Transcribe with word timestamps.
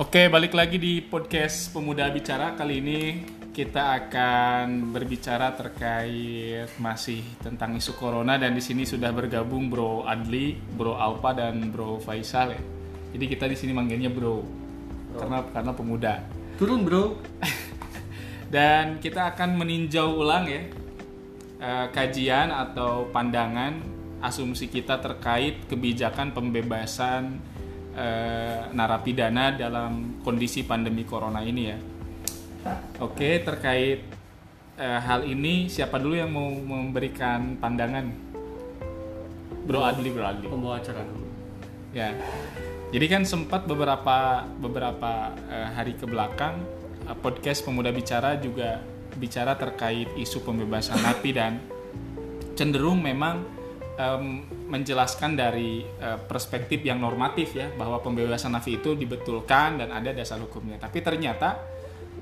Oke, 0.00 0.32
balik 0.32 0.56
lagi 0.56 0.80
di 0.80 1.04
podcast 1.04 1.68
Pemuda 1.68 2.08
Bicara. 2.08 2.56
Kali 2.56 2.80
ini 2.80 3.28
kita 3.52 4.00
akan 4.00 4.88
berbicara 4.88 5.52
terkait 5.52 6.64
masih 6.80 7.20
tentang 7.44 7.76
isu 7.76 8.00
corona 8.00 8.40
dan 8.40 8.56
di 8.56 8.64
sini 8.64 8.88
sudah 8.88 9.12
bergabung 9.12 9.68
Bro 9.68 10.08
Adli, 10.08 10.56
Bro 10.56 10.96
Alpa 10.96 11.36
dan 11.36 11.68
Bro 11.68 12.00
Faisal 12.00 12.56
ya. 12.56 12.62
Jadi 13.12 13.36
kita 13.36 13.44
di 13.44 13.52
sini 13.52 13.76
manggilnya 13.76 14.08
Bro. 14.08 14.40
Karena 15.12 15.44
karena 15.52 15.72
pemuda. 15.76 16.24
Turun 16.56 16.88
bro. 16.88 17.20
Dan 18.48 18.96
kita 18.96 19.36
akan 19.36 19.60
meninjau 19.60 20.24
ulang 20.24 20.48
ya 20.48 20.72
eh, 21.60 21.86
kajian 21.92 22.48
atau 22.48 23.12
pandangan 23.12 23.76
asumsi 24.24 24.72
kita 24.72 25.04
terkait 25.04 25.68
kebijakan 25.68 26.32
pembebasan 26.32 27.51
eh, 27.96 28.60
narapidana 28.72 29.54
dalam 29.56 30.22
kondisi 30.24 30.64
pandemi 30.64 31.04
corona 31.04 31.40
ini 31.44 31.62
ya. 31.66 31.78
Oke, 33.02 33.42
terkait 33.42 34.00
eh, 34.78 35.00
hal 35.02 35.26
ini 35.26 35.66
siapa 35.68 35.98
dulu 35.98 36.14
yang 36.16 36.32
mau 36.32 36.48
memberikan 36.50 37.58
pandangan? 37.58 38.32
Bro 39.62 39.80
Adli, 39.86 40.10
Bro 40.10 40.24
Adli. 40.26 40.46
Pembawa 40.50 40.82
acara 40.82 41.02
dulu. 41.06 41.26
Ya. 41.94 42.16
Jadi 42.92 43.06
kan 43.08 43.22
sempat 43.24 43.64
beberapa 43.64 44.44
beberapa 44.60 45.32
eh, 45.48 45.68
hari 45.72 45.96
ke 45.96 46.04
belakang 46.04 46.60
eh, 47.08 47.16
podcast 47.16 47.64
Pemuda 47.64 47.88
Bicara 47.88 48.36
juga 48.36 48.82
bicara 49.16 49.56
terkait 49.56 50.08
isu 50.16 50.40
pembebasan 50.40 51.00
napi 51.00 51.36
dan 51.36 51.60
cenderung 52.56 53.00
memang 53.00 53.44
em, 53.98 54.44
menjelaskan 54.68 55.36
dari 55.36 55.84
eh, 55.84 56.18
perspektif 56.18 56.80
yang 56.84 57.00
normatif 57.00 57.56
ya 57.56 57.68
bahwa 57.74 58.00
pembebasan 58.00 58.52
napi 58.54 58.80
itu 58.80 58.96
dibetulkan 58.96 59.80
dan 59.80 59.88
ada 59.92 60.10
dasar 60.12 60.40
hukumnya. 60.40 60.80
Tapi 60.80 61.00
ternyata 61.04 61.58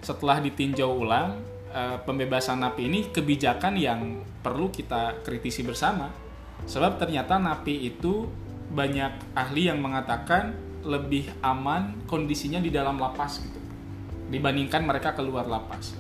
setelah 0.01 0.41
ditinjau 0.41 0.91
ulang 0.91 1.41
eh, 1.71 1.99
pembebasan 2.03 2.63
napi 2.63 2.89
ini 2.91 3.01
kebijakan 3.11 3.75
yang 3.79 4.01
perlu 4.41 4.73
kita 4.73 5.23
kritisi 5.23 5.63
bersama. 5.63 6.11
Sebab 6.65 7.01
ternyata 7.01 7.41
napi 7.41 7.89
itu 7.89 8.29
banyak 8.71 9.35
ahli 9.35 9.67
yang 9.67 9.83
mengatakan 9.83 10.55
lebih 10.87 11.29
aman 11.45 12.07
kondisinya 12.09 12.63
di 12.63 12.73
dalam 12.73 12.97
lapas 12.97 13.43
gitu 13.43 13.61
dibandingkan 14.31 14.87
mereka 14.87 15.13
keluar 15.13 15.45
lapas. 15.45 16.00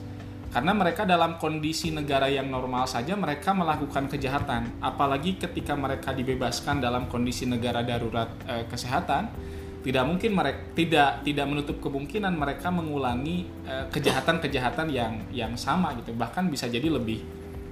Karena 0.50 0.74
mereka 0.74 1.06
dalam 1.06 1.38
kondisi 1.38 1.94
negara 1.94 2.26
yang 2.26 2.50
normal 2.50 2.82
saja 2.90 3.14
mereka 3.14 3.54
melakukan 3.54 4.10
kejahatan, 4.10 4.82
apalagi 4.82 5.38
ketika 5.38 5.78
mereka 5.78 6.10
dibebaskan 6.10 6.82
dalam 6.82 7.06
kondisi 7.06 7.46
negara 7.46 7.86
darurat 7.86 8.34
eh, 8.50 8.66
kesehatan, 8.66 9.30
tidak 9.86 10.04
mungkin 10.10 10.34
mereka 10.34 10.60
tidak 10.74 11.10
tidak 11.22 11.46
menutup 11.46 11.78
kemungkinan 11.78 12.34
mereka 12.34 12.66
mengulangi 12.74 13.46
eh, 13.62 13.86
kejahatan-kejahatan 13.94 14.90
yang 14.90 15.22
yang 15.30 15.54
sama 15.54 15.94
gitu. 16.02 16.18
Bahkan 16.18 16.50
bisa 16.50 16.66
jadi 16.66 16.90
lebih 16.90 17.22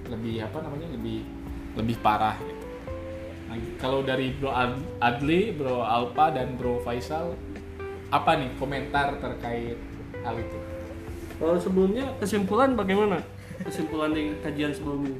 lebih 0.07 0.47
apa 0.47 0.63
namanya 0.63 0.87
lebih 0.95 1.27
lebih 1.75 1.99
parah 1.99 2.39
gitu. 2.39 2.65
Nah, 3.51 3.57
kalau 3.83 4.07
dari 4.07 4.31
Bro 4.39 4.55
Ad- 4.55 4.87
Adli, 5.03 5.51
Bro 5.51 5.83
Alpa 5.83 6.31
dan 6.31 6.55
Bro 6.55 6.87
Faisal 6.87 7.35
apa 8.15 8.39
nih 8.39 8.55
komentar 8.55 9.19
terkait 9.19 9.77
hal 10.23 10.37
itu? 10.39 10.68
Kalau 11.39 11.55
sebelumnya 11.59 12.05
kesimpulan 12.19 12.75
bagaimana? 12.75 13.23
Kesimpulan 13.63 14.11
di 14.11 14.35
kajian 14.43 14.75
sebelumnya. 14.75 15.15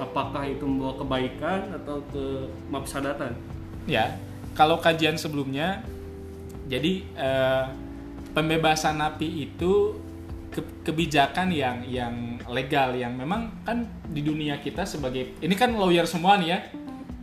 Apakah 0.00 0.48
itu 0.48 0.64
membawa 0.64 0.96
kebaikan 0.96 1.76
atau 1.76 2.00
ke 2.08 2.48
mafsadatan? 2.72 3.36
Ya, 3.84 4.16
kalau 4.56 4.80
kajian 4.80 5.20
sebelumnya, 5.20 5.84
jadi 6.72 7.04
eh, 7.04 7.64
pembebasan 8.32 8.96
napi 8.96 9.44
itu 9.44 10.00
ke- 10.48 10.88
kebijakan 10.88 11.52
yang 11.52 11.84
yang 11.84 12.14
legal 12.48 12.96
yang 12.96 13.12
memang 13.14 13.52
kan 13.62 13.84
di 14.08 14.24
dunia 14.24 14.58
kita 14.58 14.88
sebagai 14.88 15.36
ini 15.44 15.54
kan 15.54 15.76
lawyer 15.76 16.08
semua 16.08 16.40
nih 16.40 16.48
ya. 16.56 16.58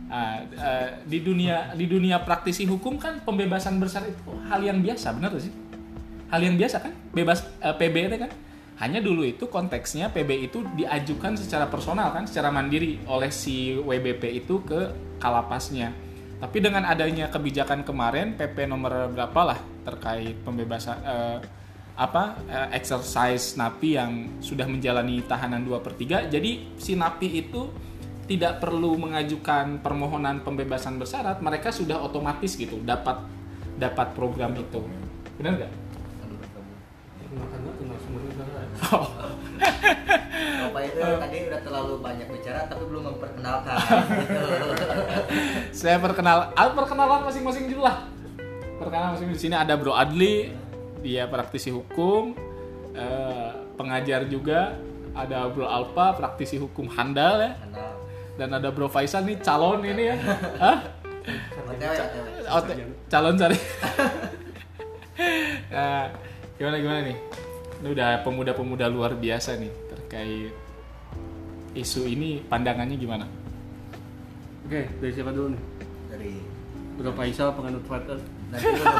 Ah, 0.08 0.40
eh, 0.40 0.88
di 1.04 1.20
dunia 1.20 1.76
di 1.76 1.84
dunia 1.84 2.22
praktisi 2.22 2.64
hukum 2.64 2.96
kan 2.96 3.20
pembebasan 3.26 3.76
bersyarat 3.76 4.08
itu 4.14 4.32
hal 4.48 4.62
yang 4.64 4.80
biasa, 4.80 5.12
benar 5.18 5.36
sih? 5.36 5.52
Hal 6.28 6.40
yang 6.44 6.60
biasa 6.60 6.84
kan, 6.84 6.92
bebas 7.12 7.44
eh, 7.64 7.74
PB 7.74 7.96
itu 8.12 8.18
kan. 8.20 8.32
Hanya 8.78 9.02
dulu 9.02 9.26
itu 9.26 9.50
konteksnya 9.50 10.14
PB 10.14 10.30
itu 10.52 10.62
diajukan 10.78 11.34
secara 11.34 11.66
personal 11.66 12.14
kan, 12.14 12.30
secara 12.30 12.54
mandiri 12.54 13.02
oleh 13.10 13.32
si 13.34 13.74
WBP 13.74 14.46
itu 14.46 14.62
ke 14.62 14.94
kalapasnya. 15.18 15.90
Tapi 16.38 16.62
dengan 16.62 16.86
adanya 16.86 17.26
kebijakan 17.26 17.82
kemarin 17.82 18.38
PP 18.38 18.70
nomor 18.70 19.10
berapa 19.10 19.40
lah 19.42 19.58
terkait 19.82 20.38
pembebasan 20.46 20.96
eh, 21.02 21.38
apa 21.98 22.38
eh, 22.46 22.78
exercise 22.78 23.58
napi 23.58 23.98
yang 23.98 24.38
sudah 24.38 24.70
menjalani 24.70 25.18
tahanan 25.26 25.66
2 25.66 25.82
per 25.82 25.98
3 25.98 26.30
jadi 26.30 26.78
si 26.78 26.94
napi 26.94 27.42
itu 27.42 27.66
tidak 28.30 28.62
perlu 28.62 28.94
mengajukan 28.94 29.82
permohonan 29.82 30.46
pembebasan 30.46 30.94
bersyarat 31.02 31.42
mereka 31.42 31.74
sudah 31.74 31.98
otomatis 31.98 32.54
gitu 32.54 32.78
dapat 32.86 33.18
dapat 33.74 34.14
program 34.14 34.54
itu 34.54 34.78
benar 35.42 35.58
nggak? 35.58 35.72
Kena 37.28 37.96
semuanya 38.00 38.30
udah 38.32 38.46
Oh, 38.88 39.06
Bapak 40.68 40.82
itu 40.86 41.00
tadi 41.02 41.36
udah 41.50 41.60
terlalu 41.60 41.94
banyak 42.00 42.28
bicara 42.30 42.64
tapi 42.70 42.82
belum 42.88 43.02
memperkenalkan 43.12 43.74
gitu. 44.22 44.40
saya 45.74 45.98
perkenal 46.00 46.54
ah, 46.56 46.72
perkenalan 46.72 47.26
masing-masing 47.28 47.68
dulu 47.68 47.84
lah. 47.84 48.08
Perkenalan 48.80 49.18
masing 49.18 49.28
di 49.34 49.40
sini 49.40 49.54
ada 49.58 49.74
Bro 49.76 49.92
Adli 49.92 50.54
dia 51.04 51.28
praktisi 51.28 51.68
hukum 51.68 52.32
eh, 52.96 53.50
pengajar 53.76 54.24
juga. 54.30 54.78
Ada 55.12 55.50
Bro 55.50 55.66
Alpa 55.66 56.14
praktisi 56.16 56.56
hukum 56.56 56.86
handal 56.88 57.42
ya. 57.44 57.52
Karena 57.58 57.86
dan 58.38 58.48
ada 58.54 58.68
Bro 58.70 58.88
Faisal 58.88 59.26
nih 59.26 59.42
calon 59.42 59.82
ini 59.84 60.14
ya. 60.14 60.16
Hah? 60.62 60.78
Oh, 62.48 62.62
te- 62.64 62.78
calon 63.10 63.34
cari 63.36 63.58
Nah, 65.74 66.27
gimana 66.58 66.76
gimana 66.82 67.00
nih 67.06 67.18
ini 67.78 67.88
udah 67.94 68.08
pemuda-pemuda 68.26 68.90
luar 68.90 69.14
biasa 69.14 69.54
nih 69.56 69.70
terkait 69.94 70.52
isu 71.78 72.10
ini 72.10 72.42
pandangannya 72.42 72.98
gimana 72.98 73.26
Oke, 74.68 74.84
dari 75.00 75.12
siapa 75.16 75.32
dulu 75.32 75.56
nih? 75.56 75.62
Dari 76.12 76.32
Bro 77.00 77.16
Faisal 77.16 77.56
penganut 77.56 77.80
Twitter. 77.88 78.20
nanti 78.52 78.68
dulu. 78.68 78.84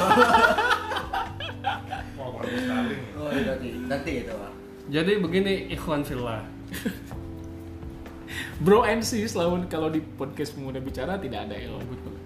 Oh, 2.19 3.29
iya, 3.35 3.53
nanti 3.53 3.69
nanti 3.85 4.11
gitu 4.25 4.33
Pak. 4.33 4.53
Jadi 4.89 5.13
begini 5.21 5.69
ikhwan 5.69 6.01
fillah. 6.01 6.41
Bro 8.65 8.89
NC 8.89 9.29
selalu 9.29 9.69
kalau 9.69 9.93
di 9.93 10.01
podcast 10.01 10.57
pemuda 10.57 10.81
bicara 10.81 11.21
tidak 11.21 11.53
ada 11.53 11.57
ya 11.61 11.69
Betul. 11.85 12.17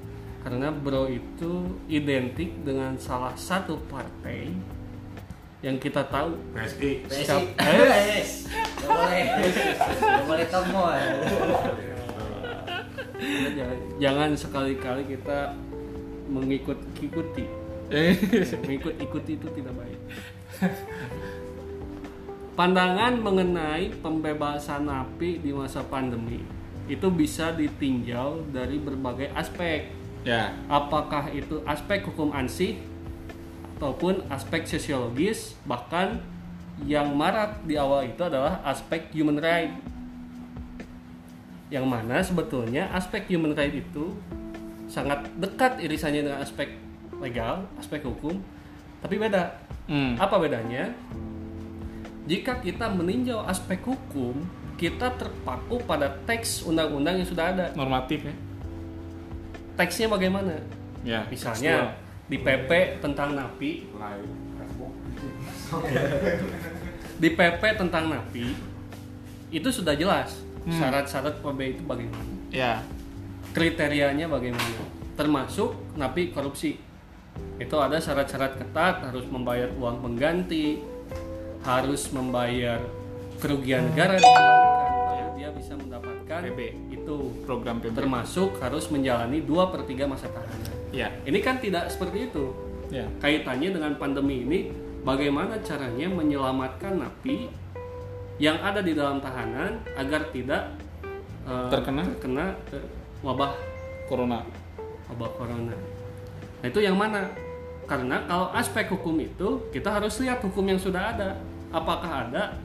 Karena 0.47 0.70
bro 0.70 1.10
itu 1.10 1.66
identik 1.91 2.62
dengan 2.62 2.94
salah 2.99 3.34
satu 3.34 3.78
partai 3.91 4.54
yang 5.62 5.78
kita 5.78 6.03
tahu 6.05 6.34
PSI 6.53 7.06
PSI. 7.06 7.23
Siap. 7.25 7.43
Eh, 7.62 8.23
Nggak 8.83 8.91
boleh. 8.99 9.23
Nggak 10.03 10.23
boleh. 10.27 10.45
Kita 13.23 13.49
jangan, 13.55 13.78
jangan 14.03 14.31
sekali-kali 14.34 15.03
kita 15.06 15.55
mengikut-ikuti. 16.27 17.47
Eh, 17.95 18.19
Mengikut-ikuti 18.67 19.39
itu 19.39 19.49
tidak 19.55 19.75
baik. 19.78 19.99
Pandangan 22.53 23.17
mengenai 23.17 23.94
pembebasan 24.03 24.84
napi 24.84 25.41
di 25.41 25.55
masa 25.55 25.81
pandemi 25.81 26.43
itu 26.84 27.06
bisa 27.09 27.55
ditinjau 27.55 28.44
dari 28.50 28.77
berbagai 28.77 29.31
aspek. 29.33 29.88
ya 30.23 30.53
Apakah 30.67 31.31
itu 31.31 31.62
aspek 31.64 32.03
hukum 32.05 32.35
ansih 32.35 32.76
ataupun 33.82 34.23
aspek 34.31 34.62
sosiologis, 34.62 35.58
bahkan 35.67 36.23
yang 36.87 37.19
marak 37.19 37.67
di 37.67 37.75
awal 37.75 38.06
itu 38.06 38.23
adalah 38.23 38.62
aspek 38.62 39.11
human 39.11 39.43
right. 39.43 39.75
Yang 41.67 41.87
mana 41.90 42.23
sebetulnya 42.23 42.87
aspek 42.94 43.26
human 43.26 43.58
right 43.58 43.75
itu 43.75 44.14
sangat 44.87 45.26
dekat 45.34 45.82
irisannya 45.82 46.31
dengan 46.31 46.46
aspek 46.46 46.79
legal, 47.19 47.67
aspek 47.75 48.06
hukum, 48.06 48.38
tapi 49.02 49.19
beda. 49.19 49.50
hmm. 49.90 50.14
Apa 50.14 50.38
bedanya? 50.38 50.94
Jika 52.31 52.62
kita 52.62 52.87
meninjau 52.87 53.43
aspek 53.50 53.82
hukum, 53.82 54.46
kita 54.78 55.11
terpaku 55.19 55.82
pada 55.82 56.06
teks 56.23 56.62
undang-undang 56.62 57.19
yang 57.19 57.26
sudah 57.26 57.50
ada. 57.50 57.67
normatif 57.75 58.31
ya 58.31 58.35
Teksnya 59.75 60.06
bagaimana? 60.06 60.55
ya 61.02 61.26
Misalnya 61.26 61.99
di 62.27 62.37
PP 62.39 63.03
tentang 63.03 63.35
napi, 63.35 63.87
di 67.23 67.29
PP 67.31 67.63
tentang 67.79 68.05
napi 68.09 68.47
itu 69.53 69.69
sudah 69.69 69.95
jelas 69.95 70.43
Hmm. 70.63 70.79
syarat-syarat 70.79 71.43
PB 71.43 71.59
itu 71.75 71.83
bagaimana, 71.83 72.23
ya. 72.55 72.79
Kriterianya 73.51 74.31
bagaimana, 74.31 74.87
termasuk 75.19 75.75
napi 75.99 76.31
korupsi. 76.31 76.79
itu 77.57 77.73
ada 77.81 77.97
syarat-syarat 77.97 78.61
ketat 78.61 79.09
harus 79.09 79.25
membayar 79.25 79.73
uang 79.81 80.05
pengganti 80.05 80.85
harus 81.65 82.13
membayar 82.13 82.77
kerugian 83.41 83.89
negara 83.89 84.21
supaya 84.21 85.33
dia 85.33 85.49
bisa 85.51 85.75
mendapatkan 85.81 86.41
PB. 86.53 86.61
itu. 86.93 87.17
Program 87.49 87.81
PB 87.81 87.97
termasuk 87.97 88.61
harus 88.61 88.87
menjalani 88.93 89.41
2 89.41 89.73
per 89.73 89.83
3 89.89 90.05
masa 90.07 90.29
tahanan 90.29 90.72
ya 90.93 91.09
ini 91.25 91.41
kan 91.41 91.59
tidak 91.59 91.89
seperti 91.89 92.29
itu 92.29 92.53
ya 92.93 93.09
kaitannya 93.19 93.73
dengan 93.73 93.93
pandemi 93.97 94.44
ini 94.44 94.59
bagaimana 95.03 95.59
caranya 95.65 96.12
menyelamatkan 96.12 97.00
napi 97.00 97.49
yang 98.37 98.61
ada 98.61 98.85
di 98.85 98.93
dalam 98.93 99.19
tahanan 99.19 99.81
agar 99.97 100.29
tidak 100.31 100.77
eh, 101.49 101.69
Terkena? 101.73 102.05
terkena 102.05 102.47
eh, 102.77 102.87
wabah 103.25 103.56
corona 104.06 104.44
wabah 105.12 105.31
corona. 105.37 105.77
Nah 106.62 106.67
itu 106.67 106.81
yang 106.81 106.97
mana? 106.97 107.29
Karena 107.85 108.25
kalau 108.25 108.49
aspek 108.56 108.88
hukum 108.88 109.21
itu 109.21 109.69
kita 109.69 109.93
harus 109.93 110.17
lihat 110.23 110.41
hukum 110.41 110.65
yang 110.65 110.81
sudah 110.81 111.12
ada. 111.12 111.37
Apakah 111.73 112.29
ada 112.29 112.56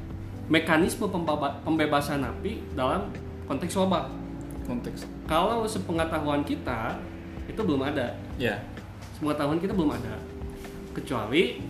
mekanisme 0.48 1.08
pembebasan 1.64 2.24
napi 2.24 2.64
dalam 2.72 3.12
konteks 3.48 3.76
wabah? 3.76 4.08
konteks 4.68 5.08
Kalau 5.28 5.64
sepengetahuan 5.64 6.44
kita 6.44 7.00
itu 7.48 7.62
belum 7.64 7.82
ada. 7.88 8.14
ya 8.36 8.60
Sepengetahuan 9.18 9.58
kita 9.58 9.74
belum 9.74 9.96
ada. 9.96 10.20
Kecuali 10.94 11.64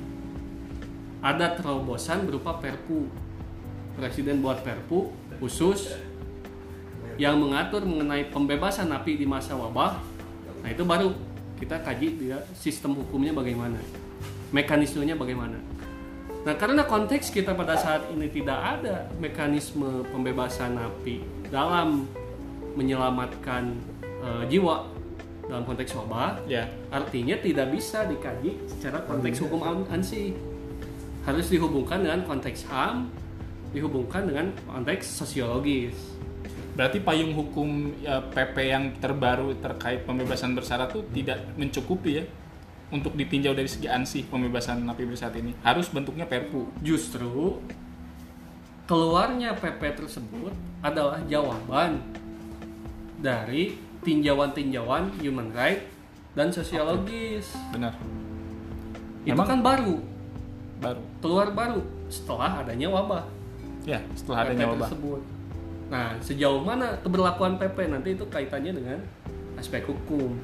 ada 1.23 1.55
terobosan 1.55 2.27
berupa 2.27 2.57
perpu. 2.59 3.07
Presiden 3.97 4.45
buat 4.45 4.61
perpu 4.61 5.09
khusus 5.41 5.97
yang 7.17 7.41
mengatur 7.41 7.81
mengenai 7.81 8.29
pembebasan 8.29 8.93
napi 8.93 9.17
di 9.17 9.25
masa 9.25 9.57
wabah. 9.57 9.97
Nah, 10.61 10.69
itu 10.69 10.85
baru 10.85 11.17
kita 11.57 11.81
kaji 11.81 12.07
dia 12.21 12.37
sistem 12.53 12.93
hukumnya 12.93 13.33
bagaimana. 13.33 13.81
Mekanismenya 14.53 15.17
bagaimana. 15.17 15.57
Nah, 16.45 16.53
karena 16.55 16.85
konteks 16.85 17.33
kita 17.33 17.57
pada 17.57 17.73
saat 17.75 18.05
ini 18.13 18.29
tidak 18.29 18.55
ada 18.55 19.09
mekanisme 19.17 20.05
pembebasan 20.13 20.77
napi 20.77 21.25
dalam 21.49 22.05
menyelamatkan 22.77 23.73
eh, 24.03 24.43
jiwa 24.45 24.96
dalam 25.47 25.63
konteks 25.63 25.95
wabah, 25.95 26.43
ya. 26.45 26.67
artinya 26.91 27.39
tidak 27.39 27.71
bisa 27.71 28.03
dikaji 28.03 28.59
secara 28.67 28.99
konteks 29.07 29.39
hukum 29.39 29.63
an- 29.63 29.87
ANSI 29.87 30.35
harus 31.27 31.47
dihubungkan 31.51 32.03
dengan 32.03 32.23
konteks 32.23 32.71
HAM 32.71 33.11
dihubungkan 33.75 34.23
dengan 34.27 34.47
konteks 34.63 35.07
sosiologis. 35.07 35.95
Berarti 36.75 37.03
payung 37.03 37.35
hukum 37.35 37.91
ya, 37.99 38.23
PP 38.23 38.55
yang 38.63 38.95
terbaru 39.01 39.51
terkait 39.59 40.07
pembebasan 40.07 40.55
bersyarat 40.55 40.93
itu 40.95 41.01
tidak 41.11 41.43
mencukupi 41.59 42.21
ya 42.21 42.25
untuk 42.87 43.11
ditinjau 43.19 43.51
dari 43.51 43.67
segi 43.67 43.91
ansih 43.91 44.23
pembebasan 44.31 44.87
napi 44.87 45.03
bersyarat 45.03 45.35
ini. 45.41 45.51
Harus 45.67 45.91
bentuknya 45.91 46.23
perpu. 46.23 46.71
Justru 46.79 47.59
keluarnya 48.87 49.51
PP 49.57 49.99
tersebut 49.99 50.55
adalah 50.79 51.19
jawaban 51.27 51.99
dari 53.19 53.86
tinjauan-tinjauan 54.01 55.15
human 55.17 55.49
right 55.51 55.85
dan 56.33 56.49
sosiologis 56.49 57.53
benar 57.69 57.93
itu 59.23 59.33
Memang- 59.33 59.47
kan 59.47 59.59
baru 59.59 59.95
baru 60.77 61.01
keluar 61.19 61.47
baru 61.51 61.79
setelah 62.07 62.61
adanya 62.61 62.87
wabah 62.87 63.25
ya 63.83 63.99
setelah 64.13 64.43
PP 64.43 64.47
adanya 64.47 64.65
wabah 64.69 64.87
tersebut. 64.87 65.21
Nah, 65.87 66.11
sejauh 66.19 66.59
mana 66.59 66.99
keberlakuan 66.99 67.55
PP 67.55 67.87
nanti 67.87 68.11
itu 68.11 68.27
kaitannya 68.27 68.75
dengan 68.75 68.99
aspek 69.55 69.87
hukum. 69.87 70.35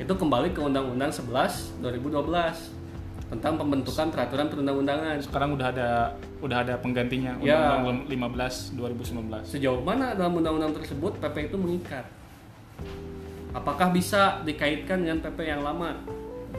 Itu 0.00 0.16
kembali 0.16 0.50
ke 0.50 0.64
Undang-Undang 0.64 1.12
11 1.12 1.76
2012 1.78 2.72
tentang 3.28 3.60
pembentukan 3.60 4.08
peraturan 4.08 4.48
perundang-undangan. 4.48 5.20
sekarang 5.20 5.54
udah 5.54 5.68
ada 5.68 5.88
udah 6.40 6.64
ada 6.64 6.74
penggantinya 6.80 7.36
Ya. 7.38 7.76
Undang-Undang 7.78 8.08
15 8.08 8.74
2019 8.74 9.44
Sejauh 9.44 9.84
mana 9.84 10.16
dalam 10.16 10.32
undang-undang 10.34 10.72
tersebut 10.72 11.20
PP 11.20 11.52
itu 11.52 11.56
mengikat? 11.56 12.08
Apakah 13.50 13.90
bisa 13.90 14.38
dikaitkan 14.42 15.02
dengan 15.02 15.18
PP 15.20 15.38
yang 15.44 15.60
lama? 15.60 15.94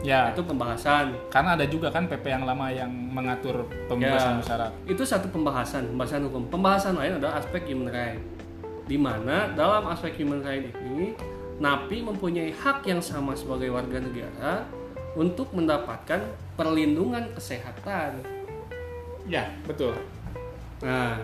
ya 0.02 0.34
Itu 0.34 0.42
pembahasan. 0.42 1.14
karena 1.30 1.54
ada 1.54 1.62
juga 1.64 1.86
kan 1.86 2.10
PP 2.10 2.26
yang 2.26 2.42
lama 2.42 2.66
yang 2.68 2.90
mengatur 2.90 3.62
pembebasan 3.86 4.34
Ya. 4.34 4.38
bersyarat 4.42 4.72
Itu 4.84 5.02
satu 5.02 5.30
pembahasan, 5.30 5.88
pembahasan 5.88 6.26
hukum. 6.26 6.42
Pembahasan 6.48 6.98
lain 6.98 7.16
adalah 7.16 7.38
aspek 7.38 7.62
human 7.64 7.86
right. 7.86 8.18
Di 8.82 8.98
mana 8.98 9.46
dalam 9.52 9.86
aspek 9.86 10.18
human 10.18 10.42
right 10.42 10.74
ini 10.82 11.14
napi 11.56 12.02
mempunyai 12.02 12.50
hak 12.50 12.82
yang 12.84 12.98
sama 12.98 13.32
sebagai 13.32 13.70
warga 13.70 14.02
negara 14.02 14.66
untuk 15.14 15.52
mendapatkan 15.52 16.18
perlindungan 16.56 17.30
kesehatan. 17.32 18.26
ya 19.22 19.46
betul 19.62 19.94
Nah, 20.82 21.14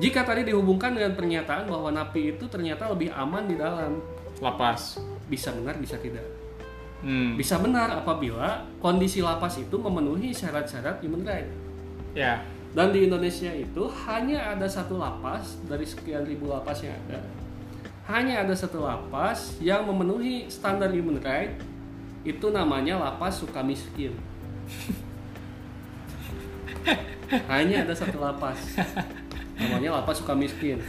jika 0.00 0.24
tadi 0.24 0.48
dihubungkan 0.48 0.96
dengan 0.96 1.12
pernyataan 1.12 1.68
bahwa 1.68 1.92
napi 1.92 2.32
itu 2.34 2.48
ternyata 2.48 2.88
lebih 2.88 3.12
aman 3.12 3.44
di 3.44 3.60
dalam, 3.60 4.00
lapas 4.40 4.96
bisa 5.28 5.52
benar 5.52 5.76
bisa 5.76 6.00
tidak. 6.00 6.24
hmm. 7.04 7.36
Bisa 7.36 7.60
benar 7.60 7.92
apabila 8.00 8.64
kondisi 8.80 9.20
lapas 9.20 9.60
itu 9.60 9.76
memenuhi 9.76 10.32
syarat-syarat 10.32 11.04
human 11.04 11.22
right. 11.22 11.46
ya 12.16 12.42
Dan 12.72 12.94
di 12.96 13.06
Indonesia 13.06 13.52
itu 13.52 13.90
hanya 14.08 14.56
ada 14.56 14.66
satu 14.66 14.96
lapas 14.96 15.60
dari 15.68 15.84
sekian 15.84 16.24
ribu 16.24 16.48
lapas 16.48 16.80
yang 16.80 16.96
ada. 17.06 17.20
Hanya 18.08 18.42
ada 18.42 18.54
satu 18.56 18.82
lapas 18.82 19.58
yang 19.60 19.86
memenuhi 19.86 20.48
standar 20.48 20.90
human 20.90 21.20
right. 21.20 21.60
Itu 22.24 22.48
namanya 22.48 22.96
lapas 22.96 23.42
Sukamiskin. 23.42 24.14
hanya 27.52 27.86
ada 27.86 27.94
satu 27.94 28.18
lapas. 28.22 28.58
Namanya 29.60 30.00
lapas 30.00 30.18
Sukamiskin. 30.18 30.80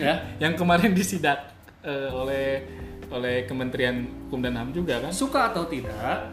Ya. 0.00 0.24
yang 0.40 0.56
kemarin 0.56 0.96
disidak 0.96 1.52
eh, 1.84 2.08
oleh 2.08 2.64
oleh 3.12 3.44
Kementerian 3.44 4.00
Hukum 4.24 4.40
dan 4.40 4.56
HAM 4.56 4.72
juga 4.72 4.96
kan 5.02 5.12
Suka 5.12 5.52
atau 5.52 5.68
tidak, 5.68 6.30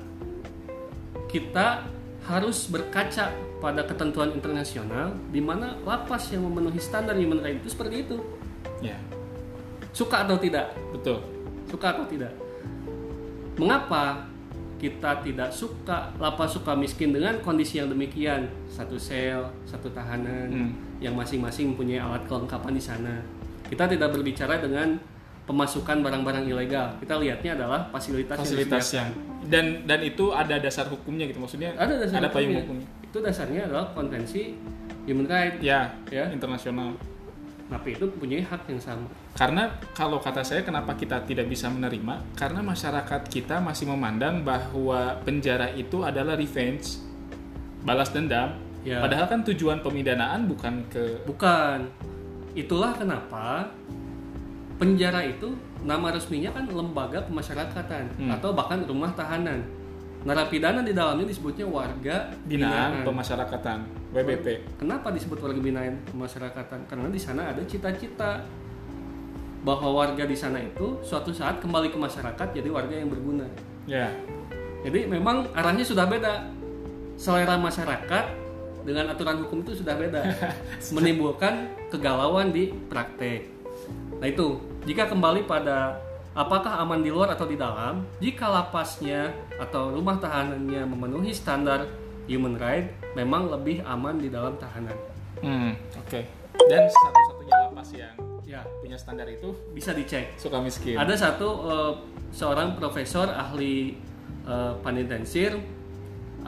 kita 1.28 1.84
harus 2.24 2.68
berkaca 2.68 3.32
pada 3.58 3.82
ketentuan 3.84 4.32
internasional 4.32 5.12
di 5.28 5.42
mana 5.42 5.76
lapas 5.84 6.30
yang 6.32 6.46
memenuhi 6.46 6.78
standar 6.78 7.18
human 7.18 7.42
right 7.42 7.58
itu 7.58 7.68
seperti 7.68 8.06
itu. 8.08 8.18
ya 8.80 8.96
Suka 9.92 10.24
atau 10.24 10.38
tidak? 10.38 10.72
betul 10.94 11.20
Suka 11.68 11.92
atau 11.92 12.06
tidak? 12.08 12.32
Mengapa 13.58 14.30
kita 14.78 15.26
tidak 15.26 15.50
suka 15.50 16.14
lapas 16.22 16.54
suka 16.54 16.78
miskin 16.78 17.10
dengan 17.10 17.42
kondisi 17.42 17.82
yang 17.82 17.90
demikian? 17.90 18.46
Satu 18.70 18.96
sel, 18.96 19.50
satu 19.66 19.90
tahanan 19.90 20.48
Hmm. 20.48 20.72
Yang 20.98 21.14
masing-masing 21.14 21.74
mempunyai 21.74 22.02
alat 22.02 22.26
kelengkapan 22.26 22.74
di 22.74 22.82
sana. 22.82 23.16
Kita 23.68 23.86
tidak 23.86 24.10
berbicara 24.16 24.58
dengan 24.58 24.98
pemasukan 25.44 26.04
barang-barang 26.04 26.46
ilegal. 26.46 26.98
Kita 27.00 27.16
lihatnya 27.20 27.56
adalah 27.56 27.88
fasilitas, 27.88 28.36
yang 28.36 28.44
fasilitas 28.44 28.82
disediakan. 28.84 28.98
yang 28.98 29.10
dan 29.48 29.66
dan 29.88 30.00
itu 30.04 30.26
ada 30.36 30.60
dasar 30.60 30.92
hukumnya 30.92 31.24
gitu 31.24 31.40
maksudnya 31.40 31.72
ada 31.80 31.96
dasar 31.96 32.20
ada 32.20 32.28
payung 32.28 32.52
hukumnya. 32.52 32.84
hukumnya 32.84 32.88
Itu 33.08 33.18
dasarnya 33.24 33.62
adalah 33.72 33.96
konvensi 33.96 34.60
human 35.08 35.24
right. 35.24 35.56
ya 35.64 35.88
Ya. 36.12 36.28
internasional 36.28 37.00
Napi 37.68 37.96
itu 37.96 38.08
punya 38.16 38.40
hak 38.44 38.68
yang 38.68 38.80
sama. 38.80 39.08
karena 39.36 39.72
kalau 39.96 40.20
kata 40.20 40.44
saya 40.44 40.64
kenapa 40.64 40.96
kita 40.96 41.24
tidak 41.24 41.48
bisa 41.48 41.72
menerima 41.72 42.24
karena 42.36 42.60
masyarakat 42.60 43.28
kita 43.28 43.60
masih 43.60 43.88
memandang 43.88 44.44
bahwa 44.44 45.16
penjara 45.24 45.72
itu 45.76 46.04
adalah 46.04 46.36
revenge 46.36 47.00
balas 47.84 48.12
dendam 48.12 48.52
Ya. 48.88 49.04
padahal 49.04 49.28
kan 49.28 49.44
tujuan 49.44 49.84
pemidanaan 49.84 50.48
bukan 50.48 50.80
ke 50.88 51.20
Bukan. 51.28 51.84
Itulah 52.56 52.96
kenapa 52.96 53.68
penjara 54.78 55.22
itu 55.22 55.52
nama 55.84 56.10
resminya 56.10 56.50
kan 56.50 56.66
lembaga 56.66 57.20
pemasyarakatan 57.22 58.16
Hmm. 58.16 58.32
atau 58.32 58.56
bahkan 58.56 58.80
rumah 58.82 59.12
tahanan. 59.12 59.60
Narapidana 60.24 60.82
di 60.82 60.92
dalamnya 60.92 61.24
disebutnya 61.24 61.64
warga 61.64 62.32
binaan 62.44 63.06
pemasyarakatan 63.06 63.86
WBP 64.12 64.76
Kenapa 64.76 65.12
disebut 65.12 65.38
warga 65.38 65.60
binaan 65.60 66.00
pemasyarakatan? 66.06 66.84
Karena 66.86 67.08
di 67.08 67.16
sana 67.18 67.52
ada 67.52 67.62
cita-cita 67.62 68.40
bahwa 69.62 69.94
warga 69.94 70.24
di 70.24 70.34
sana 70.34 70.58
itu 70.58 70.96
suatu 71.02 71.30
saat 71.30 71.60
kembali 71.60 71.92
ke 71.92 71.98
masyarakat 71.98 72.48
jadi 72.50 72.68
warga 72.68 72.96
yang 72.96 73.08
berguna. 73.08 73.44
ya 73.84 74.08
Jadi 74.80 75.06
memang 75.06 75.44
arahnya 75.52 75.84
sudah 75.84 76.08
beda. 76.08 76.48
Selera 77.16 77.58
masyarakat 77.58 78.47
dengan 78.88 79.12
aturan 79.12 79.44
hukum 79.44 79.68
itu 79.68 79.84
sudah 79.84 80.00
beda. 80.00 80.24
Menimbulkan 80.96 81.68
kegalauan 81.92 82.56
di 82.56 82.72
praktek. 82.88 83.52
Nah 84.18 84.26
itu, 84.26 84.58
jika 84.88 85.12
kembali 85.12 85.44
pada 85.44 86.00
apakah 86.32 86.80
aman 86.80 87.04
di 87.04 87.12
luar 87.12 87.36
atau 87.36 87.44
di 87.44 87.60
dalam, 87.60 88.08
jika 88.18 88.48
lapasnya 88.48 89.30
atau 89.60 89.92
rumah 89.92 90.16
tahanannya 90.16 90.88
memenuhi 90.88 91.36
standar 91.36 91.84
human 92.26 92.56
right, 92.56 92.88
memang 93.14 93.52
lebih 93.52 93.84
aman 93.84 94.16
di 94.16 94.32
dalam 94.32 94.56
tahanan. 94.56 94.96
hmm 95.38 95.72
oke 96.02 96.20
dan 96.66 96.90
satu-satunya 96.90 97.54
lapas 97.62 97.90
yang 97.94 98.16
Ya, 98.48 98.64
punya 98.80 98.96
standar 98.96 99.28
itu 99.28 99.52
bisa 99.70 99.92
dicek. 99.92 100.34
suka 100.40 100.58
miskin 100.58 100.96
Ada 100.96 101.14
satu 101.14 101.48
eh, 101.68 101.94
seorang 102.32 102.74
profesor 102.74 103.28
ahli 103.28 104.00
eh, 104.48 104.74
panitensir, 104.82 105.60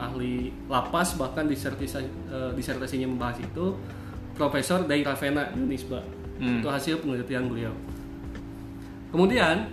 ahli 0.00 0.50
lapas 0.66 1.14
bahkan 1.20 1.44
disertasi, 1.44 2.00
eh, 2.32 2.50
disertasinya 2.56 3.06
membahas 3.06 3.44
itu 3.44 3.76
Profesor 4.34 4.88
Dai 4.88 5.04
Ravena 5.04 5.52
Yunisba. 5.52 6.00
Hmm. 6.40 6.64
Itu 6.64 6.68
hasil 6.72 7.04
penelitian 7.04 7.52
beliau. 7.52 7.74
Kemudian 9.12 9.68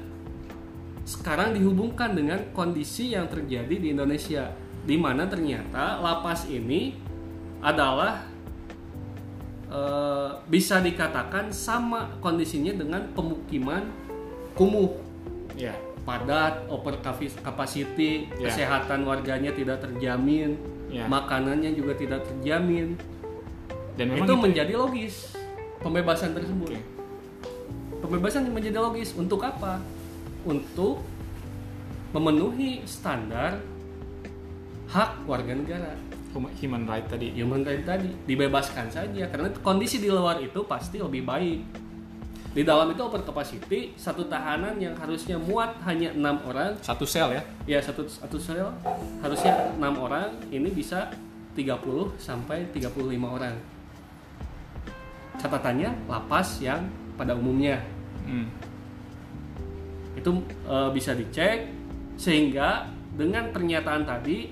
sekarang 1.08 1.56
dihubungkan 1.56 2.12
dengan 2.12 2.52
kondisi 2.52 3.16
yang 3.16 3.32
terjadi 3.32 3.80
di 3.80 3.96
Indonesia 3.96 4.52
di 4.84 5.00
mana 5.00 5.24
ternyata 5.32 6.04
lapas 6.04 6.52
ini 6.52 7.00
adalah 7.64 8.28
eh, 9.72 10.30
bisa 10.52 10.84
dikatakan 10.84 11.56
sama 11.56 12.20
kondisinya 12.20 12.76
dengan 12.76 13.08
pemukiman 13.16 13.88
kumuh 14.52 15.08
Ya. 15.58 15.74
Padat, 16.08 16.64
over 16.72 16.96
capacity, 17.04 18.32
Ya. 18.40 18.48
kesehatan 18.48 19.04
warganya 19.04 19.52
tidak 19.52 19.84
terjamin, 19.84 20.56
Ya. 20.88 21.04
makanannya 21.04 21.76
juga 21.76 22.00
tidak 22.00 22.24
terjamin. 22.24 22.96
Dan 24.00 24.16
itu 24.16 24.24
itu- 24.24 24.40
menjadi 24.40 24.74
logis 24.80 25.36
pembebasan 25.84 26.32
tersebut. 26.32 26.72
Oke. 26.72 26.82
Pembebasan 28.08 28.48
menjadi 28.48 28.80
logis 28.80 29.12
untuk 29.20 29.44
apa? 29.44 29.84
Untuk 30.48 31.04
memenuhi 32.16 32.88
standar 32.88 33.60
hak 34.88 35.28
warga 35.28 35.52
negara. 35.52 35.94
hum- 36.38 36.54
human 36.54 36.86
right 36.86 37.08
tadi. 37.10 37.34
Human 37.34 37.66
right 37.66 37.82
tadi 37.82 38.14
dibebaskan 38.30 38.94
saja 38.94 39.26
karena 39.26 39.50
kondisi 39.66 39.98
di 39.98 40.06
luar 40.06 40.38
itu 40.38 40.62
pasti 40.70 41.02
lebih 41.02 41.26
baik. 41.26 41.87
Di 42.58 42.66
dalam 42.66 42.90
itu 42.90 43.06
over 43.06 43.22
capacity, 43.22 43.94
satu 43.94 44.26
tahanan 44.26 44.82
yang 44.82 44.98
harusnya 44.98 45.38
muat 45.38 45.78
hanya 45.86 46.10
enam 46.10 46.42
orang, 46.42 46.74
Satu 46.82 47.06
sel 47.06 47.38
ya. 47.38 47.42
ya 47.70 47.78
satu 47.78 48.10
satu 48.10 48.42
sel 48.42 48.66
harusnya 49.22 49.78
enam 49.78 49.94
orang, 50.02 50.34
ini 50.50 50.74
bisa 50.74 51.14
30 51.54 52.18
sampai 52.18 52.66
35 52.74 52.98
orang. 53.30 53.54
Catatannya 55.38 56.10
lapas 56.10 56.58
yang 56.58 56.82
pada 57.14 57.38
umumnya 57.38 57.78
Hmm. 58.28 58.50
itu 60.18 60.32
eh, 60.68 60.90
bisa 60.92 61.16
dicek 61.16 61.70
sehingga 62.20 62.90
dengan 63.16 63.54
pernyataan 63.56 64.04
tadi 64.04 64.52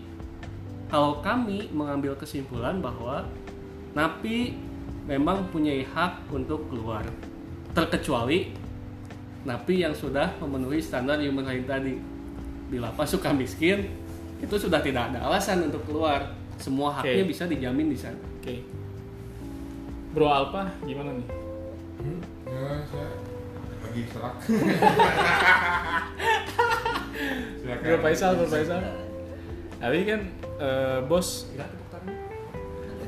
kalau 0.87 1.19
kami 1.19 1.67
mengambil 1.75 2.15
kesimpulan 2.15 2.79
bahwa 2.79 3.27
napi 3.91 4.55
memang 5.11 5.49
punya 5.51 5.75
hak 5.91 6.23
untuk 6.31 6.71
keluar 6.71 7.03
terkecuali 7.75 8.55
napi 9.43 9.83
yang 9.83 9.91
sudah 9.91 10.39
memenuhi 10.39 10.79
standar 10.79 11.19
human 11.19 11.43
right 11.43 11.67
tadi 11.67 11.99
di 12.71 12.77
lapas 12.79 13.11
suka 13.13 13.35
miskin 13.35 13.85
itu 14.39 14.55
sudah 14.55 14.79
tidak 14.79 15.11
ada 15.11 15.27
alasan 15.27 15.67
untuk 15.67 15.83
keluar 15.85 16.31
semua 16.55 16.97
haknya 16.97 17.27
Oke. 17.27 17.29
bisa 17.35 17.43
dijamin 17.45 17.91
di 17.91 17.99
sana 17.99 18.17
Oke. 18.39 18.63
Bro 20.15 20.31
Alpa 20.31 20.71
gimana 20.87 21.11
nih? 21.11 21.27
Ya, 22.47 22.79
saya 22.87 23.09
lagi 23.83 24.01
serak. 24.07 24.35
Silakan. 27.59 27.83
Bro 27.83 27.97
Faisal, 27.99 28.31
Bro 28.39 28.47
Faisal. 28.47 28.81
Tapi 29.75 29.99
kan 30.07 30.21
eh, 30.63 30.99
bos 31.03 31.51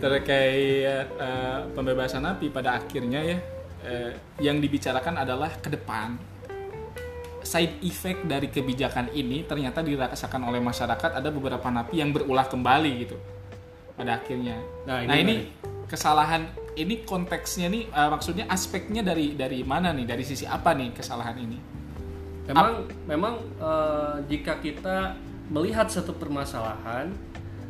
terkait 0.04 1.08
eh, 1.08 1.60
pembebasan 1.72 2.28
napi 2.28 2.52
pada 2.52 2.76
akhirnya 2.76 3.24
ya 3.24 3.40
eh, 3.88 4.12
yang 4.44 4.60
dibicarakan 4.60 5.24
adalah 5.24 5.56
ke 5.64 5.72
depan 5.72 6.20
side 7.48 7.80
effect 7.88 8.28
dari 8.28 8.52
kebijakan 8.52 9.16
ini 9.16 9.48
ternyata 9.48 9.80
dirasakan 9.80 10.52
oleh 10.52 10.60
masyarakat 10.60 11.16
ada 11.16 11.30
beberapa 11.32 11.64
napi 11.72 11.96
yang 12.04 12.12
berulah 12.12 12.44
kembali 12.44 12.92
gitu 13.08 13.16
pada 13.96 14.20
akhirnya. 14.20 14.60
Nah, 14.84 15.08
Nah, 15.08 15.16
ini 15.16 15.24
ini, 15.24 15.36
kesalahan 15.88 16.52
ini 16.76 17.08
konteksnya 17.08 17.72
nih 17.72 17.88
eh, 17.88 18.10
maksudnya 18.12 18.46
aspeknya 18.52 19.02
dari 19.02 19.34
dari 19.34 19.64
mana 19.64 19.96
nih 19.96 20.06
dari 20.06 20.24
sisi 20.28 20.44
apa 20.44 20.76
nih 20.76 20.92
kesalahan 20.92 21.38
ini? 21.40 21.60
Memang 22.52 22.88
memang 23.08 23.34
eh, 23.58 24.16
jika 24.28 24.60
kita 24.60 25.16
melihat 25.48 25.88
satu 25.88 26.12
permasalahan 26.12 27.16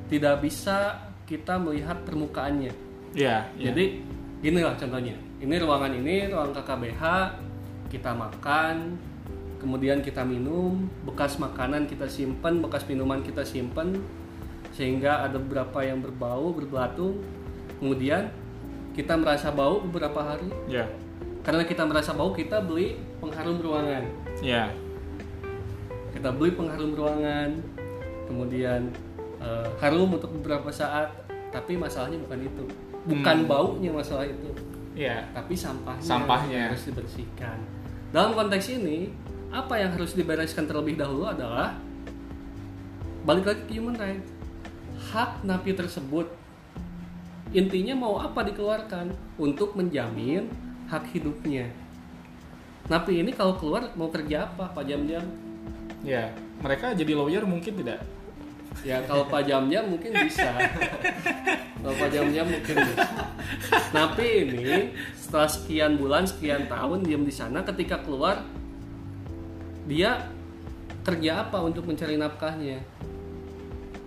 tidak 0.10 0.42
bisa 0.42 0.98
kita 1.30 1.62
melihat 1.62 2.02
permukaannya. 2.02 2.74
Ya, 3.14 3.52
ya. 3.60 3.72
Jadi 3.72 4.02
ginilah 4.42 4.76
contohnya. 4.78 5.16
Ini 5.38 5.56
ruangan 5.62 5.92
ini 5.94 6.30
ruang 6.30 6.54
KKBH 6.54 7.04
kita 7.88 8.12
makan, 8.12 9.00
kemudian 9.64 10.04
kita 10.04 10.22
minum, 10.28 10.90
bekas 11.08 11.40
makanan 11.40 11.88
kita 11.88 12.10
simpan, 12.10 12.60
bekas 12.60 12.84
minuman 12.90 13.24
kita 13.24 13.46
simpan 13.48 13.96
sehingga 14.76 15.26
ada 15.26 15.40
beberapa 15.40 15.82
yang 15.82 16.04
berbau, 16.04 16.54
berbelatung. 16.54 17.24
Kemudian 17.78 18.34
kita 18.98 19.14
merasa 19.14 19.54
bau 19.54 19.82
beberapa 19.82 20.20
hari. 20.22 20.50
ya, 20.66 20.90
Karena 21.46 21.64
kita 21.64 21.86
merasa 21.86 22.12
bau, 22.12 22.34
kita 22.34 22.60
beli 22.60 22.98
pengharum 23.18 23.58
ruangan 23.62 24.04
ya, 24.42 24.70
kita 26.14 26.30
beli 26.34 26.54
pengharum 26.54 26.94
ruangan 26.94 27.50
kemudian 28.30 28.92
eh, 29.42 29.68
harum 29.82 30.14
untuk 30.14 30.30
beberapa 30.42 30.70
saat 30.70 31.10
tapi 31.50 31.80
masalahnya 31.80 32.22
bukan 32.22 32.40
itu 32.46 32.66
bukan 33.08 33.38
Hmm. 33.44 33.48
baunya 33.48 33.90
masalah 33.90 34.28
itu. 34.28 34.52
Ya. 34.98 35.30
tapi 35.30 35.54
sampahnya 35.54 36.02
Sampahnya. 36.02 36.62
harus 36.74 36.90
dibersihkan. 36.90 37.62
Dalam 38.10 38.34
konteks 38.34 38.74
ini 38.74 39.14
apa 39.54 39.78
yang 39.78 39.94
harus 39.94 40.18
dibereskan 40.18 40.66
terlebih 40.66 40.98
dahulu 40.98 41.30
adalah 41.30 41.78
balik 43.22 43.46
lagi 43.46 43.62
ke 43.70 43.74
human 43.78 43.94
right. 43.94 44.26
Hak 45.14 45.46
napi 45.46 45.78
tersebut. 45.78 46.26
Intinya 47.54 47.94
mau 47.94 48.18
apa 48.18 48.42
dikeluarkan? 48.42 49.14
Untuk 49.38 49.78
menjamin 49.78 50.50
hak 50.90 51.14
hidupnya. 51.14 51.70
Napi 52.90 53.22
ini 53.22 53.30
kalau 53.32 53.54
keluar 53.54 53.94
mau 53.94 54.10
kerja 54.10 54.50
apa? 54.50 54.74
Pak 54.74 54.84
jam-jam 54.84 55.24
Ya, 56.02 56.34
mereka 56.58 56.94
jadi 56.94 57.14
lawyer 57.14 57.46
mungkin 57.46 57.74
tidak. 57.76 58.02
Ya 58.86 59.02
kalau 59.04 59.26
Pak 59.28 59.46
Jam-Jam 59.46 59.90
mungkin 59.90 60.12
bisa. 60.26 60.48
kalau 61.82 61.96
Pak 61.98 62.10
Jam-Jam 62.10 62.46
mungkin 62.46 62.76
bisa. 62.78 63.10
Tapi 63.90 64.26
ini 64.46 64.94
setelah 65.14 65.50
sekian 65.50 65.98
bulan, 65.98 66.24
sekian 66.24 66.68
tahun 66.68 67.04
diam 67.04 67.24
di 67.24 67.34
sana, 67.34 67.64
ketika 67.64 68.00
keluar 68.02 68.44
dia 69.88 70.28
kerja 71.04 71.48
apa 71.48 71.64
untuk 71.64 71.88
mencari 71.88 72.20
nafkahnya? 72.20 72.84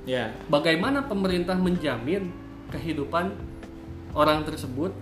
Ya, 0.08 0.32
Bagaimana 0.48 1.04
pemerintah 1.04 1.56
menjamin 1.56 2.32
kehidupan 2.72 3.36
orang 4.16 4.42
tersebut 4.48 4.92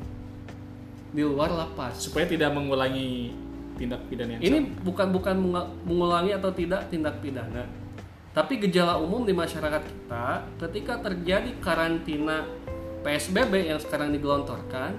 di 1.14 1.22
luar 1.22 1.54
lapas? 1.54 1.96
supaya 1.96 2.26
tidak 2.26 2.50
mengulangi 2.52 3.32
tindak 3.78 4.02
pidana 4.10 4.36
yang 4.36 4.42
Ini 4.42 4.58
sama. 4.58 4.82
bukan 4.84 5.08
bukan 5.14 5.36
mengulangi 5.86 6.34
atau 6.34 6.50
tidak 6.50 6.90
tindak 6.90 7.22
pidana, 7.22 7.62
tapi 8.38 8.62
gejala 8.62 9.02
umum 9.02 9.26
di 9.26 9.34
masyarakat 9.34 9.82
kita 9.82 10.46
ketika 10.62 10.94
terjadi 11.02 11.58
karantina 11.58 12.46
PSBB 13.02 13.66
yang 13.66 13.82
sekarang 13.82 14.14
digelontorkan, 14.14 14.94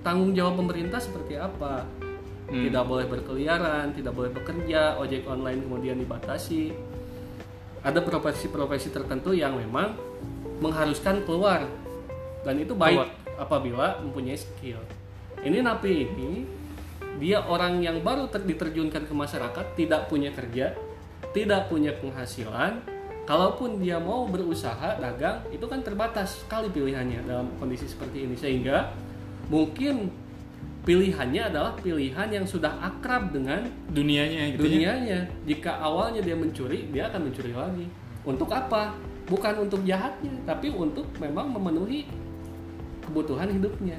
tanggung 0.00 0.32
jawab 0.32 0.56
pemerintah 0.56 0.96
seperti 0.96 1.36
apa? 1.36 1.84
Hmm. 2.48 2.64
Tidak 2.64 2.80
boleh 2.88 3.04
berkeliaran, 3.04 3.92
tidak 3.92 4.16
boleh 4.16 4.32
bekerja, 4.32 4.96
ojek 4.96 5.28
online 5.28 5.60
kemudian 5.60 6.00
dibatasi. 6.00 6.72
Ada 7.84 8.00
profesi-profesi 8.00 8.88
tertentu 8.88 9.36
yang 9.36 9.60
memang 9.60 10.00
mengharuskan 10.64 11.20
keluar 11.28 11.68
dan 12.48 12.56
itu 12.64 12.72
baik 12.72 12.96
Keluar. 12.96 13.40
apabila 13.44 13.86
mempunyai 14.00 14.40
skill. 14.40 14.80
Ini 15.44 15.60
napi 15.60 16.08
ini 16.08 16.48
dia 17.20 17.44
orang 17.44 17.84
yang 17.84 18.00
baru 18.00 18.32
ter- 18.32 18.48
diterjunkan 18.48 19.04
ke 19.04 19.12
masyarakat 19.12 19.64
tidak 19.76 20.08
punya 20.08 20.32
kerja, 20.32 20.72
tidak 21.30 21.70
punya 21.70 21.94
penghasilan. 21.98 22.82
Kalaupun 23.28 23.78
dia 23.78 24.02
mau 24.02 24.26
berusaha 24.26 24.98
dagang 24.98 25.46
itu 25.54 25.62
kan 25.70 25.86
terbatas 25.86 26.42
sekali 26.42 26.66
pilihannya 26.66 27.22
dalam 27.22 27.46
kondisi 27.62 27.86
seperti 27.86 28.26
ini 28.26 28.34
sehingga 28.34 28.90
mungkin 29.46 30.10
pilihannya 30.82 31.52
adalah 31.54 31.78
pilihan 31.78 32.26
yang 32.26 32.42
sudah 32.48 32.80
akrab 32.82 33.30
dengan 33.30 33.70
dunianya 33.92 34.56
gitu 34.56 34.66
ya. 34.66 34.70
dunianya. 34.74 35.20
Jika 35.46 35.78
awalnya 35.78 36.24
dia 36.24 36.34
mencuri, 36.34 36.90
dia 36.90 37.06
akan 37.06 37.30
mencuri 37.30 37.52
lagi. 37.54 37.86
Untuk 38.26 38.50
apa? 38.50 38.98
Bukan 39.30 39.62
untuk 39.62 39.86
jahatnya, 39.86 40.34
tapi 40.42 40.74
untuk 40.74 41.06
memang 41.22 41.54
memenuhi 41.54 42.10
kebutuhan 43.06 43.46
hidupnya. 43.46 43.94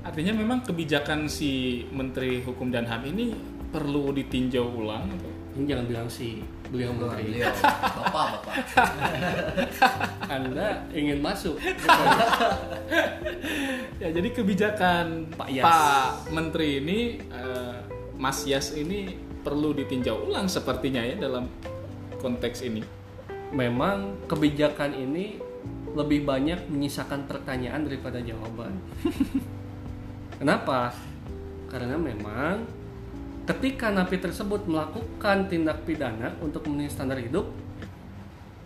Artinya 0.00 0.32
memang 0.32 0.64
kebijakan 0.64 1.28
si 1.28 1.84
Menteri 1.92 2.40
Hukum 2.40 2.72
dan 2.72 2.88
HAM 2.88 3.04
ini 3.12 3.36
perlu 3.72 4.12
ditinjau 4.12 4.64
ulang 4.80 5.08
atau 5.08 5.31
Ini 5.52 5.64
jangan 5.68 5.84
bilang 5.84 6.08
si 6.08 6.40
beliau 6.72 6.96
menteri. 6.96 7.28
Beliau, 7.28 7.52
bapak, 7.52 8.28
bapak. 8.40 8.54
Anda 10.34 10.88
ingin 10.96 11.20
masuk. 11.20 11.60
Ya, 14.02 14.10
jadi 14.10 14.34
kebijakan 14.34 15.30
Pak 15.38 15.46
Yas. 15.54 15.62
Pak 15.62 16.34
Menteri 16.34 16.82
ini 16.82 17.22
eh, 17.22 17.78
Mas 18.18 18.42
Yas 18.50 18.74
ini 18.74 19.14
perlu 19.46 19.70
ditinjau 19.70 20.26
ulang 20.26 20.50
sepertinya 20.50 21.06
ya 21.06 21.14
dalam 21.22 21.46
konteks 22.18 22.66
ini. 22.66 22.82
memang 23.52 24.26
kebijakan 24.26 24.96
ini 24.96 25.36
lebih 25.92 26.24
banyak 26.24 26.72
menyisakan 26.72 27.28
pertanyaan 27.28 27.84
daripada 27.84 28.18
jawaban. 28.24 28.80
Kenapa? 30.40 30.96
Karena 31.68 32.00
memang 32.00 32.64
ketika 33.42 33.90
napi 33.90 34.18
tersebut 34.22 34.66
melakukan 34.70 35.50
tindak 35.50 35.82
pidana 35.82 36.30
untuk 36.38 36.62
memenuhi 36.66 36.90
standar 36.90 37.18
hidup, 37.18 37.50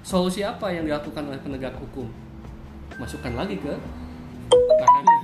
solusi 0.05 0.45
apa 0.45 0.69
yang 0.73 0.85
dilakukan 0.85 1.25
oleh 1.25 1.41
penegak 1.41 1.75
hukum? 1.81 2.09
Masukkan 3.01 3.33
lagi 3.33 3.57
ke 3.57 3.73
tahanan. 4.53 5.21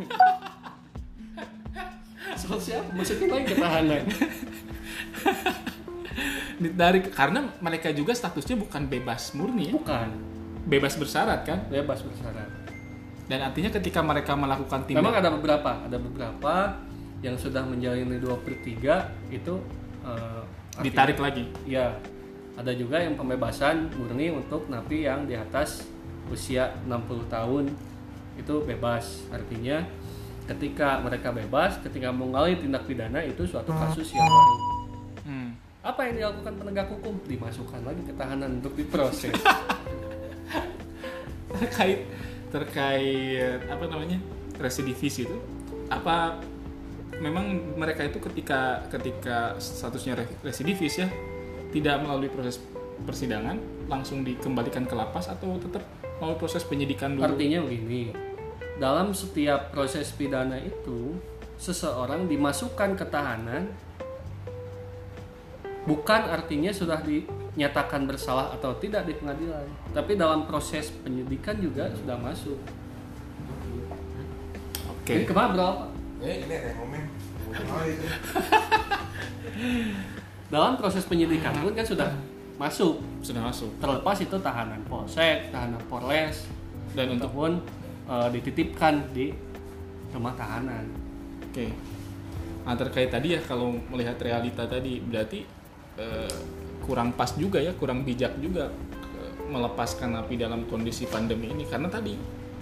solusi 2.43 2.71
apa? 2.75 2.89
Masukin 2.97 3.29
lagi 3.29 3.47
ke 3.53 3.57
tahanan. 3.61 4.03
Dari 6.63 7.01
karena 7.11 7.51
mereka 7.59 7.91
juga 7.91 8.15
statusnya 8.15 8.55
bukan 8.55 8.87
bebas 8.87 9.35
murni 9.35 9.73
ya, 9.73 9.75
Bukan 9.75 10.09
bebas 10.63 10.95
bersyarat 10.95 11.43
kan? 11.43 11.59
bebas 11.67 12.07
bersyarat. 12.07 12.47
Dan 13.27 13.39
artinya 13.43 13.71
ketika 13.73 13.99
mereka 14.05 14.37
melakukan 14.39 14.87
tindak 14.87 15.03
Memang 15.03 15.17
ada 15.19 15.31
beberapa, 15.33 15.71
ada 15.89 15.99
beberapa 15.99 16.55
yang 17.23 17.39
sudah 17.39 17.63
menjalani 17.63 18.19
2 18.19 18.45
per 18.45 18.55
3 18.61 19.09
itu 19.31 19.55
eh, 20.03 20.43
ditarik 20.83 21.17
artinya- 21.17 21.27
lagi. 21.31 21.45
Iya. 21.65 21.87
Ada 22.53 22.77
juga 22.77 23.01
yang 23.01 23.17
pembebasan 23.17 23.89
murni 23.97 24.29
untuk 24.29 24.69
napi 24.69 25.09
yang 25.09 25.25
di 25.25 25.33
atas 25.33 25.89
usia 26.29 26.77
60 26.85 27.25
tahun 27.33 27.73
itu 28.37 28.55
bebas. 28.69 29.25
Artinya 29.33 29.81
ketika 30.45 31.01
mereka 31.01 31.33
bebas, 31.33 31.81
ketika 31.81 32.13
mengalami 32.13 32.61
tindak 32.61 32.85
pidana 32.85 33.25
itu 33.25 33.49
suatu 33.49 33.73
kasus 33.73 34.13
yang 34.13 34.29
baru. 34.29 34.55
Hmm. 35.25 35.49
Apa 35.81 36.13
yang 36.13 36.15
dilakukan 36.21 36.53
penegak 36.61 36.89
hukum? 36.93 37.15
Dimasukkan 37.25 37.81
lagi 37.89 38.03
ke 38.05 38.13
tahanan 38.21 38.61
untuk 38.61 38.77
diproses. 38.77 39.33
terkait 41.53 42.09
terkait 42.49 43.61
apa 43.69 43.85
namanya 43.89 44.19
residivis 44.57 45.25
itu 45.25 45.37
apa 45.93 46.41
memang 47.23 47.79
mereka 47.79 48.03
itu 48.03 48.19
ketika 48.19 48.83
ketika 48.91 49.55
statusnya 49.63 50.19
re- 50.19 50.35
residivis 50.43 50.99
ya 50.99 51.09
tidak 51.71 52.03
melalui 52.03 52.27
proses 52.27 52.59
persidangan 53.07 53.57
langsung 53.87 54.27
dikembalikan 54.27 54.85
ke 54.85 54.95
lapas 54.99 55.31
atau 55.31 55.55
tetap 55.63 55.87
melalui 56.19 56.39
proses 56.39 56.67
penyidikan 56.67 57.15
dulu 57.15 57.31
Artinya 57.31 57.63
begini, 57.63 58.11
dalam 58.83 59.15
setiap 59.15 59.71
proses 59.71 60.11
pidana 60.11 60.59
itu 60.59 61.15
seseorang 61.59 62.27
dimasukkan 62.27 62.99
ke 62.99 63.07
tahanan 63.07 63.71
bukan 65.87 66.31
artinya 66.31 66.71
sudah 66.71 67.03
dinyatakan 67.03 68.07
bersalah 68.07 68.55
atau 68.55 68.75
tidak 68.79 69.07
di 69.07 69.15
pengadilan, 69.19 69.67
tapi 69.95 70.15
dalam 70.15 70.47
proses 70.47 70.91
penyidikan 71.03 71.59
juga 71.59 71.91
sudah 71.95 72.19
masuk. 72.19 72.59
oke 74.91 75.11
Ini 75.11 75.27
ke 75.27 75.35
mana 75.35 75.49
berapa? 75.55 75.92
Eh, 76.23 76.47
ini 76.47 76.55
ada 76.55 76.71
yang 76.71 76.79
komen. 76.79 77.03
Dalam 80.55 80.79
proses 80.79 81.03
penyidikan 81.03 81.51
pun 81.59 81.75
kan 81.75 81.83
sudah 81.83 82.15
masuk. 82.63 83.03
sudah 83.23 83.43
masuk 83.43 83.71
Terlepas 83.83 84.19
itu 84.23 84.39
tahanan 84.39 84.83
polsek, 84.87 85.51
tahanan 85.51 85.83
polres, 85.91 86.47
dan 86.95 87.11
untuk 87.11 87.31
ataupun 87.31 87.59
eh, 88.07 88.29
dititipkan 88.39 89.11
di 89.11 89.35
rumah 90.15 90.35
tahanan. 90.39 90.87
oke 91.43 91.67
nah 92.63 92.79
terkait 92.79 93.11
tadi 93.11 93.35
ya 93.35 93.43
kalau 93.43 93.75
melihat 93.91 94.15
realita 94.23 94.63
tadi 94.71 95.03
berarti 95.03 95.43
eh, 95.99 96.39
kurang 96.87 97.19
pas 97.19 97.35
juga 97.35 97.59
ya 97.59 97.75
kurang 97.75 98.07
bijak 98.07 98.39
juga 98.39 98.71
melepaskan 99.51 100.15
napi 100.15 100.39
dalam 100.39 100.71
kondisi 100.71 101.11
pandemi 101.11 101.51
ini 101.51 101.67
karena 101.67 101.91
tadi 101.91 102.15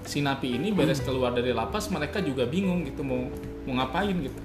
si 0.04 0.24
napi 0.24 0.56
ini 0.56 0.72
beres 0.72 1.04
keluar 1.04 1.36
dari 1.36 1.52
lapas 1.52 1.92
mereka 1.92 2.24
juga 2.24 2.48
bingung 2.48 2.88
gitu 2.88 3.04
mau 3.04 3.28
mau 3.66 3.80
ngapain 3.80 4.16
gitu. 4.16 4.40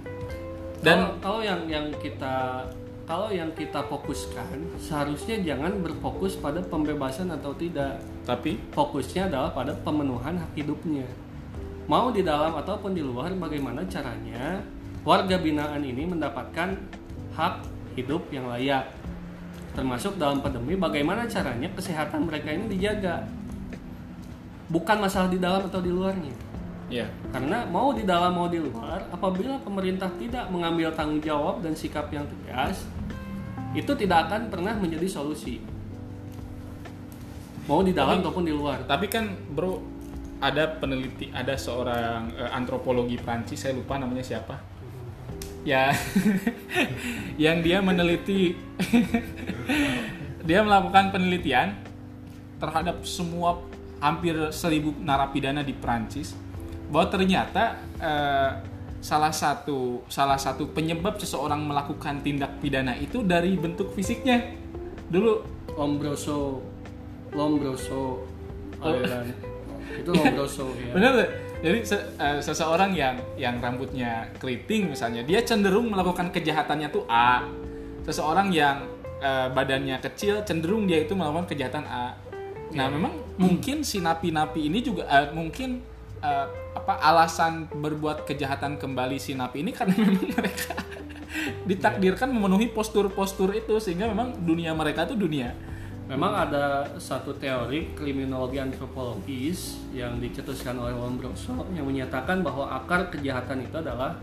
Dan 0.84 1.18
kalau, 1.18 1.18
kalau 1.22 1.42
yang 1.42 1.62
yang 1.66 1.88
kita 1.98 2.62
kalau 3.06 3.30
yang 3.30 3.54
kita 3.54 3.86
fokuskan 3.86 4.82
seharusnya 4.82 5.38
jangan 5.46 5.78
berfokus 5.82 6.42
pada 6.42 6.62
pembebasan 6.62 7.30
atau 7.30 7.54
tidak. 7.54 8.02
Tapi? 8.26 8.58
Fokusnya 8.74 9.30
adalah 9.30 9.54
pada 9.54 9.78
pemenuhan 9.78 10.42
hak 10.42 10.58
hidupnya. 10.58 11.06
Mau 11.86 12.10
di 12.10 12.26
dalam 12.26 12.58
ataupun 12.58 12.98
di 12.98 13.06
luar 13.06 13.30
bagaimana 13.38 13.86
caranya 13.86 14.58
warga 15.06 15.38
binaan 15.38 15.86
ini 15.86 16.10
mendapatkan 16.10 16.74
hak 17.38 17.56
hidup 17.94 18.26
yang 18.34 18.50
layak? 18.50 18.90
Termasuk 19.78 20.18
dalam 20.18 20.42
pandemi 20.42 20.74
bagaimana 20.74 21.30
caranya 21.30 21.70
kesehatan 21.78 22.26
mereka 22.26 22.50
ini 22.50 22.66
dijaga? 22.74 23.22
Bukan 24.66 24.98
masalah 24.98 25.30
di 25.30 25.38
dalam 25.38 25.70
atau 25.70 25.78
di 25.78 25.94
luarnya 25.94 26.45
ya 26.86 27.10
karena 27.34 27.66
mau 27.66 27.90
di 27.98 28.06
dalam 28.06 28.34
mau 28.38 28.46
di 28.46 28.62
luar, 28.62 29.10
apabila 29.10 29.58
pemerintah 29.62 30.10
tidak 30.22 30.46
mengambil 30.54 30.94
tanggung 30.94 31.18
jawab 31.18 31.66
dan 31.66 31.74
sikap 31.74 32.14
yang 32.14 32.30
tegas, 32.30 32.86
itu 33.74 33.92
tidak 33.98 34.30
akan 34.30 34.54
pernah 34.54 34.78
menjadi 34.78 35.10
solusi. 35.10 35.60
Mau 37.66 37.82
di 37.82 37.98
dalam 37.98 38.22
Tapi- 38.22 38.24
ataupun 38.24 38.44
di 38.46 38.54
luar. 38.54 38.86
tapi 38.86 39.10
kan 39.10 39.26
bro 39.50 39.82
ada 40.38 40.78
peneliti 40.78 41.34
ada 41.34 41.58
seorang 41.58 42.30
eh, 42.38 42.50
antropologi 42.54 43.18
Prancis 43.18 43.66
saya 43.66 43.74
lupa 43.74 43.98
namanya 43.98 44.22
siapa 44.22 44.62
ya 45.66 45.90
yang 47.44 47.66
dia 47.66 47.82
meneliti 47.82 48.54
dia 50.48 50.62
melakukan 50.62 51.10
penelitian 51.10 51.74
terhadap 52.62 53.02
semua 53.02 53.66
hampir 53.98 54.38
seribu 54.54 54.94
narapidana 55.02 55.66
di 55.66 55.74
Prancis 55.74 56.38
bahwa 56.90 57.08
ternyata 57.10 57.80
eh, 57.98 58.52
salah 59.02 59.30
satu 59.30 60.02
salah 60.10 60.38
satu 60.38 60.74
penyebab 60.74 61.22
seseorang 61.22 61.62
melakukan 61.62 62.26
tindak 62.26 62.58
pidana 62.58 62.98
itu 62.98 63.22
dari 63.22 63.54
bentuk 63.54 63.94
fisiknya 63.94 64.58
dulu 65.10 65.46
Lombroso, 65.76 66.64
Lombroso, 67.36 68.24
aliran. 68.80 69.28
itu 70.00 70.10
Lombroso 70.10 70.72
ya. 70.80 70.96
Nggak? 70.96 71.30
Jadi 71.60 71.80
se- 71.84 72.08
eh, 72.16 72.40
seseorang 72.40 72.96
yang 72.96 73.16
yang 73.36 73.60
rambutnya 73.60 74.32
keriting 74.40 74.96
misalnya, 74.96 75.26
dia 75.28 75.44
cenderung 75.44 75.92
melakukan 75.92 76.32
kejahatannya 76.32 76.88
tuh 76.96 77.04
A. 77.12 77.44
Seseorang 78.08 78.56
yang 78.56 78.88
eh, 79.20 79.48
badannya 79.52 80.00
kecil 80.00 80.48
cenderung 80.48 80.88
dia 80.88 81.04
itu 81.04 81.12
melakukan 81.12 81.50
kejahatan 81.52 81.84
A. 81.88 82.16
Nah, 82.76 82.88
memang 82.92 83.16
mungkin 83.40 83.84
si 83.84 84.00
napi-napi 84.00 84.68
ini 84.68 84.80
juga 84.80 85.08
eh, 85.12 85.32
mungkin 85.36 85.84
eh, 86.26 86.46
apa 86.74 86.94
alasan 87.06 87.70
berbuat 87.70 88.26
kejahatan 88.26 88.82
kembali 88.82 89.22
si 89.22 89.38
napi 89.38 89.62
ini 89.62 89.70
karena 89.70 89.94
memang 90.10 90.26
mereka 90.34 90.74
ditakdirkan 91.70 92.34
memenuhi 92.34 92.74
postur-postur 92.74 93.54
itu 93.54 93.78
sehingga 93.78 94.10
memang 94.10 94.34
dunia 94.42 94.74
mereka 94.74 95.06
tuh 95.06 95.20
dunia 95.20 95.54
Memang 96.06 96.38
ada 96.38 96.86
satu 97.02 97.34
teori 97.34 97.98
kriminologi 97.98 98.62
antropologis 98.62 99.82
yang 99.90 100.22
dicetuskan 100.22 100.78
oleh 100.78 100.94
Lombroso 100.94 101.66
yang 101.74 101.82
menyatakan 101.90 102.46
bahwa 102.46 102.70
akar 102.70 103.10
kejahatan 103.10 103.66
itu 103.66 103.74
adalah 103.82 104.14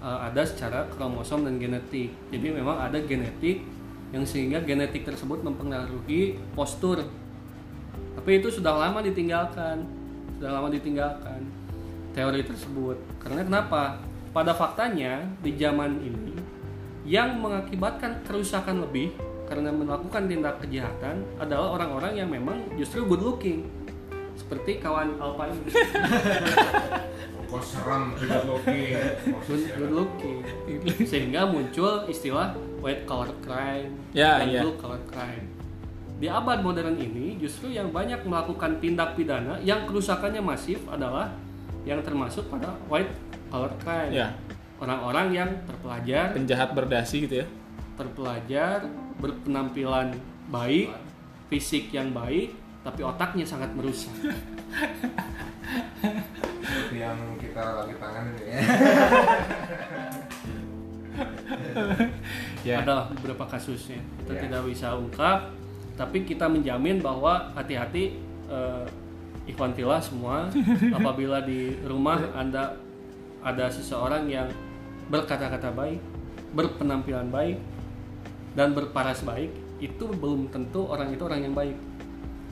eh, 0.00 0.18
ada 0.32 0.40
secara 0.48 0.88
kromosom 0.88 1.44
dan 1.44 1.60
genetik. 1.60 2.08
Jadi 2.32 2.56
memang 2.56 2.80
ada 2.80 2.96
genetik 3.04 3.60
yang 4.16 4.24
sehingga 4.24 4.64
genetik 4.64 5.04
tersebut 5.04 5.44
mempengaruhi 5.44 6.40
postur. 6.56 7.04
Tapi 8.16 8.30
itu 8.40 8.48
sudah 8.48 8.72
lama 8.80 9.04
ditinggalkan, 9.04 9.84
sudah 10.40 10.56
lama 10.56 10.72
ditinggalkan 10.72 11.44
teori 12.10 12.40
tersebut. 12.40 12.96
Karena 13.20 13.44
kenapa? 13.44 14.00
Pada 14.32 14.56
faktanya 14.56 15.20
di 15.44 15.52
zaman 15.54 16.00
ini 16.00 16.32
yang 17.04 17.36
mengakibatkan 17.36 18.24
kerusakan 18.24 18.80
lebih 18.80 19.12
karena 19.44 19.68
melakukan 19.68 20.24
tindak 20.24 20.64
kejahatan 20.64 21.20
adalah 21.36 21.76
orang-orang 21.76 22.16
yang 22.16 22.28
memang 22.30 22.56
justru 22.74 23.04
good 23.04 23.20
looking 23.20 23.68
seperti 24.32 24.80
kawan 24.80 25.18
Alpa 25.20 25.50
ini 25.50 25.68
Kok 27.50 27.60
serem 27.60 28.14
tidak 28.14 28.46
logis. 28.46 29.02
good, 29.44 29.62
good 29.74 29.92
looking 29.92 30.38
sehingga 31.10 31.44
muncul 31.44 32.06
istilah 32.06 32.54
white 32.78 33.02
collar 33.04 33.34
crime 33.42 33.90
Ya, 34.14 34.38
dan 34.38 34.46
iya. 34.48 34.62
blue 34.62 34.78
collar 34.78 35.02
crime 35.04 35.50
di 36.20 36.28
abad 36.28 36.60
modern 36.60 37.00
ini 37.00 37.40
justru 37.40 37.72
yang 37.72 37.88
banyak 37.88 38.28
melakukan 38.28 38.76
tindak 38.76 39.16
pidana 39.16 39.56
yang 39.64 39.88
kerusakannya 39.88 40.44
masif 40.44 40.84
adalah 40.92 41.32
yang 41.88 42.04
termasuk 42.04 42.44
pada 42.52 42.76
white 42.92 43.08
collar 43.48 43.72
crime. 43.80 44.12
Ya. 44.12 44.36
Orang-orang 44.76 45.32
yang 45.32 45.50
terpelajar. 45.64 46.36
Penjahat 46.36 46.76
berdasi 46.76 47.24
gitu 47.24 47.40
ya. 47.40 47.46
Terpelajar 47.96 48.84
berpenampilan 49.16 50.12
baik 50.52 50.92
fisik 51.48 51.88
yang 51.92 52.12
baik 52.12 52.52
tapi 52.84 53.00
otaknya 53.00 53.48
sangat 53.48 53.72
merusak. 53.72 54.12
Seperti 56.60 56.96
yang 57.00 57.16
kita 57.40 57.64
lagi 57.80 57.96
tangan 57.96 58.24
ini 58.36 58.44
ya. 58.44 58.60
ya. 62.68 62.76
Ada 62.84 63.08
beberapa 63.16 63.44
kasusnya. 63.48 64.00
Kita 64.20 64.32
Ya. 64.36 64.40
tidak 64.48 64.62
bisa 64.68 64.96
ungkap 64.96 65.52
tapi 66.00 66.24
kita 66.24 66.48
menjamin 66.48 67.04
bahwa 67.04 67.52
hati-hati 67.52 68.16
eh, 68.48 68.84
ikhwan 69.44 69.76
fillah 69.76 70.00
semua 70.00 70.48
apabila 70.96 71.44
di 71.44 71.76
rumah 71.84 72.32
anda 72.32 72.80
ada 73.44 73.68
seseorang 73.68 74.24
yang 74.32 74.48
berkata-kata 75.12 75.68
baik 75.76 76.00
berpenampilan 76.56 77.28
baik 77.28 77.60
dan 78.56 78.72
berparas 78.72 79.20
baik 79.20 79.52
itu 79.80 80.04
belum 80.08 80.52
tentu 80.52 80.84
orang 80.84 81.14
itu 81.14 81.22
orang 81.24 81.40
yang 81.40 81.54
baik. 81.56 81.76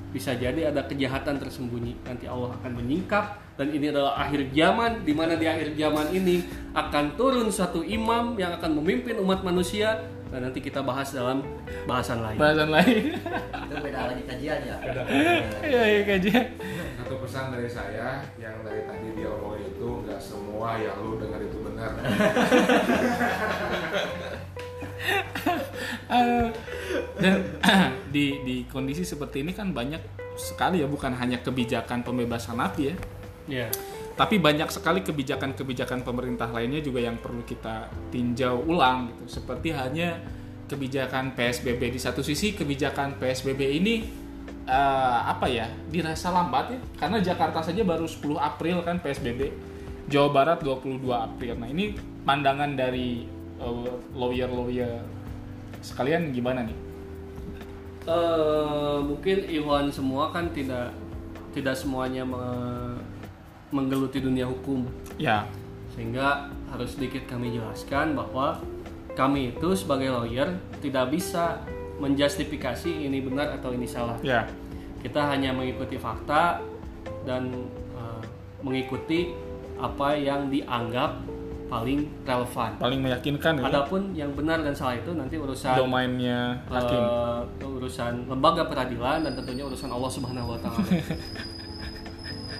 Bisa 0.08 0.32
jadi 0.32 0.72
ada 0.72 0.88
kejahatan 0.88 1.36
tersembunyi. 1.36 2.00
Nanti 2.08 2.24
Allah 2.24 2.56
akan 2.56 2.80
menyingkap 2.80 3.36
dan 3.60 3.68
ini 3.68 3.92
adalah 3.92 4.16
akhir 4.16 4.48
zaman 4.56 5.04
di 5.04 5.12
mana 5.12 5.36
di 5.36 5.44
akhir 5.44 5.76
zaman 5.76 6.08
ini 6.16 6.40
akan 6.72 7.04
turun 7.20 7.52
satu 7.52 7.84
imam 7.84 8.32
yang 8.40 8.56
akan 8.56 8.80
memimpin 8.80 9.20
umat 9.20 9.44
manusia 9.44 10.00
dan 10.28 10.40
nanti 10.44 10.60
kita 10.60 10.80
bahas 10.80 11.08
dalam 11.10 11.40
bahasan 11.84 12.20
lain. 12.20 12.36
bahasan 12.36 12.68
lain 12.68 13.16
itu 13.16 13.74
beda 13.80 14.00
lagi 14.08 14.22
kajian 14.24 14.60
ya 14.60 14.76
iya 15.64 15.82
iya 15.88 16.00
kajian 16.04 16.46
Satu 16.98 17.14
pesan 17.24 17.50
dari 17.50 17.64
saya 17.66 18.20
yang 18.36 18.60
dari 18.60 18.84
tadi 18.84 19.16
dia 19.16 19.28
omongin 19.32 19.72
itu 19.72 19.88
nggak 20.04 20.20
semua 20.20 20.76
yang 20.76 21.00
lu 21.00 21.16
dengar 21.16 21.40
itu 21.40 21.56
benar. 21.64 21.90
Eh, 26.08 26.46
dan 27.20 27.36
di 28.14 28.40
di 28.42 28.56
kondisi 28.64 29.04
seperti 29.04 29.44
ini 29.44 29.52
kan 29.52 29.76
banyak 29.76 30.00
sekali 30.40 30.80
ya 30.80 30.88
bukan 30.88 31.12
hanya 31.12 31.40
kebijakan 31.40 32.00
pembebasan 32.00 32.56
napi 32.56 32.92
ya 32.92 32.96
Ya. 33.48 33.68
Tapi 34.18 34.42
banyak 34.42 34.66
sekali 34.66 35.06
kebijakan-kebijakan 35.06 36.02
pemerintah 36.02 36.50
lainnya 36.50 36.82
juga 36.82 37.06
yang 37.06 37.22
perlu 37.22 37.46
kita 37.46 37.86
tinjau 38.10 38.66
ulang 38.66 39.14
gitu. 39.14 39.38
Seperti 39.38 39.70
hanya 39.70 40.18
kebijakan 40.66 41.38
PSBB 41.38 41.94
di 41.94 42.02
satu 42.02 42.18
sisi 42.26 42.50
kebijakan 42.50 43.22
PSBB 43.22 43.78
ini 43.78 43.94
eh, 44.66 45.20
apa 45.22 45.46
ya 45.46 45.70
dirasa 45.86 46.34
lambat 46.34 46.74
ya. 46.74 46.80
Karena 46.98 47.22
Jakarta 47.22 47.62
saja 47.62 47.86
baru 47.86 48.10
10 48.10 48.42
April 48.42 48.82
kan 48.82 48.98
PSBB 48.98 49.54
Jawa 50.10 50.34
Barat 50.34 50.66
22 50.66 50.98
April. 51.14 51.54
Nah 51.54 51.70
ini 51.70 51.94
pandangan 52.26 52.74
dari 52.74 53.22
eh, 53.62 53.94
lawyer-lawyer 54.18 54.98
sekalian 55.78 56.34
gimana 56.34 56.66
nih? 56.66 56.78
Eh, 58.08 58.98
mungkin 59.04 59.46
Iwan 59.46 59.94
semua 59.94 60.34
kan 60.34 60.50
tidak 60.50 60.90
tidak 61.54 61.78
semuanya 61.78 62.26
menggeluti 63.70 64.22
dunia 64.22 64.48
hukum. 64.48 64.88
Ya. 65.20 65.44
Sehingga 65.92 66.48
harus 66.70 66.94
sedikit 66.94 67.26
kami 67.26 67.56
jelaskan 67.56 68.14
bahwa 68.14 68.60
kami 69.18 69.50
itu 69.56 69.74
sebagai 69.74 70.14
lawyer 70.14 70.46
tidak 70.78 71.10
bisa 71.10 71.58
menjustifikasi 71.98 72.86
ini 72.86 73.18
benar 73.18 73.58
atau 73.58 73.74
ini 73.74 73.84
salah. 73.84 74.14
Ya. 74.22 74.46
Kita 75.02 75.26
hanya 75.30 75.50
mengikuti 75.50 75.98
fakta 75.98 76.62
dan 77.26 77.50
eh, 77.98 78.22
mengikuti 78.62 79.34
apa 79.78 80.14
yang 80.14 80.50
dianggap 80.50 81.18
paling 81.68 82.08
relevan. 82.24 82.70
Paling 82.80 83.00
meyakinkan 83.04 83.52
ya. 83.60 83.64
Adapun 83.68 84.16
yang 84.16 84.32
benar 84.32 84.64
dan 84.64 84.72
salah 84.72 84.96
itu 84.96 85.12
nanti 85.12 85.36
urusan 85.36 85.76
domainnya 85.76 86.64
hakim. 86.70 87.02
eh, 87.02 87.76
urusan 87.78 88.12
lembaga 88.26 88.64
peradilan 88.66 89.26
dan 89.26 89.32
tentunya 89.36 89.66
urusan 89.68 89.90
Allah 89.92 90.10
Subhanahu 90.10 90.56
wa 90.56 90.58
taala. 90.58 90.82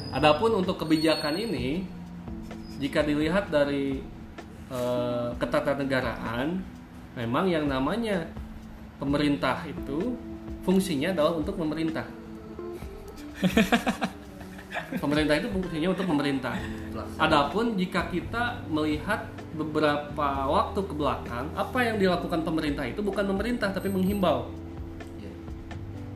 Adapun 0.09 0.65
untuk 0.65 0.81
kebijakan 0.81 1.37
ini 1.37 1.85
jika 2.81 3.05
dilihat 3.05 3.53
dari 3.53 4.01
eh, 4.73 5.29
ketatanegaraan 5.37 6.65
memang 7.19 7.45
yang 7.51 7.69
namanya 7.69 8.25
pemerintah 8.97 9.67
itu 9.69 10.17
fungsinya 10.65 11.13
adalah 11.13 11.37
untuk 11.37 11.61
memerintah. 11.61 12.07
pemerintah 15.03 15.35
itu 15.37 15.49
fungsinya 15.53 15.89
untuk 15.93 16.07
memerintah. 16.09 16.57
Adapun 17.21 17.77
jika 17.77 18.09
kita 18.09 18.65
melihat 18.73 19.29
beberapa 19.53 20.29
waktu 20.49 20.81
ke 20.81 20.95
belakang, 20.97 21.53
apa 21.53 21.79
yang 21.85 21.97
dilakukan 22.01 22.41
pemerintah 22.47 22.85
itu 22.89 23.05
bukan 23.05 23.29
memerintah 23.29 23.69
tapi 23.75 23.93
menghimbau. 23.93 24.49
Iya. 25.21 25.33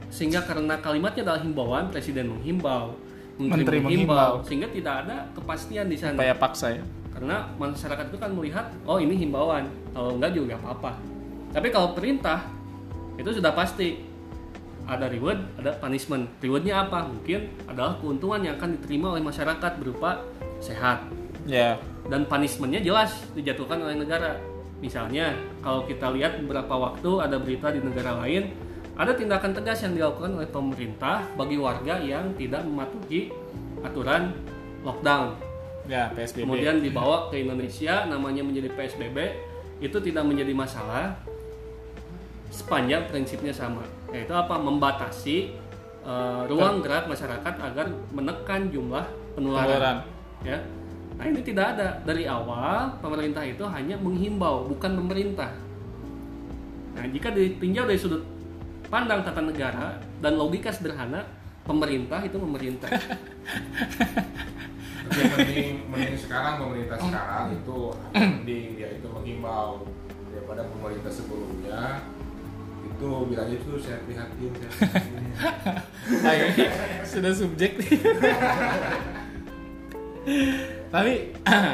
Sehingga 0.09 0.41
karena 0.49 0.81
kalimatnya 0.81 1.23
adalah 1.29 1.41
himbauan, 1.43 1.91
presiden 1.91 2.33
menghimbau, 2.33 2.97
Menteri 3.49 3.79
menteri, 3.79 3.79
menghimbau. 3.83 4.35
sehingga 4.47 4.69
tidak 4.71 4.95
ada 5.07 5.17
kepastian 5.35 5.87
di 5.91 5.97
sana. 5.99 6.19
upaya 6.19 6.35
paksa 6.37 6.67
ya 6.79 6.85
Karena 7.13 7.47
masyarakat 7.55 8.05
itu 8.09 8.19
kan 8.19 8.31
melihat, 8.35 8.67
oh 8.89 8.99
ini 8.99 9.15
himbauan, 9.15 9.69
kalau 9.95 10.17
enggak 10.19 10.33
juga 10.35 10.59
apa-apa. 10.59 10.99
Tapi 11.53 11.69
kalau 11.71 11.93
perintah 11.93 12.49
itu 13.21 13.31
sudah 13.37 13.53
pasti 13.53 14.01
ada 14.89 15.07
reward, 15.07 15.39
ada 15.61 15.77
punishment. 15.79 16.27
Rewardnya 16.43 16.89
apa? 16.89 17.07
Mungkin 17.07 17.69
adalah 17.71 18.01
keuntungan 18.03 18.43
yang 18.43 18.59
akan 18.59 18.81
diterima 18.81 19.15
oleh 19.15 19.23
masyarakat 19.23 19.73
berupa 19.79 20.25
sehat, 20.59 21.07
ya 21.47 21.79
dan 22.11 22.27
punishmentnya 22.27 22.83
jelas 22.83 23.15
dijatuhkan 23.37 23.79
oleh 23.79 23.97
negara. 23.99 24.39
Misalnya 24.83 25.39
kalau 25.63 25.87
kita 25.87 26.11
lihat 26.11 26.43
beberapa 26.43 26.75
waktu 26.75 27.11
ada 27.23 27.39
berita 27.39 27.71
di 27.71 27.79
negara 27.79 28.19
lain 28.19 28.51
ada 28.93 29.13
tindakan 29.17 29.57
tegas 29.57 29.81
yang 29.83 29.97
dilakukan 29.97 30.37
oleh 30.37 30.49
pemerintah 30.49 31.25
bagi 31.35 31.57
warga 31.57 31.97
yang 32.01 32.37
tidak 32.37 32.63
mematuhi 32.65 33.33
aturan 33.81 34.37
lockdown. 34.85 35.35
ya 35.91 36.13
PSBB 36.15 36.47
Kemudian 36.47 36.79
dibawa 36.79 37.27
ke 37.27 37.43
Indonesia 37.43 38.07
namanya 38.07 38.47
menjadi 38.47 38.71
PSBB 38.71 39.19
itu 39.83 39.99
tidak 39.99 40.25
menjadi 40.29 40.53
masalah. 40.55 41.19
Sepanjang 42.53 43.09
prinsipnya 43.09 43.51
sama 43.51 43.83
yaitu 44.13 44.31
apa? 44.37 44.61
Membatasi 44.61 45.57
eh, 46.05 46.43
ruang 46.47 46.85
gerak 46.85 47.09
masyarakat 47.09 47.55
agar 47.59 47.89
menekan 48.13 48.69
jumlah 48.69 49.09
Penularan. 49.33 49.67
penularan. 49.67 49.97
Ya. 50.45 50.59
Nah 51.17 51.25
ini 51.33 51.41
tidak 51.41 51.75
ada. 51.75 51.97
Dari 52.05 52.29
awal 52.29 52.93
pemerintah 53.01 53.41
itu 53.43 53.65
hanya 53.65 53.97
menghimbau 53.97 54.69
bukan 54.69 55.01
pemerintah 55.01 55.51
nah 56.93 57.05
jika 57.09 57.33
ditinjau 57.33 57.89
dari 57.89 57.97
sudut 57.97 58.21
pandang 58.93 59.25
tata 59.25 59.41
negara 59.41 59.97
dan 60.21 60.37
logika 60.37 60.69
sederhana 60.69 61.25
pemerintah 61.65 62.21
itu 62.21 62.37
memerintah 62.37 62.93
Tapi 65.03 65.19
yang 65.19 65.35
mending, 65.35 65.75
mending 65.93 66.19
sekarang 66.21 66.61
pemerintah 66.61 66.97
sekarang 67.01 67.57
itu 67.57 67.79
mending 68.13 68.77
dia 68.77 68.89
itu 69.01 69.09
mengimbau 69.09 69.89
daripada 70.29 70.69
pemerintah 70.69 71.09
sebelumnya 71.09 72.05
itu 72.85 73.09
bilang 73.33 73.49
itu 73.49 73.81
saya 73.81 74.05
prihatin 74.05 74.53
saya 74.53 74.69
prihatin. 74.69 75.33
Nah, 76.03 76.35
sudah 77.07 77.33
subjektif. 77.33 77.99
Tapi 80.95 81.15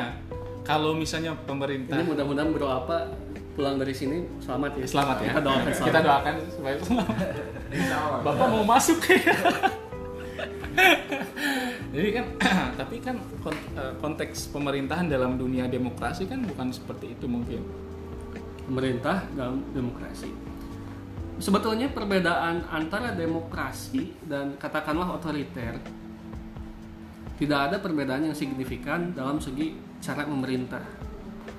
kalau 0.69 0.93
misalnya 0.95 1.35
pemerintah 1.49 2.01
ini 2.01 2.07
mudah-mudahan 2.07 2.53
bro 2.53 2.69
apa 2.69 3.09
pulang 3.59 3.75
dari 3.75 3.91
sini 3.91 4.23
selamat 4.39 4.71
ya 4.79 4.87
selamat 4.87 5.17
ya, 5.19 5.35
kita 5.35 5.43
doakan 5.43 5.73
selamat 5.75 5.89
kita 5.91 6.01
doakan 6.07 6.35
supaya 6.55 6.75
selamat. 6.79 7.17
Bapak 8.23 8.47
mau 8.55 8.63
masuk 8.63 8.99
ya. 9.11 9.35
Jadi 11.89 12.09
kan, 12.15 12.25
tapi 12.81 12.97
kan 13.03 13.17
eh, 13.19 13.93
konteks 13.99 14.55
pemerintahan 14.55 15.11
dalam 15.11 15.35
dunia 15.35 15.67
demokrasi 15.67 16.31
kan 16.31 16.39
bukan 16.47 16.71
seperti 16.71 17.19
itu 17.19 17.27
mungkin. 17.27 17.91
pemerintah 18.69 19.25
dalam 19.33 19.65
demokrasi. 19.73 20.29
Sebetulnya 21.41 21.89
perbedaan 21.89 22.69
antara 22.69 23.17
demokrasi 23.17 24.13
dan 24.29 24.61
katakanlah 24.61 25.17
otoriter 25.17 25.81
tidak 27.41 27.59
ada 27.73 27.77
perbedaan 27.81 28.29
yang 28.29 28.37
signifikan 28.37 29.17
dalam 29.17 29.41
segi 29.41 29.73
cara 30.05 30.29
memerintah. 30.29 30.85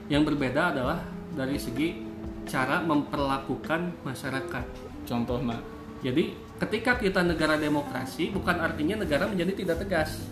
Yang 0.06 0.30
berbeda 0.30 0.70
adalah 0.70 1.02
dari 1.34 1.58
segi 1.58 2.02
cara 2.50 2.82
memperlakukan 2.82 4.06
masyarakat. 4.06 4.66
Contoh 5.06 5.42
nah, 5.42 5.62
Jadi 6.00 6.34
ketika 6.58 6.96
kita 6.96 7.22
negara 7.22 7.60
demokrasi 7.60 8.32
bukan 8.32 8.58
artinya 8.58 9.04
negara 9.04 9.28
menjadi 9.28 9.54
tidak 9.66 9.78
tegas. 9.86 10.24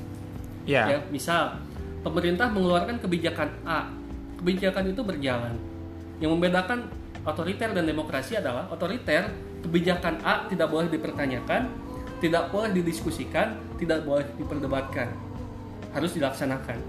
ya, 0.68 0.84
Ya, 0.88 1.00
misal 1.12 1.60
pemerintah 2.04 2.48
mengeluarkan 2.52 3.00
kebijakan 3.04 3.50
A, 3.68 3.92
kebijakan 4.40 4.92
itu 4.92 5.02
berjalan. 5.04 5.56
Yang 6.24 6.32
membedakan 6.34 6.80
otoriter 7.28 7.76
dan 7.76 7.84
demokrasi 7.84 8.40
adalah 8.40 8.72
otoriter 8.72 9.28
kebijakan 9.64 10.24
A 10.24 10.48
tidak 10.48 10.72
boleh 10.72 10.88
dipertanyakan, 10.88 11.68
tidak 12.24 12.50
boleh 12.50 12.72
didiskusikan, 12.74 13.60
tidak 13.78 14.08
boleh 14.08 14.26
diperdebatkan, 14.40 15.12
harus 15.94 16.16
dilaksanakan. 16.16 16.80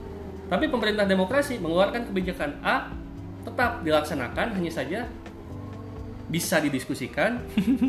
Tapi 0.49 0.65
pemerintah 0.73 1.05
demokrasi 1.05 1.61
mengeluarkan 1.61 2.09
kebijakan 2.09 2.63
A 2.65 2.89
tetap 3.49 3.81
dilaksanakan, 3.81 4.61
hanya 4.61 4.73
saja 4.73 5.01
bisa 6.29 6.61
didiskusikan, 6.61 7.41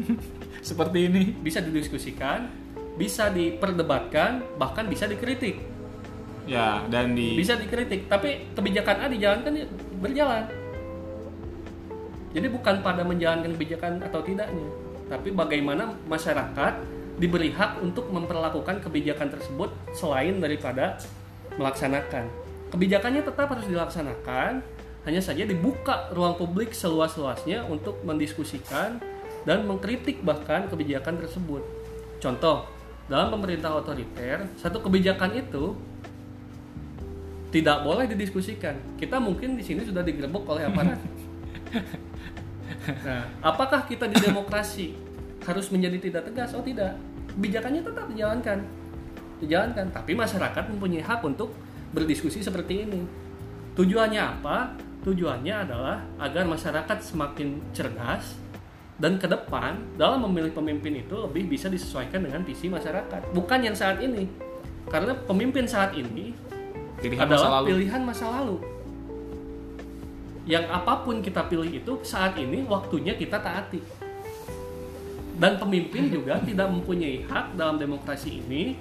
seperti 0.69 1.11
ini. 1.11 1.35
bisa 1.35 1.59
didiskusikan, 1.59 2.47
bisa 2.95 3.27
diperdebatkan, 3.27 4.55
bahkan 4.55 4.87
bisa 4.87 5.05
dikritik. 5.05 5.59
Ya, 6.49 6.81
dan 6.89 7.13
di 7.13 7.37
bisa 7.37 7.53
dikritik 7.53 8.09
tapi 8.09 8.49
kebijakan 8.57 9.05
A 9.05 9.05
dijalankan 9.05 9.53
ya 9.53 9.69
berjalan 10.01 10.49
jadi 12.33 12.49
bukan 12.49 12.81
pada 12.81 13.05
menjalankan 13.05 13.53
kebijakan 13.53 14.01
atau 14.01 14.25
tidaknya 14.25 14.65
tapi 15.09 15.29
bagaimana 15.29 15.93
masyarakat 16.05 16.73
diberi 17.19 17.51
hak 17.51 17.83
untuk 17.83 18.07
memperlakukan 18.13 18.79
kebijakan 18.79 19.27
tersebut 19.27 19.73
selain 19.91 20.39
daripada 20.39 20.95
melaksanakan. 21.59 22.31
Kebijakannya 22.71 23.27
tetap 23.27 23.49
harus 23.51 23.67
dilaksanakan, 23.67 24.63
hanya 25.07 25.21
saja 25.23 25.47
dibuka 25.47 26.11
ruang 26.11 26.35
publik 26.35 26.75
seluas-luasnya 26.75 27.63
untuk 27.67 28.03
mendiskusikan 28.03 28.99
dan 29.47 29.63
mengkritik 29.63 30.19
bahkan 30.21 30.67
kebijakan 30.67 31.15
tersebut. 31.15 31.63
Contoh, 32.19 32.67
dalam 33.07 33.31
pemerintah 33.31 33.73
otoriter, 33.79 34.43
satu 34.59 34.83
kebijakan 34.83 35.39
itu 35.39 35.73
tidak 37.49 37.81
boleh 37.81 38.05
didiskusikan. 38.05 38.77
Kita 38.99 39.17
mungkin 39.17 39.57
di 39.57 39.63
sini 39.65 39.81
sudah 39.81 40.05
digerebek 40.05 40.43
oleh 40.45 40.63
aparat. 40.67 40.99
Nah, 42.79 43.25
apakah 43.43 43.85
kita 43.85 44.09
di 44.09 44.17
demokrasi 44.17 44.97
harus 45.45 45.69
menjadi 45.69 46.09
tidak 46.09 46.31
tegas? 46.31 46.53
Oh 46.57 46.63
tidak, 46.63 46.97
kebijakannya 47.33 47.81
tetap 47.85 48.05
dijalankan, 48.09 48.65
dijalankan. 49.41 49.85
Tapi 49.93 50.11
masyarakat 50.17 50.63
mempunyai 50.73 51.03
hak 51.05 51.21
untuk 51.21 51.53
berdiskusi 51.93 52.41
seperti 52.41 52.85
ini. 52.85 53.01
Tujuannya 53.77 54.21
apa? 54.21 54.73
Tujuannya 54.99 55.55
adalah 55.63 56.03
agar 56.19 56.43
masyarakat 56.43 56.97
semakin 56.99 57.71
cerdas 57.71 58.35
dan 58.99 59.15
ke 59.15 59.31
depan 59.31 59.79
dalam 59.95 60.27
memilih 60.27 60.51
pemimpin 60.51 60.99
itu 60.99 61.15
lebih 61.15 61.47
bisa 61.47 61.71
disesuaikan 61.71 62.19
dengan 62.19 62.43
visi 62.43 62.67
masyarakat. 62.67 63.31
Bukan 63.31 63.63
yang 63.63 63.71
saat 63.71 64.03
ini, 64.03 64.27
karena 64.91 65.15
pemimpin 65.23 65.63
saat 65.63 65.95
ini 65.95 66.35
Pilihan 66.99 67.23
masa 67.23 67.31
adalah 67.31 67.49
lalu. 67.63 67.67
pilihan 67.71 68.01
masa 68.03 68.25
lalu. 68.27 68.57
Yang 70.43 70.65
apa 70.67 70.93
pun 71.07 71.15
kita 71.23 71.47
pilih 71.47 71.71
itu 71.71 71.93
saat 72.03 72.35
ini 72.35 72.67
waktunya 72.67 73.15
kita 73.15 73.39
taati. 73.39 73.79
Dan 75.39 75.55
pemimpin 75.55 76.09
juga 76.19 76.43
tidak 76.43 76.67
mempunyai 76.67 77.23
hak 77.23 77.55
dalam 77.55 77.79
demokrasi 77.79 78.43
ini 78.43 78.75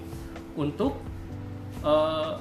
untuk 0.59 0.99
eh, 1.87 2.35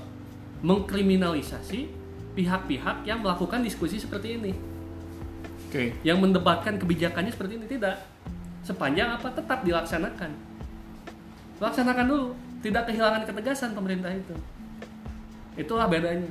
mengkriminalisasi 0.66 1.97
pihak-pihak 2.38 3.02
yang 3.10 3.26
melakukan 3.26 3.66
diskusi 3.66 3.98
seperti 3.98 4.38
ini, 4.38 4.54
Oke. 5.66 5.98
yang 6.06 6.22
mendebatkan 6.22 6.78
kebijakannya 6.78 7.34
seperti 7.34 7.58
ini 7.58 7.66
tidak. 7.66 7.98
Sepanjang 8.62 9.18
apa 9.18 9.34
tetap 9.34 9.66
dilaksanakan. 9.66 10.32
Laksanakan 11.58 12.06
dulu, 12.06 12.28
tidak 12.62 12.86
kehilangan 12.86 13.26
ketegasan 13.26 13.74
pemerintah 13.74 14.14
itu. 14.14 14.36
Itulah 15.58 15.90
bedanya 15.90 16.30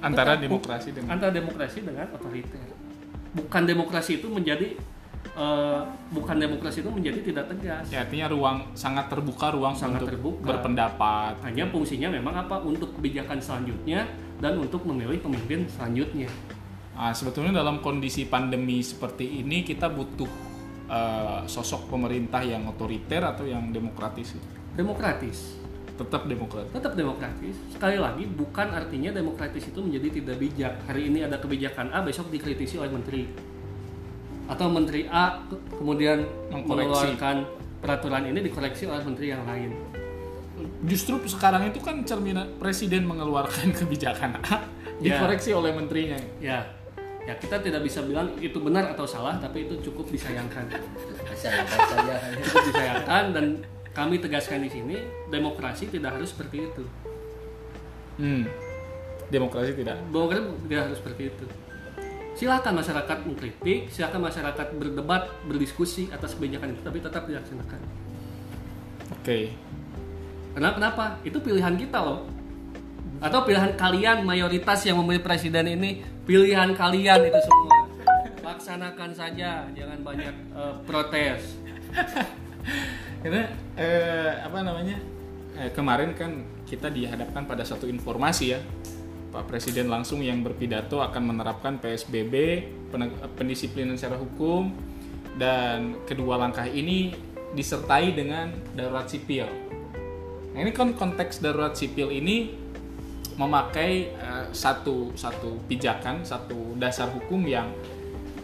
Antara 0.00 0.32
Tetap 0.32 0.48
demokrasi 0.48 0.88
dengan 0.96 1.08
antara 1.12 1.28
demokrasi 1.28 1.78
dengan 1.84 2.08
otoriter. 2.16 2.64
Bukan 3.36 3.62
demokrasi 3.68 4.16
itu 4.16 4.32
menjadi 4.32 4.80
eh, 5.40 5.80
bukan 6.12 6.36
demokrasi 6.36 6.84
itu 6.84 6.90
menjadi 6.92 7.20
tidak 7.24 7.44
tegas. 7.48 7.88
ya 7.88 8.04
artinya 8.04 8.28
ruang 8.28 8.56
sangat 8.76 9.08
terbuka 9.08 9.48
ruang 9.50 9.72
Sangat 9.72 10.04
untuk 10.04 10.08
terbuka. 10.12 10.44
berpendapat. 10.52 11.40
Hanya 11.42 11.64
fungsinya 11.66 12.12
memang 12.12 12.36
apa 12.36 12.60
untuk 12.60 12.92
kebijakan 12.94 13.40
selanjutnya 13.40 14.04
dan 14.36 14.60
untuk 14.60 14.84
memilih 14.84 15.16
pemimpin 15.18 15.64
selanjutnya. 15.66 16.28
Ah, 16.92 17.16
sebetulnya 17.16 17.56
dalam 17.56 17.80
kondisi 17.80 18.28
pandemi 18.28 18.84
seperti 18.84 19.40
ini 19.40 19.64
kita 19.64 19.88
butuh 19.88 20.28
eh, 20.86 21.40
sosok 21.48 21.88
pemerintah 21.88 22.44
yang 22.44 22.68
otoriter 22.68 23.24
atau 23.24 23.48
yang 23.48 23.72
demokratis. 23.72 24.36
Demokratis, 24.74 25.56
Tetap 25.94 26.24
demokratis. 26.24 26.72
tetap 26.72 26.92
demokratis. 26.94 27.56
Sekali 27.68 27.96
lagi 27.96 28.24
bukan 28.24 28.72
artinya 28.72 29.12
demokratis 29.12 29.68
itu 29.68 29.78
menjadi 29.78 30.08
tidak 30.20 30.36
bijak. 30.38 30.72
Hari 30.84 31.08
ini 31.08 31.22
ada 31.22 31.36
kebijakan 31.36 31.92
A, 31.92 32.00
besok 32.00 32.28
dikritisi 32.28 32.76
oleh 32.76 32.88
menteri. 32.88 33.28
Atau 34.50 34.66
menteri 34.66 35.06
A 35.06 35.38
ke- 35.40 35.62
kemudian 35.72 36.26
Mengkoreksi. 36.50 36.66
mengeluarkan 36.66 37.36
peraturan 37.78 38.26
ini 38.26 38.42
dikoreksi 38.42 38.84
oleh 38.84 39.00
menteri 39.00 39.26
yang 39.30 39.46
lain. 39.46 39.70
Justru 40.82 41.16
sekarang 41.24 41.64
itu 41.64 41.78
kan 41.78 42.02
cerminan 42.02 42.58
presiden 42.58 43.06
mengeluarkan 43.06 43.70
kebijakan 43.78 44.36
A 44.42 44.66
Ya. 45.00 45.16
dikoreksi 45.16 45.54
oleh 45.54 45.72
menterinya. 45.72 46.18
Ya, 46.36 46.60
ya 47.22 47.32
kita 47.34 47.56
tidak 47.56 47.80
bisa 47.80 48.02
bilang 48.02 48.36
itu 48.36 48.60
benar 48.60 48.84
atau 48.90 49.08
salah, 49.08 49.38
tapi 49.38 49.64
itu 49.64 49.80
cukup 49.80 50.12
disayangkan. 50.12 50.68
Saya 51.32 51.64
saja. 51.64 52.20
cukup 52.36 52.62
disayangkan 52.68 53.24
dan 53.32 53.46
kami 53.90 54.20
tegaskan 54.20 54.60
di 54.60 54.68
sini 54.68 55.00
demokrasi 55.26 55.88
tidak 55.88 56.20
harus 56.20 56.30
seperti 56.30 56.68
itu. 56.68 56.84
Hmm. 58.18 58.44
Demokrasi 59.30 59.72
tidak. 59.72 59.96
Demokrasi 60.04 60.68
tidak 60.68 60.82
harus 60.84 60.98
seperti 61.00 61.22
itu. 61.28 61.44
Silakan 62.38 62.78
masyarakat 62.80 63.18
mengkritik, 63.26 63.90
silakan 63.90 64.30
masyarakat 64.30 64.66
berdebat, 64.78 65.28
berdiskusi 65.44 66.08
atas 66.14 66.38
kebijakan 66.38 66.72
itu, 66.72 66.80
tapi 66.86 66.98
tetap 67.02 67.26
dilaksanakan. 67.26 67.80
Oke. 69.18 69.52
Karena 70.54 70.70
kenapa? 70.74 71.04
Itu 71.26 71.42
pilihan 71.42 71.74
kita 71.74 71.98
loh. 72.00 72.26
Atau 73.20 73.44
pilihan 73.44 73.76
kalian 73.76 74.24
mayoritas 74.24 74.80
yang 74.88 74.96
memilih 75.02 75.20
presiden 75.20 75.68
ini, 75.68 76.00
pilihan 76.24 76.72
kalian 76.72 77.28
itu 77.28 77.40
semua. 77.44 77.78
Laksanakan 78.40 79.10
saja, 79.12 79.68
jangan 79.76 79.98
banyak 80.00 80.34
eh, 80.56 80.74
protes. 80.88 81.60
Karena 83.22 83.52
eh, 83.76 84.32
apa 84.40 84.64
namanya 84.64 84.96
eh, 85.60 85.70
kemarin 85.76 86.16
kan 86.16 86.40
kita 86.64 86.88
dihadapkan 86.88 87.44
pada 87.44 87.66
satu 87.66 87.84
informasi 87.84 88.56
ya 88.56 88.60
Pak 89.30 89.46
Presiden 89.46 89.86
langsung 89.86 90.20
yang 90.26 90.42
berpidato 90.42 90.98
akan 90.98 91.34
menerapkan 91.34 91.78
PSBB 91.78 92.66
pendisiplinan 93.38 93.94
secara 93.94 94.18
hukum 94.18 94.74
dan 95.38 96.02
kedua 96.02 96.34
langkah 96.34 96.66
ini 96.66 97.14
disertai 97.54 98.10
dengan 98.10 98.50
darurat 98.74 99.06
sipil. 99.06 99.46
Nah 100.50 100.58
ini 100.58 100.74
kan 100.74 100.98
konteks 100.98 101.38
darurat 101.38 101.78
sipil 101.78 102.10
ini 102.10 102.58
memakai 103.38 104.10
eh, 104.10 104.44
satu 104.50 105.14
satu 105.14 105.62
pijakan 105.70 106.26
satu 106.26 106.76
dasar 106.76 107.08
hukum 107.14 107.46
yang 107.46 107.70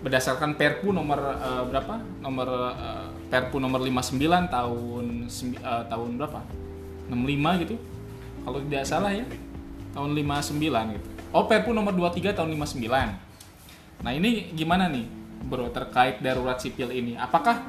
berdasarkan 0.07 0.55
Perpu 0.55 0.95
nomor 0.95 1.19
eh, 1.19 1.63
berapa? 1.67 1.99
Nomor 2.23 2.49
eh, 2.79 3.07
Perpu 3.27 3.59
nomor 3.59 3.83
59 3.83 4.23
tahun 4.47 5.05
eh, 5.27 5.85
tahun 5.91 6.11
berapa? 6.15 6.41
65 7.11 7.63
gitu? 7.67 7.77
Kalau 8.47 8.59
tidak 8.63 8.85
salah 8.87 9.11
ya 9.11 9.27
tahun 9.97 10.13
59 10.13 10.95
gitu. 11.01 11.09
Oh 11.33 11.49
Perpu 11.49 11.73
nomor 11.73 11.97
23 11.97 12.37
tahun 12.37 12.53
59 12.53 13.25
nah 13.97 14.13
ini 14.13 14.53
gimana 14.53 14.93
nih 14.93 15.09
bro 15.49 15.73
terkait 15.73 16.21
darurat 16.21 16.61
sipil 16.61 16.93
ini? 16.93 17.17
Apakah 17.17 17.65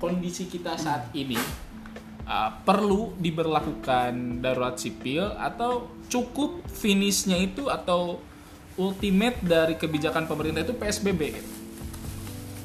kondisi 0.00 0.48
kita 0.48 0.80
saat 0.80 1.12
ini 1.12 1.36
uh, 2.24 2.50
perlu 2.64 3.16
diberlakukan 3.20 4.40
darurat 4.40 4.76
sipil 4.80 5.24
atau 5.36 5.92
cukup 6.06 6.64
finishnya 6.68 7.36
itu 7.36 7.68
atau 7.68 8.20
ultimate 8.76 9.40
dari 9.40 9.74
kebijakan 9.80 10.28
pemerintah 10.28 10.60
itu 10.62 10.76
PSBB 10.76 11.20
gitu. 11.32 11.50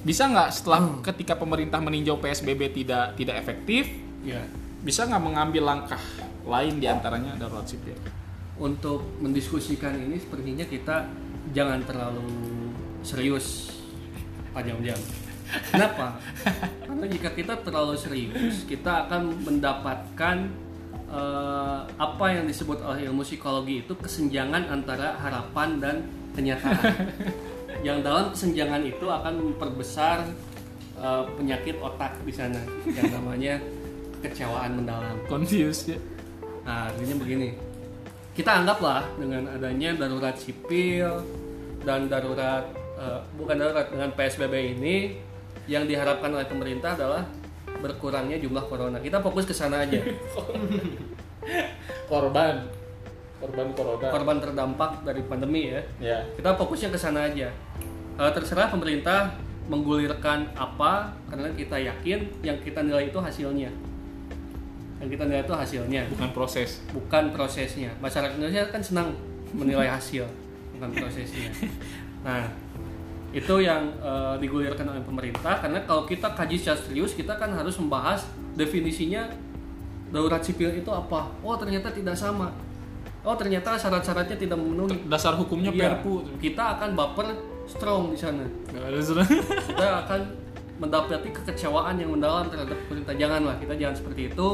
bisa 0.01 0.27
nggak 0.27 0.49
setelah 0.51 0.81
ketika 1.05 1.37
pemerintah 1.39 1.79
meninjau 1.79 2.19
PSBB 2.19 2.73
tidak 2.73 3.15
tidak 3.15 3.35
efektif 3.37 3.87
Ya, 4.21 4.37
bisa 4.85 5.09
nggak 5.09 5.17
mengambil 5.17 5.65
langkah 5.65 5.97
lain 6.45 6.77
di 6.77 6.85
antaranya 6.85 7.33
darurat 7.41 7.65
sipil 7.65 7.97
untuk 8.61 9.01
mendiskusikan 9.17 9.97
ini 9.97 10.21
sepertinya 10.21 10.65
kita 10.69 11.09
jangan 11.49 11.81
terlalu 11.81 12.29
serius 13.01 13.73
panjang-panjang. 14.53 15.01
Kenapa? 15.73 16.21
Karena 16.87 17.05
jika 17.09 17.29
kita 17.33 17.53
terlalu 17.65 17.97
serius, 17.97 18.63
kita 18.69 19.09
akan 19.09 19.41
mendapatkan 19.41 20.37
eh, 21.09 21.79
apa 21.89 22.25
yang 22.29 22.45
disebut 22.45 22.79
oleh 22.85 23.09
ilmu 23.09 23.25
psikologi 23.25 23.83
itu 23.83 23.97
kesenjangan 23.97 24.69
antara 24.69 25.17
harapan 25.17 25.69
dan 25.81 25.95
kenyataan. 26.37 26.93
yang 27.87 28.05
dalam 28.05 28.29
kesenjangan 28.29 28.85
itu 28.85 29.09
akan 29.09 29.33
memperbesar 29.41 30.29
eh, 31.01 31.23
penyakit 31.35 31.81
otak 31.81 32.15
di 32.23 32.31
sana 32.31 32.61
yang 32.85 33.09
namanya 33.09 33.57
kekecewaan 34.21 34.77
mendalam. 34.77 35.17
confused 35.25 35.97
ya 35.97 35.99
Nah, 36.61 36.93
artinya 36.93 37.17
begini. 37.17 37.70
Kita 38.41 38.57
anggaplah 38.57 39.05
dengan 39.21 39.53
adanya 39.53 39.93
darurat 39.93 40.33
sipil 40.33 41.21
dan 41.85 42.09
darurat 42.09 42.65
eh, 42.97 43.21
bukan 43.37 43.53
darurat 43.53 43.85
dengan 43.85 44.09
PSBB 44.17 44.81
ini 44.81 45.13
yang 45.69 45.85
diharapkan 45.85 46.33
oleh 46.33 46.49
pemerintah 46.49 46.97
adalah 46.97 47.21
berkurangnya 47.85 48.41
jumlah 48.41 48.65
corona. 48.65 48.97
Kita 48.97 49.21
fokus 49.21 49.45
ke 49.45 49.53
sana 49.53 49.85
aja. 49.85 50.01
korban 52.09 52.65
korban 53.37 53.67
corona 53.77 54.09
Korban 54.09 54.37
terdampak 54.41 55.05
dari 55.05 55.21
pandemi 55.21 55.77
ya. 55.77 55.81
ya 56.01 56.17
Kita 56.33 56.57
fokusnya 56.57 56.89
ke 56.89 56.97
sana 56.97 57.29
aja. 57.29 57.53
Eh, 58.17 58.31
terserah 58.33 58.73
pemerintah 58.73 59.37
menggulirkan 59.69 60.49
apa 60.57 61.13
karena 61.29 61.53
kita 61.53 61.77
yakin 61.77 62.41
yang 62.41 62.57
kita 62.57 62.81
nilai 62.81 63.13
itu 63.13 63.21
hasilnya. 63.21 63.69
Yang 65.01 65.09
kita 65.17 65.23
nilai 65.25 65.43
itu 65.43 65.53
hasilnya. 65.53 66.01
bukan 66.07 66.29
proses. 66.31 66.69
Bukan 66.93 67.23
prosesnya. 67.33 67.89
Masyarakat 67.97 68.37
Indonesia 68.37 68.69
kan 68.69 68.81
senang 68.81 69.07
menilai 69.51 69.89
hasil, 69.89 70.25
bukan 70.77 70.89
prosesnya. 70.93 71.49
Nah, 72.21 72.45
itu 73.33 73.65
yang 73.65 73.89
eh, 73.97 74.35
digulirkan 74.37 74.85
oleh 74.85 75.01
pemerintah 75.01 75.57
karena 75.57 75.81
kalau 75.89 76.05
kita 76.05 76.37
kaji 76.37 76.53
secara 76.53 76.77
serius 76.77 77.17
kita 77.17 77.33
kan 77.33 77.49
harus 77.49 77.73
membahas 77.81 78.29
definisinya 78.53 79.25
darurat 80.13 80.37
sipil 80.45 80.69
itu 80.69 80.85
apa. 80.93 81.33
Oh 81.41 81.57
ternyata 81.57 81.89
tidak 81.89 82.13
sama. 82.13 82.53
Oh 83.25 83.33
ternyata 83.33 83.73
syarat-syaratnya 83.73 84.37
tidak 84.37 84.53
memenuhi. 84.53 85.01
Dasar 85.09 85.33
hukumnya 85.33 85.73
Iya, 85.73 85.97
perpu. 85.97 86.29
kita 86.37 86.77
akan 86.77 86.93
baper 86.93 87.33
strong 87.65 88.13
di 88.13 88.17
sana. 88.21 88.45
Kita 89.65 90.05
akan 90.05 90.21
mendapati 90.77 91.29
kekecewaan 91.29 91.97
yang 91.97 92.13
mendalam 92.13 92.49
terhadap 92.49 92.77
pemerintah. 92.85 93.13
Janganlah 93.17 93.57
kita 93.57 93.73
jangan 93.77 93.95
seperti 93.97 94.21
itu 94.29 94.47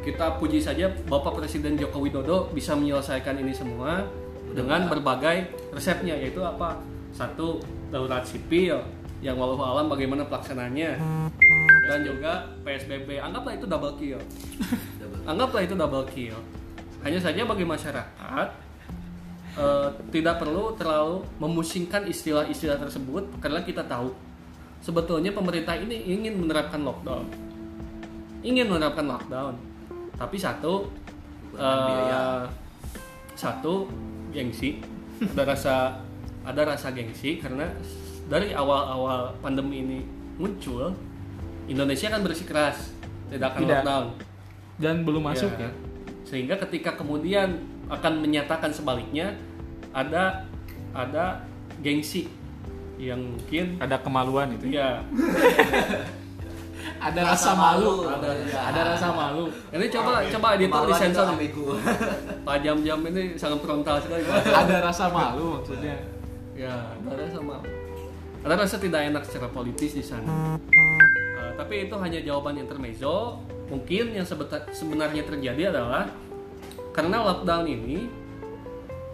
kita 0.00 0.40
puji 0.40 0.64
saja 0.64 0.88
Bapak 1.08 1.36
Presiden 1.36 1.76
Joko 1.76 2.00
Widodo 2.00 2.48
bisa 2.56 2.72
menyelesaikan 2.72 3.36
ini 3.36 3.52
semua 3.52 4.08
dengan 4.56 4.88
berbagai 4.88 5.52
resepnya 5.76 6.16
yaitu 6.16 6.40
apa? 6.40 6.80
Satu 7.12 7.60
darurat 7.92 8.24
sipil 8.24 8.80
yang 9.20 9.36
walau 9.36 9.60
alam 9.60 9.92
bagaimana 9.92 10.24
pelaksananya 10.24 10.96
dan 11.84 12.00
juga 12.00 12.48
PSBB 12.64 13.20
anggaplah 13.20 13.52
itu 13.52 13.66
double 13.68 13.94
kill. 14.00 14.20
Anggaplah 15.30 15.62
itu 15.68 15.76
double 15.76 16.06
kill. 16.08 16.38
Hanya 17.04 17.20
saja 17.20 17.44
bagi 17.44 17.68
masyarakat 17.68 18.48
eh, 19.60 19.88
tidak 20.08 20.40
perlu 20.40 20.72
terlalu 20.80 21.28
memusingkan 21.36 22.08
istilah-istilah 22.08 22.80
tersebut 22.80 23.28
karena 23.44 23.60
kita 23.60 23.84
tahu 23.84 24.16
sebetulnya 24.80 25.28
pemerintah 25.36 25.76
ini 25.76 26.08
ingin 26.08 26.40
menerapkan 26.40 26.80
lockdown. 26.80 27.28
Ingin 28.40 28.72
menerapkan 28.72 29.04
lockdown 29.04 29.69
tapi 30.20 30.36
satu 30.36 30.84
eh, 31.56 32.42
satu 33.32 33.88
gengsi 34.30 34.84
ada 35.32 35.42
rasa 35.48 35.96
ada 36.44 36.62
rasa 36.68 36.92
gengsi 36.92 37.40
karena 37.40 37.64
dari 38.28 38.52
awal-awal 38.52 39.32
pandemi 39.40 39.80
ini 39.80 40.00
muncul 40.36 40.92
Indonesia 41.66 42.12
kan 42.12 42.20
bersikeras 42.20 42.92
tidak 43.32 43.56
akan 43.56 43.60
Tidak. 43.64 43.74
lockdown 43.80 44.06
Dan 44.76 45.04
belum 45.04 45.24
masuk 45.24 45.52
Ya. 45.56 45.68
ya. 45.68 45.70
Sehingga 46.24 46.56
ketika 46.56 46.96
kemudian 46.96 47.60
akan 47.88 48.24
menyatakan 48.24 48.72
sebaliknya 48.72 49.36
ada 49.92 50.48
ada 50.96 51.44
gengsi 51.80 52.32
yang 52.96 53.20
mungkin 53.20 53.76
Ada 53.76 54.00
kemaluan 54.00 54.56
itu. 54.56 54.72
ya 54.72 55.00
Ada 57.00 57.20
rasa 57.26 57.50
malu. 57.56 58.04
Ada, 58.04 58.28
Ada 58.70 58.80
rasa 58.92 59.08
malu. 59.10 59.44
ini 59.72 59.86
coba 59.88 60.20
coba 60.28 60.46
editor 60.52 60.68
Kemaluan 60.84 60.92
disensor 60.92 61.24
itu 61.24 61.32
ambigu. 61.32 61.64
Pak 62.46 62.56
jam-jam 62.60 62.98
ini 63.08 63.22
sangat 63.34 63.58
frontal 63.64 63.96
sekali. 64.04 64.22
Ada 64.28 64.76
rasa 64.84 65.04
malu 65.08 65.60
maksudnya. 65.60 65.96
ya 66.52 66.92
ada 66.92 67.16
rasa 67.16 67.40
malu 67.40 67.64
ada 68.44 68.52
rasa 68.52 68.76
tidak 68.76 69.00
enak 69.08 69.22
secara 69.24 69.48
politis 69.48 69.96
di 69.96 70.04
sana 70.04 70.60
Eh, 71.40 71.50
tapi 71.56 71.88
itu 71.88 71.96
hanya 71.96 72.20
jawaban 72.20 72.60
intermezzo 72.60 73.40
mungkin 73.72 74.12
yang 74.12 74.28
sebenarnya 74.68 75.24
terjadi 75.24 75.72
adalah 75.72 76.12
karena 76.92 77.24
lockdown 77.24 77.64
ini 77.64 78.04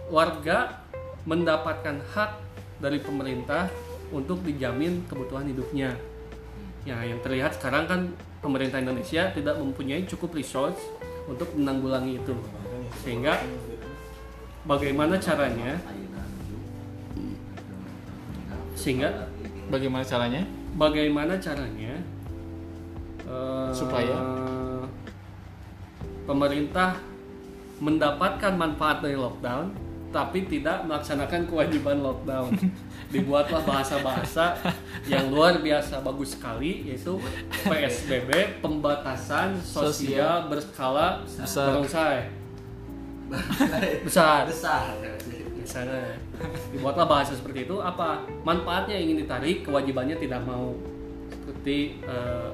warga 0.07 0.83
mendapatkan 1.23 2.03
hak 2.03 2.31
dari 2.83 2.99
pemerintah 2.99 3.71
untuk 4.11 4.43
dijamin 4.43 5.07
kebutuhan 5.07 5.47
hidupnya 5.47 5.95
ya 6.87 7.03
yang 7.03 7.19
terlihat 7.19 7.59
sekarang 7.59 7.83
kan 7.83 7.99
pemerintah 8.39 8.79
Indonesia 8.79 9.27
tidak 9.35 9.59
mempunyai 9.59 10.07
cukup 10.07 10.31
resource 10.39 10.79
untuk 11.27 11.51
menanggulangi 11.59 12.15
itu 12.23 12.31
sehingga 13.03 13.43
bagaimana 14.63 15.19
caranya 15.19 15.75
sehingga 18.77 19.27
Bagaimana 19.67 19.99
caranya? 20.07 20.47
bagaimana 20.79 21.33
caranya 21.43 21.99
eh, 23.27 23.69
Supaya? 23.75 24.15
pemerintah 26.23 26.95
mendapatkan 27.83 28.55
manfaat 28.55 29.03
dari 29.03 29.19
lockdown 29.19 29.75
tapi 30.11 30.47
tidak 30.47 30.87
melaksanakan 30.87 31.47
kewajiban 31.47 31.99
lockdown. 31.99 32.51
Dibuatlah 33.13 33.63
bahasa-bahasa 33.63 34.59
yang 35.07 35.31
luar 35.31 35.63
biasa 35.63 36.03
bagus 36.03 36.35
sekali 36.35 36.91
yaitu 36.91 37.15
PSBB 37.63 38.59
pembatasan 38.59 39.55
sosial 39.63 40.51
berskala 40.51 41.23
Besar. 41.23 41.71
barongsai. 41.71 42.19
Besar. 44.03 44.47
Besar. 44.47 44.91
misalnya 45.67 46.15
dibuatlah 46.71 47.07
bahasa 47.07 47.35
seperti 47.35 47.67
itu. 47.67 47.75
Apa 47.83 48.23
manfaatnya 48.47 48.95
ingin 48.95 49.23
ditarik? 49.23 49.67
Kewajibannya 49.67 50.15
tidak 50.15 50.43
mau. 50.47 50.75
Seperti 51.27 51.99
eh, 52.07 52.49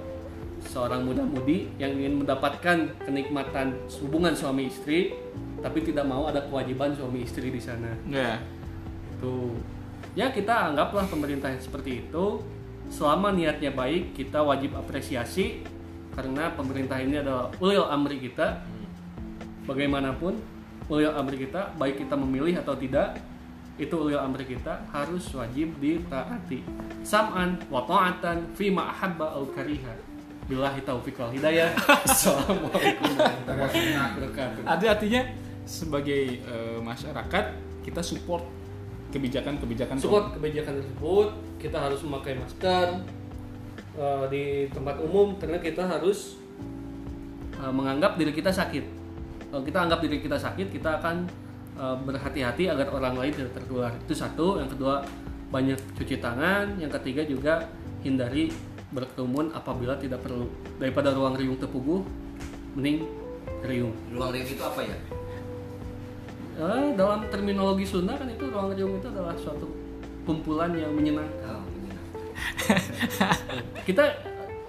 seorang 0.73 1.05
muda-mudi 1.05 1.69
yang 1.77 1.93
ingin 1.93 2.25
mendapatkan 2.25 2.97
kenikmatan 3.05 3.77
hubungan 4.01 4.33
suami 4.33 4.73
istri 4.73 5.13
tapi 5.61 5.85
tidak 5.85 6.09
mau 6.09 6.25
ada 6.25 6.41
kewajiban 6.49 6.97
suami 6.97 7.21
istri 7.21 7.53
di 7.53 7.61
sana. 7.61 7.93
Ya. 8.09 8.41
tuh 9.21 9.53
ya 10.17 10.33
kita 10.33 10.73
anggaplah 10.73 11.05
pemerintah 11.05 11.53
yang 11.53 11.61
seperti 11.61 12.09
itu. 12.09 12.41
Selama 12.89 13.31
niatnya 13.31 13.71
baik 13.71 14.17
kita 14.17 14.43
wajib 14.43 14.75
apresiasi 14.75 15.63
karena 16.13 16.51
pemerintah 16.57 16.99
ini 16.99 17.21
adalah 17.21 17.53
ulil 17.61 17.85
amri 17.87 18.17
kita. 18.19 18.65
Bagaimanapun 19.69 20.35
ulil 20.91 21.13
amri 21.13 21.47
kita 21.47 21.71
baik 21.79 22.03
kita 22.03 22.17
memilih 22.17 22.59
atau 22.59 22.75
tidak 22.75 23.21
itu 23.79 23.95
ulil 23.95 24.19
amri 24.19 24.43
kita 24.43 24.83
harus 24.91 25.23
wajib 25.31 25.79
ditaati. 25.79 26.65
Sam'an 27.07 27.61
wa 27.71 27.87
ta'atan 27.87 28.51
fima 28.51 28.91
ahabba 28.91 29.39
au 29.39 29.47
kariha 29.47 30.12
billahi 30.47 30.79
taufiq 30.83 31.15
wal 31.15 31.31
hidayah. 31.31 31.71
Assalamualaikum 32.07 33.15
warahmatullahi 33.15 34.11
wabarakatuh. 34.11 34.61
Ada 34.67 34.85
artinya 34.99 35.21
sebagai 35.63 36.43
eh, 36.43 36.77
masyarakat 36.83 37.45
kita 37.87 38.01
support 38.03 38.43
kebijakan-kebijakan 39.15 39.95
support 40.01 40.35
kebijakan 40.35 40.81
tersebut 40.81 41.27
kita 41.61 41.77
harus 41.79 42.01
memakai 42.03 42.35
masker 42.35 42.87
eh, 43.95 44.25
di 44.27 44.43
tempat 44.73 44.99
umum 44.99 45.39
karena 45.39 45.63
kita 45.63 45.87
harus 45.87 46.35
eh, 47.55 47.73
menganggap 47.73 48.19
diri 48.19 48.35
kita 48.35 48.51
sakit. 48.51 48.85
Kalau 49.53 49.63
kita 49.63 49.79
anggap 49.85 49.99
diri 50.03 50.17
kita 50.19 50.35
sakit 50.35 50.67
kita 50.75 50.99
akan 50.99 51.23
eh, 51.79 51.95
berhati-hati 52.03 52.67
agar 52.67 52.91
orang 52.91 53.15
lain 53.15 53.31
tidak 53.31 53.55
tertular. 53.55 53.95
Itu 53.95 54.11
satu. 54.11 54.59
Yang 54.59 54.75
kedua 54.75 55.07
banyak 55.47 55.79
cuci 55.95 56.19
tangan. 56.19 56.75
Yang 56.83 56.99
ketiga 56.99 57.21
juga 57.23 57.53
hindari 58.03 58.72
berkerumun 58.93 59.49
apabila 59.51 59.97
tidak 59.97 60.21
perlu. 60.21 60.47
Daripada 60.77 61.11
ruang 61.11 61.33
riung 61.33 61.57
terpuguh 61.57 62.05
mending 62.77 63.05
riung. 63.65 63.93
Ruang 64.13 64.29
ring 64.33 64.45
itu 64.45 64.61
apa 64.61 64.81
ya? 64.85 64.97
Eh, 66.53 66.85
dalam 66.93 67.25
terminologi 67.33 67.81
Sunda 67.81 68.13
kan 68.13 68.29
itu 68.29 68.45
ruang 68.53 68.77
riung 68.77 69.01
itu 69.01 69.09
adalah 69.09 69.33
suatu 69.33 69.65
kumpulan 70.23 70.69
yang 70.77 70.93
menyenangkan. 70.93 71.65
Oh, 71.65 71.67
ini. 71.73 71.89
kita 73.89 74.03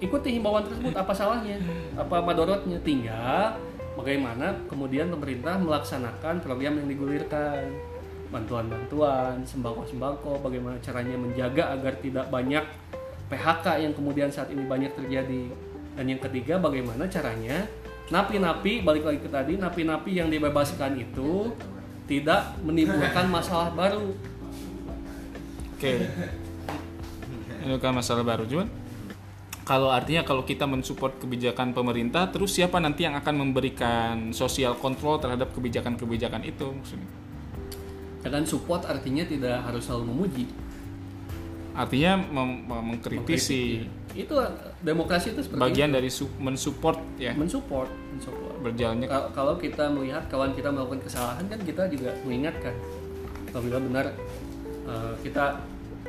ikuti 0.01 0.35
himbauan 0.35 0.65
tersebut 0.65 0.93
apa 0.97 1.13
salahnya 1.13 1.61
apa 1.93 2.25
madorotnya. 2.25 2.81
Tinggal 2.81 3.61
bagaimana 3.93 4.57
kemudian 4.65 5.13
pemerintah 5.13 5.61
melaksanakan 5.61 6.41
program 6.41 6.81
yang 6.81 6.87
digulirkan. 6.89 7.69
Bantuan-bantuan 8.25 9.45
sembako-sembako 9.45 10.41
bagaimana 10.41 10.81
caranya 10.81 11.13
menjaga 11.15 11.77
agar 11.77 11.93
tidak 12.01 12.25
banyak 12.33 12.65
PHK 13.29 13.65
yang 13.81 13.93
kemudian 13.97 14.29
saat 14.29 14.53
ini 14.53 14.65
banyak 14.65 14.93
terjadi 14.93 15.49
dan 15.95 16.05
yang 16.05 16.21
ketiga 16.21 16.61
bagaimana 16.61 17.09
caranya 17.09 17.65
napi-napi 18.13 18.85
balik 18.85 19.03
lagi 19.07 19.19
ke 19.23 19.29
tadi 19.31 19.57
napi-napi 19.57 20.11
yang 20.13 20.29
dibebaskan 20.29 20.93
itu 21.01 21.49
tidak 22.05 22.53
menimbulkan 22.61 23.25
masalah 23.33 23.73
baru 23.73 24.13
Oke. 25.75 26.07
Ini 27.65 27.75
bukan 27.75 27.93
masalah 27.99 28.23
baru 28.23 28.47
cuman 28.47 28.67
kalau 29.65 29.89
artinya 29.89 30.21
kalau 30.21 30.45
kita 30.45 30.69
mensupport 30.69 31.17
kebijakan 31.17 31.73
pemerintah 31.73 32.29
terus 32.29 32.53
siapa 32.53 32.77
nanti 32.77 33.03
yang 33.03 33.17
akan 33.17 33.35
memberikan 33.49 34.29
sosial 34.31 34.77
kontrol 34.77 35.17
terhadap 35.17 35.51
kebijakan-kebijakan 35.51 36.45
itu 36.45 36.69
maksudnya. 36.69 37.09
dan 38.25 38.41
support 38.41 38.85
artinya 38.89 39.21
tidak 39.25 39.61
harus 39.61 39.85
selalu 39.85 40.05
memuji 40.09 40.45
Artinya 41.75 42.23
mem- 42.31 42.63
mem- 42.63 42.85
mengkritisi. 42.95 43.83
Itu 44.15 44.39
demokrasi 44.79 45.35
itu 45.35 45.43
seperti 45.43 45.59
bagian 45.59 45.91
itu. 45.91 45.95
dari 45.99 46.09
su- 46.09 46.31
mensupport 46.39 46.99
ya. 47.19 47.35
Mensupport 47.35 47.91
mensupport. 48.15 48.55
Berjalannya. 48.63 49.07
Kal- 49.11 49.29
kalau 49.35 49.53
kita 49.59 49.91
melihat 49.91 50.23
kawan 50.31 50.55
kita 50.55 50.71
melakukan 50.71 51.03
kesalahan 51.03 51.43
kan 51.51 51.59
kita 51.59 51.83
juga 51.91 52.15
mengingatkan 52.23 52.71
apabila 53.51 53.83
benar 53.83 54.15
uh, 54.87 55.13
kita 55.19 55.59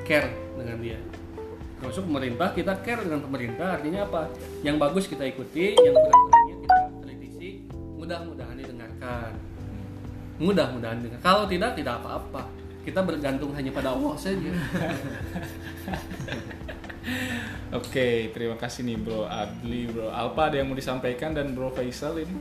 care 0.07 0.31
dengan 0.55 0.79
dia. 0.79 0.99
Termasuk 1.83 2.07
pemerintah 2.07 2.49
kita 2.55 2.73
care 2.87 3.03
dengan 3.03 3.21
pemerintah 3.27 3.67
artinya 3.75 4.07
apa? 4.07 4.31
Yang 4.63 4.77
bagus 4.79 5.05
kita 5.11 5.27
ikuti 5.27 5.75
yang 5.75 5.99
kurang-kurangnya 5.99 6.57
kita 6.63 6.77
kritisi 7.03 7.51
mudah-mudahan 7.99 8.55
didengarkan. 8.55 9.31
Mudah-mudahan 10.39 10.97
didengar. 11.03 11.21
Kalau 11.27 11.51
tidak 11.51 11.75
tidak 11.75 11.99
apa-apa 11.99 12.47
kita 12.87 13.03
bergantung 13.03 13.51
hanya 13.59 13.75
pada 13.75 13.99
Allah 13.99 14.15
saja. 14.15 14.47
Oke, 17.75 18.31
terima 18.31 18.55
kasih 18.55 18.87
nih 18.87 18.95
Bro 18.95 19.27
Adli, 19.27 19.91
Bro 19.91 20.15
Alpa 20.15 20.55
ada 20.55 20.63
yang 20.63 20.71
mau 20.71 20.79
disampaikan 20.79 21.35
dan 21.35 21.51
Bro 21.51 21.75
Faisal 21.75 22.23
ini. 22.23 22.39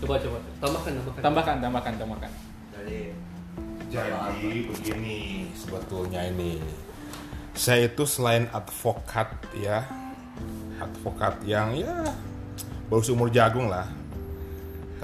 Coba 0.00 0.16
coba 0.16 0.40
tambahkan 0.64 0.92
tambahkan. 0.96 1.20
Tambahkan, 1.20 1.56
tambahkan, 1.60 1.92
tambahkan. 2.00 2.30
Dari 2.72 3.12
Jadi 3.92 4.68
begini 4.72 5.48
sebetulnya 5.52 6.24
ini. 6.24 6.60
Saya 7.52 7.84
itu 7.88 8.08
selain 8.08 8.48
advokat 8.48 9.28
ya, 9.60 9.84
advokat 10.80 11.40
yang 11.44 11.76
ya 11.76 12.00
baru 12.88 13.04
seumur 13.04 13.28
jagung 13.28 13.68
lah. 13.68 13.88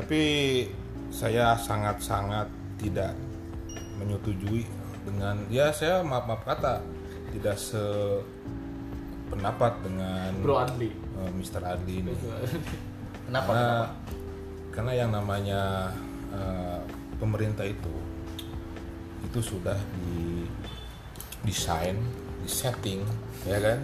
Tapi 0.01 0.21
saya 1.13 1.57
sangat-sangat 1.61 2.49
tidak 2.81 3.13
menyetujui 4.05 4.63
dengan 5.05 5.37
ya 5.49 5.73
saya 5.73 6.03
maaf 6.05 6.27
maaf 6.29 6.45
kata 6.45 6.81
tidak 7.33 7.57
sependapat 7.59 7.83
dengan 9.83 10.31
Bro 10.41 10.57
Adli. 10.61 10.91
eh, 10.93 11.31
Mr. 11.35 11.63
Adli 11.65 11.95
ini. 12.05 12.13
kenapa? 13.27 13.51
karena 13.51 13.65
kenapa? 13.65 13.89
karena 14.75 14.93
yang 14.95 15.11
namanya 15.11 15.91
eh, 16.31 16.81
pemerintah 17.19 17.65
itu 17.65 17.91
itu 19.25 19.41
sudah 19.41 19.77
di 20.05 20.45
desain 21.43 21.97
di 22.45 22.49
setting 22.49 23.01
ya 23.45 23.61
kan 23.61 23.79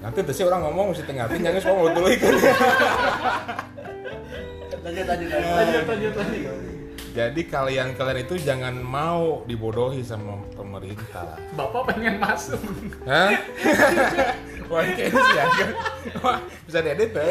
nanti 0.00 0.22
tuh 0.24 0.32
sih 0.34 0.42
orang 0.42 0.62
ngomong 0.64 0.90
mesti 0.90 1.04
tengah 1.06 1.28
jangan 1.30 1.62
ngomong 1.70 1.94
dulu 1.94 2.08
ikut 2.10 2.34
Lanjut 4.80 5.06
lanjut 5.06 5.28
Lanjut, 5.28 5.84
lanjut, 5.86 6.14
lanjut. 6.16 6.69
Jadi 7.10 7.42
kalian 7.42 7.98
kalian 7.98 8.18
itu 8.22 8.34
jangan 8.38 8.74
mau 8.78 9.42
dibodohi 9.44 10.00
sama 10.00 10.38
pemerintah 10.54 11.34
Bapak 11.58 11.90
pengen 11.90 12.22
masuk. 12.22 12.60
Hah? 13.04 13.34
Wah, 14.70 14.86
kayaknya 14.86 15.18
sih 15.18 15.34
ya. 15.34 15.46
Wah, 16.22 16.38
bisa 16.62 16.78
diedit 16.78 17.10
ya. 17.10 17.26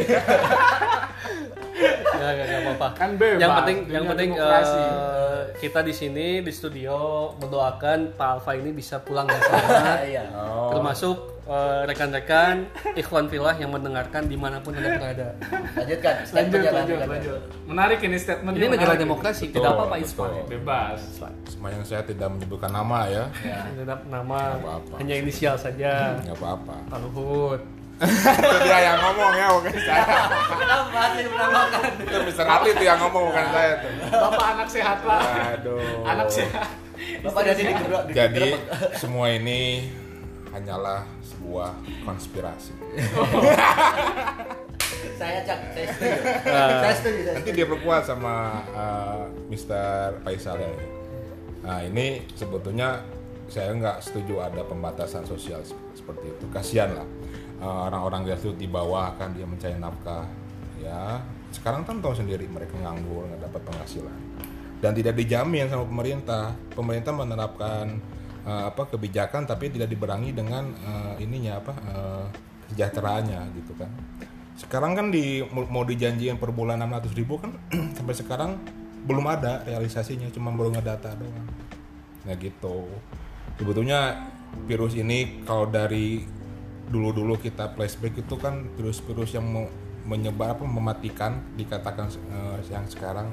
Ya, 2.20 2.30
ya, 2.36 2.44
ya, 2.44 2.58
apa-apa. 2.68 2.88
Kan 3.00 3.10
bebas, 3.16 3.40
Yang 3.40 3.52
penting, 3.64 3.78
yang 3.88 4.06
penting 4.12 4.30
demokrasi. 4.36 4.76
eh, 4.84 5.40
kita 5.56 5.80
di 5.80 5.94
sini 5.96 6.28
di 6.44 6.52
studio 6.52 6.96
mendoakan 7.40 8.20
Pak 8.20 8.30
Alfa 8.36 8.52
ini 8.60 8.76
bisa 8.76 9.00
pulang 9.00 9.24
dengan 9.24 9.40
selamat. 9.48 10.00
Iya. 10.12 10.24
Oh. 10.36 10.76
Termasuk 10.76 11.39
eh, 11.50 11.82
rekan-rekan 11.90 12.56
Ikhwan 12.94 13.26
Filah 13.28 13.58
yang 13.58 13.74
mendengarkan 13.74 14.30
di 14.30 14.38
mana 14.38 14.62
pun 14.62 14.78
anda 14.78 14.96
berada. 14.96 15.28
Lanjutkan. 15.76 16.16
Lanjut, 16.30 16.60
lanjut, 16.70 16.98
lanjut. 17.04 17.40
Menarik 17.66 18.00
ini 18.06 18.18
statement. 18.22 18.54
Ini 18.54 18.68
negara 18.70 18.94
demokrasi, 18.94 19.50
tidak 19.50 19.74
apa-apa 19.74 19.98
betul. 19.98 20.06
Ismail. 20.30 20.46
Bebas. 20.46 21.00
Semayang 21.50 21.84
saya 21.84 22.02
tidak 22.06 22.30
menyebutkan 22.30 22.70
nama 22.70 23.10
ya. 23.10 23.26
Tidak 23.34 24.00
nama, 24.08 24.38
Nggak 24.56 24.62
apa-apa. 24.62 24.94
hanya 25.02 25.16
inisial 25.18 25.56
saja. 25.58 26.22
Nggak 26.22 26.38
apa-apa. 26.38 26.76
Pak 26.88 27.00
Luhut. 27.04 27.62
itu 28.00 28.58
dia 28.64 28.80
yang 28.80 28.98
ngomong 29.04 29.32
ya, 29.36 29.48
bukan 29.60 29.76
saya. 29.76 30.04
Kenapa 30.56 30.88
masih 30.88 31.26
menambahkan? 31.28 31.82
Itu 32.00 32.18
Mr. 32.32 32.46
Atli 32.48 32.70
itu 32.72 32.84
yang 32.88 33.00
ngomong, 33.04 33.24
bukan 33.28 33.46
saya 33.52 33.72
tuh. 33.84 33.92
Bapak 34.08 34.48
anak 34.56 34.68
sehat 34.72 35.00
lah. 35.04 35.22
Aduh. 35.60 36.08
Anak 36.08 36.28
sehat. 36.32 36.68
Bapak 37.20 37.42
jadi 37.44 37.62
digerak. 37.76 38.04
Jadi 38.16 38.48
semua 38.96 39.36
ini 39.36 39.92
hanyalah 40.56 41.04
sebuah 41.50 41.74
konspirasi. 42.06 42.78
Saya 45.20 45.44
cak, 45.44 45.76
saya 45.76 45.88
setuju. 45.92 46.20
Saya 46.48 46.96
setuju. 46.96 47.20
Saya 47.28 47.36
Nanti 47.36 47.52
dia 47.52 47.68
berkuat 47.68 48.08
sama 48.08 48.64
uh, 48.72 49.28
Mr. 49.52 50.16
Faisal 50.24 50.64
ya. 50.64 50.72
Nah 51.60 51.84
ini 51.84 52.24
sebetulnya 52.40 53.04
saya 53.52 53.76
nggak 53.76 54.00
setuju 54.00 54.40
ada 54.40 54.64
pembatasan 54.64 55.28
sosial 55.28 55.60
sep- 55.64 55.76
seperti 55.92 56.32
itu. 56.32 56.46
Kasihan 56.56 56.96
lah 56.96 57.08
uh, 57.60 57.92
orang-orang 57.92 58.32
grassroots 58.32 58.60
di 58.60 58.72
bawah 58.72 59.12
kan 59.20 59.36
dia 59.36 59.44
mencari 59.44 59.76
nafkah. 59.76 60.24
Ya 60.80 61.20
sekarang 61.52 61.84
kan 61.84 62.00
tahu 62.00 62.16
sendiri 62.16 62.48
mereka 62.48 62.80
nganggur 62.80 63.28
nggak 63.28 63.44
dapat 63.52 63.62
penghasilan 63.72 64.20
dan 64.80 64.92
tidak 64.96 65.20
dijamin 65.20 65.68
sama 65.68 65.84
pemerintah. 65.84 66.56
Pemerintah 66.72 67.12
menerapkan 67.12 68.00
uh, 68.46 68.70
apa 68.70 68.88
kebijakan 68.88 69.48
tapi 69.50 69.72
tidak 69.74 69.90
diberangi 69.92 70.32
dengan 70.32 70.72
uh, 70.86 71.16
ininya 71.20 71.60
apa 71.60 71.74
uh, 71.90 72.26
sejahteraannya 72.72 73.42
gitu 73.58 73.74
kan. 73.76 73.90
Sekarang 74.60 74.92
kan 74.94 75.08
di 75.10 75.40
mau 75.50 75.88
dijanjiin 75.88 76.36
per 76.36 76.52
bulan 76.52 76.84
600 76.84 77.16
ribu 77.16 77.40
kan 77.40 77.56
sampai 77.98 78.16
sekarang 78.16 78.52
belum 79.08 79.26
ada 79.26 79.64
realisasinya, 79.64 80.28
cuma 80.30 80.52
baru 80.52 80.76
ngedata 80.76 81.16
doang. 81.16 81.48
Nah 82.28 82.36
gitu. 82.36 82.86
Sebetulnya 83.56 84.30
virus 84.68 84.96
ini 85.00 85.44
kalau 85.48 85.68
dari 85.72 86.24
dulu-dulu 86.90 87.38
kita 87.38 87.72
flashback 87.78 88.18
itu 88.20 88.36
kan 88.36 88.66
virus-virus 88.76 89.38
yang 89.38 89.46
mau 89.46 89.66
menyebar 90.10 90.58
apa 90.58 90.66
mematikan 90.66 91.38
dikatakan 91.54 92.10
eh, 92.10 92.58
yang 92.74 92.90
sekarang 92.90 93.30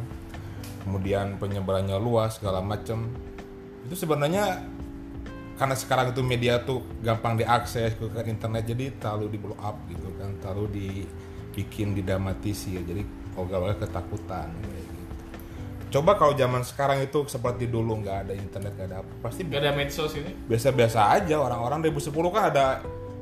kemudian 0.84 1.40
penyebarannya 1.40 1.96
luas 1.96 2.36
segala 2.36 2.60
macam 2.60 3.08
itu 3.88 3.96
sebenarnya 3.96 4.60
karena 5.56 5.72
sekarang 5.72 6.12
itu 6.12 6.20
media 6.20 6.60
tuh 6.60 6.84
gampang 7.00 7.36
diakses 7.36 7.96
ke 7.96 8.04
ke 8.06 8.20
internet 8.28 8.64
jadi 8.64 8.92
terlalu 9.00 9.32
di 9.32 9.38
blow 9.40 9.56
up 9.56 9.76
gitu 9.88 10.08
kan 10.20 10.36
terlalu 10.38 10.64
dibikin 10.72 11.96
didramatisir 11.96 12.84
jadi 12.84 13.00
ogah-ogah 13.34 13.80
ketakutan 13.80 14.48
kayak 14.52 14.84
gitu. 14.84 15.04
coba 15.86 16.16
kalau 16.16 16.36
zaman 16.36 16.60
sekarang 16.60 17.00
itu 17.00 17.24
seperti 17.24 17.68
dulu 17.68 18.00
nggak 18.00 18.28
ada 18.28 18.32
internet 18.32 18.72
nggak 18.76 18.88
ada 18.90 18.96
apa 19.00 19.12
pasti 19.24 19.40
Gak 19.44 19.60
ada 19.60 19.72
medsos 19.72 20.12
ini. 20.12 20.32
biasa-biasa 20.44 21.00
aja. 21.14 21.36
Orang-orang 21.40 21.80
2010 21.84 22.12
kan 22.32 22.44
ada 22.50 22.66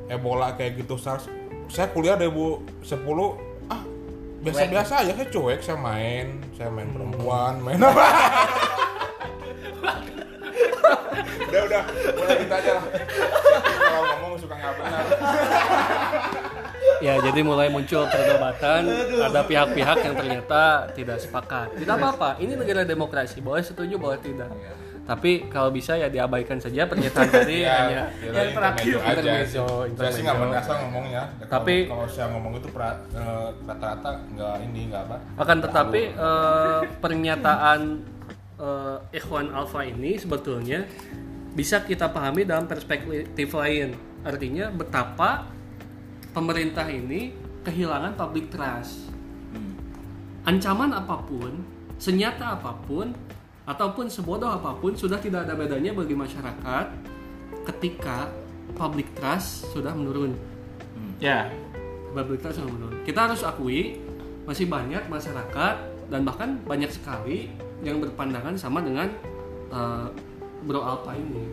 Ebola 0.05 0.53
kayak 0.53 0.83
gitu 0.83 0.99
SARS. 0.99 1.31
Saya 1.65 1.87
kuliah 1.89 2.13
2010 2.19 2.67
ah 3.65 3.81
biasa-biasa 4.39 4.93
aja 5.01 5.11
saya 5.13 5.27
cuek 5.27 5.59
saya 5.59 5.77
main 5.79 6.37
saya 6.53 6.69
main 6.69 6.85
perempuan 6.93 7.57
main 7.59 7.81
apa 7.81 8.05
udah 11.55 11.83
udah 11.83 11.83
mulai 12.15 12.35
kita 12.37 12.55
aja 12.57 12.71
lah 12.75 12.85
kalau 13.79 14.01
ngomong 14.19 14.31
suka 14.35 14.55
nggak 14.55 14.73
benar 14.77 15.03
Ya, 17.03 17.19
jadi 17.19 17.43
mulai 17.43 17.67
muncul 17.67 18.07
perdebatan. 18.07 18.87
Ada 19.19 19.43
pihak-pihak 19.43 19.97
yang 19.99 20.15
ternyata 20.15 20.61
tidak 20.95 21.19
sepakat. 21.19 21.75
Tidak 21.75 21.91
apa-apa. 21.91 22.39
Ini 22.39 22.55
negara 22.55 22.87
demokrasi. 22.87 23.43
Boleh 23.43 23.61
setuju, 23.61 23.99
boleh 23.99 24.17
tidak. 24.23 24.47
Tapi 25.05 25.45
kalau 25.53 25.69
bisa 25.69 25.93
ya 25.93 26.09
diabaikan 26.09 26.57
saja 26.57 26.89
pernyataan 26.89 27.29
tadi 27.29 27.61
ya, 27.61 27.77
hanya 27.77 28.01
ya, 28.17 28.41
yang 28.41 28.57
terakhir, 28.57 28.89
intermezzo 28.89 29.05
aja 29.05 29.13
intermezzo, 29.13 29.65
sih. 29.85 29.97
saya 30.01 30.09
sih 30.09 30.21
nggak 30.25 30.37
berasa 30.41 30.71
ngomongnya 30.81 31.23
Kalau- 31.29 31.51
Tapi- 31.53 31.85
kalau 31.85 32.07
saya 32.09 32.27
ngomong 32.33 32.53
itu 32.57 32.69
eh, 32.73 33.47
rata-rata 33.69 34.09
nggak 34.33 34.55
ini 34.65 34.81
nggak 34.89 35.01
apa 35.05 35.17
akan 35.45 35.57
tetapi 35.61 36.01
eh, 36.09 36.79
pernyataan 36.97 37.79
eh, 38.57 38.97
Ikhwan 39.13 39.53
Alfa 39.53 39.85
ini 39.85 40.17
sebetulnya 40.17 40.89
bisa 41.55 41.81
kita 41.81 42.11
pahami 42.11 42.43
dalam 42.43 42.67
perspektif 42.67 43.49
lain. 43.55 43.95
Artinya 44.27 44.69
betapa 44.69 45.47
pemerintah 46.35 46.85
ini 46.91 47.31
kehilangan 47.63 48.19
public 48.19 48.51
trust. 48.51 49.07
Ancaman 50.45 50.93
apa 50.93 51.25
pun, 51.25 51.65
senyata 51.97 52.59
apa 52.59 52.77
pun, 52.85 53.09
ataupun 53.65 54.05
sebodoh 54.11 54.51
apa 54.51 54.77
pun 54.77 54.93
sudah 54.93 55.17
tidak 55.17 55.49
ada 55.49 55.57
bedanya 55.57 55.89
bagi 55.89 56.13
masyarakat 56.13 56.85
ketika 57.65 58.29
public 58.77 59.09
trust 59.17 59.73
sudah 59.73 59.89
menurun 59.97 60.37
Ya, 61.23 61.47
public 62.11 62.43
trust 62.43 62.59
sudah 62.59 62.71
menurun. 62.71 62.99
Kita 63.07 63.31
harus 63.31 63.41
akui 63.47 63.99
masih 64.43 64.67
banyak 64.67 65.07
masyarakat 65.07 65.75
dan 66.11 66.21
bahkan 66.21 66.59
banyak 66.67 66.91
sekali 66.91 67.49
yang 67.81 68.03
berpandangan 68.03 68.53
sama 68.59 68.83
dengan 68.83 69.09
uh, 69.71 70.11
Bro 70.65 70.81
Alpa 70.81 71.13
ini. 71.13 71.45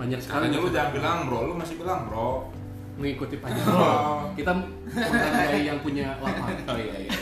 Banyak 0.00 0.18
sekali 0.24 0.48
katanya 0.48 0.58
lu 0.64 0.68
jangan 0.72 0.90
bilang 0.96 1.18
bro 1.28 1.40
lu 1.52 1.54
masih 1.54 1.76
bilang 1.76 2.08
bro 2.08 2.48
mengikuti 2.96 3.36
pajak. 3.38 3.64
Oh. 3.72 4.32
Kita 4.32 4.50
menghargai 4.56 5.62
yang 5.68 5.78
punya 5.84 6.16
lapak. 6.24 6.56
oh 6.68 6.76
iya 6.80 6.96
iya 7.08 7.12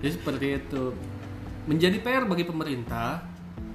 Jadi 0.00 0.10
seperti 0.12 0.46
itu. 0.56 0.84
Menjadi 1.68 2.00
PR 2.00 2.24
bagi 2.24 2.48
pemerintah 2.48 3.20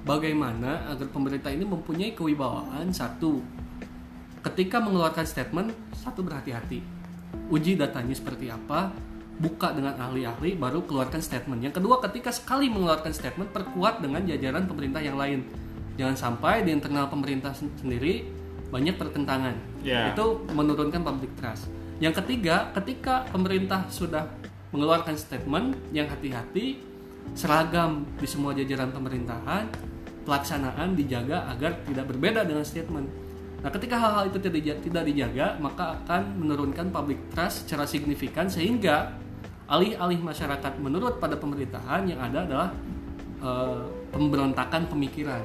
bagaimana 0.04 0.90
agar 0.92 1.08
pemerintah 1.08 1.48
ini 1.48 1.64
mempunyai 1.64 2.12
kewibawaan 2.12 2.92
satu 2.92 3.40
ketika 4.44 4.76
mengeluarkan 4.76 5.24
statement 5.24 5.72
satu 5.96 6.20
berhati-hati 6.20 6.84
uji 7.48 7.80
datanya 7.80 8.12
seperti 8.12 8.52
apa 8.52 8.92
buka 9.34 9.74
dengan 9.74 9.98
ahli-ahli 9.98 10.54
baru 10.54 10.86
keluarkan 10.86 11.18
statement 11.18 11.58
yang 11.60 11.74
kedua 11.74 11.98
ketika 11.98 12.30
sekali 12.30 12.70
mengeluarkan 12.70 13.10
statement 13.10 13.50
perkuat 13.50 13.98
dengan 13.98 14.22
jajaran 14.22 14.64
pemerintah 14.64 15.02
yang 15.02 15.18
lain 15.18 15.42
jangan 15.98 16.14
sampai 16.14 16.62
di 16.62 16.70
internal 16.70 17.10
pemerintah 17.10 17.50
sen- 17.50 17.74
sendiri 17.78 18.26
banyak 18.70 18.94
pertentangan 18.94 19.54
Ya. 19.84 20.10
itu 20.14 20.42
menurunkan 20.50 21.04
public 21.04 21.34
trust 21.36 21.68
yang 22.00 22.14
ketiga 22.14 22.72
ketika 22.72 23.28
pemerintah 23.28 23.84
sudah 23.86 24.26
mengeluarkan 24.72 25.14
statement 25.14 25.76
yang 25.94 26.10
hati-hati 26.10 26.80
seragam 27.32 28.02
di 28.18 28.26
semua 28.26 28.52
jajaran 28.52 28.90
pemerintahan 28.90 29.70
pelaksanaan 30.24 30.96
dijaga 30.96 31.52
agar 31.52 31.84
tidak 31.84 32.08
berbeda 32.08 32.48
dengan 32.48 32.64
statement. 32.64 33.06
Nah, 33.60 33.70
ketika 33.72 33.96
hal-hal 33.96 34.28
itu 34.28 34.40
tidak 34.40 35.04
dijaga, 35.04 35.56
maka 35.56 36.00
akan 36.00 36.36
menurunkan 36.36 36.88
public 36.88 37.32
trust 37.32 37.64
secara 37.64 37.84
signifikan 37.84 38.48
sehingga 38.48 39.12
alih-alih 39.64 40.20
masyarakat 40.20 40.72
menurut 40.76 41.16
pada 41.16 41.36
pemerintahan 41.40 42.04
yang 42.04 42.20
ada 42.20 42.44
adalah 42.44 42.68
eh, 43.40 43.80
pemberontakan 44.12 44.88
pemikiran. 44.88 45.42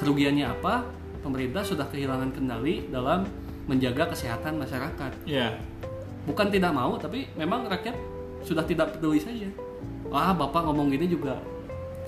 Kerugiannya 0.00 0.46
apa? 0.48 0.84
Pemerintah 1.20 1.60
sudah 1.60 1.84
kehilangan 1.92 2.32
kendali 2.32 2.88
dalam 2.88 3.28
menjaga 3.68 4.08
kesehatan 4.12 4.56
masyarakat. 4.56 5.28
Ya 5.28 5.60
bukan 6.28 6.52
tidak 6.52 6.72
mau 6.76 7.00
tapi 7.00 7.28
memang 7.36 7.64
rakyat 7.68 7.96
sudah 8.44 8.64
tidak 8.64 8.96
peduli 8.96 9.20
saja. 9.20 9.48
Ah 10.08 10.32
bapak 10.32 10.64
ngomong 10.68 10.92
gini 10.92 11.08
juga. 11.08 11.36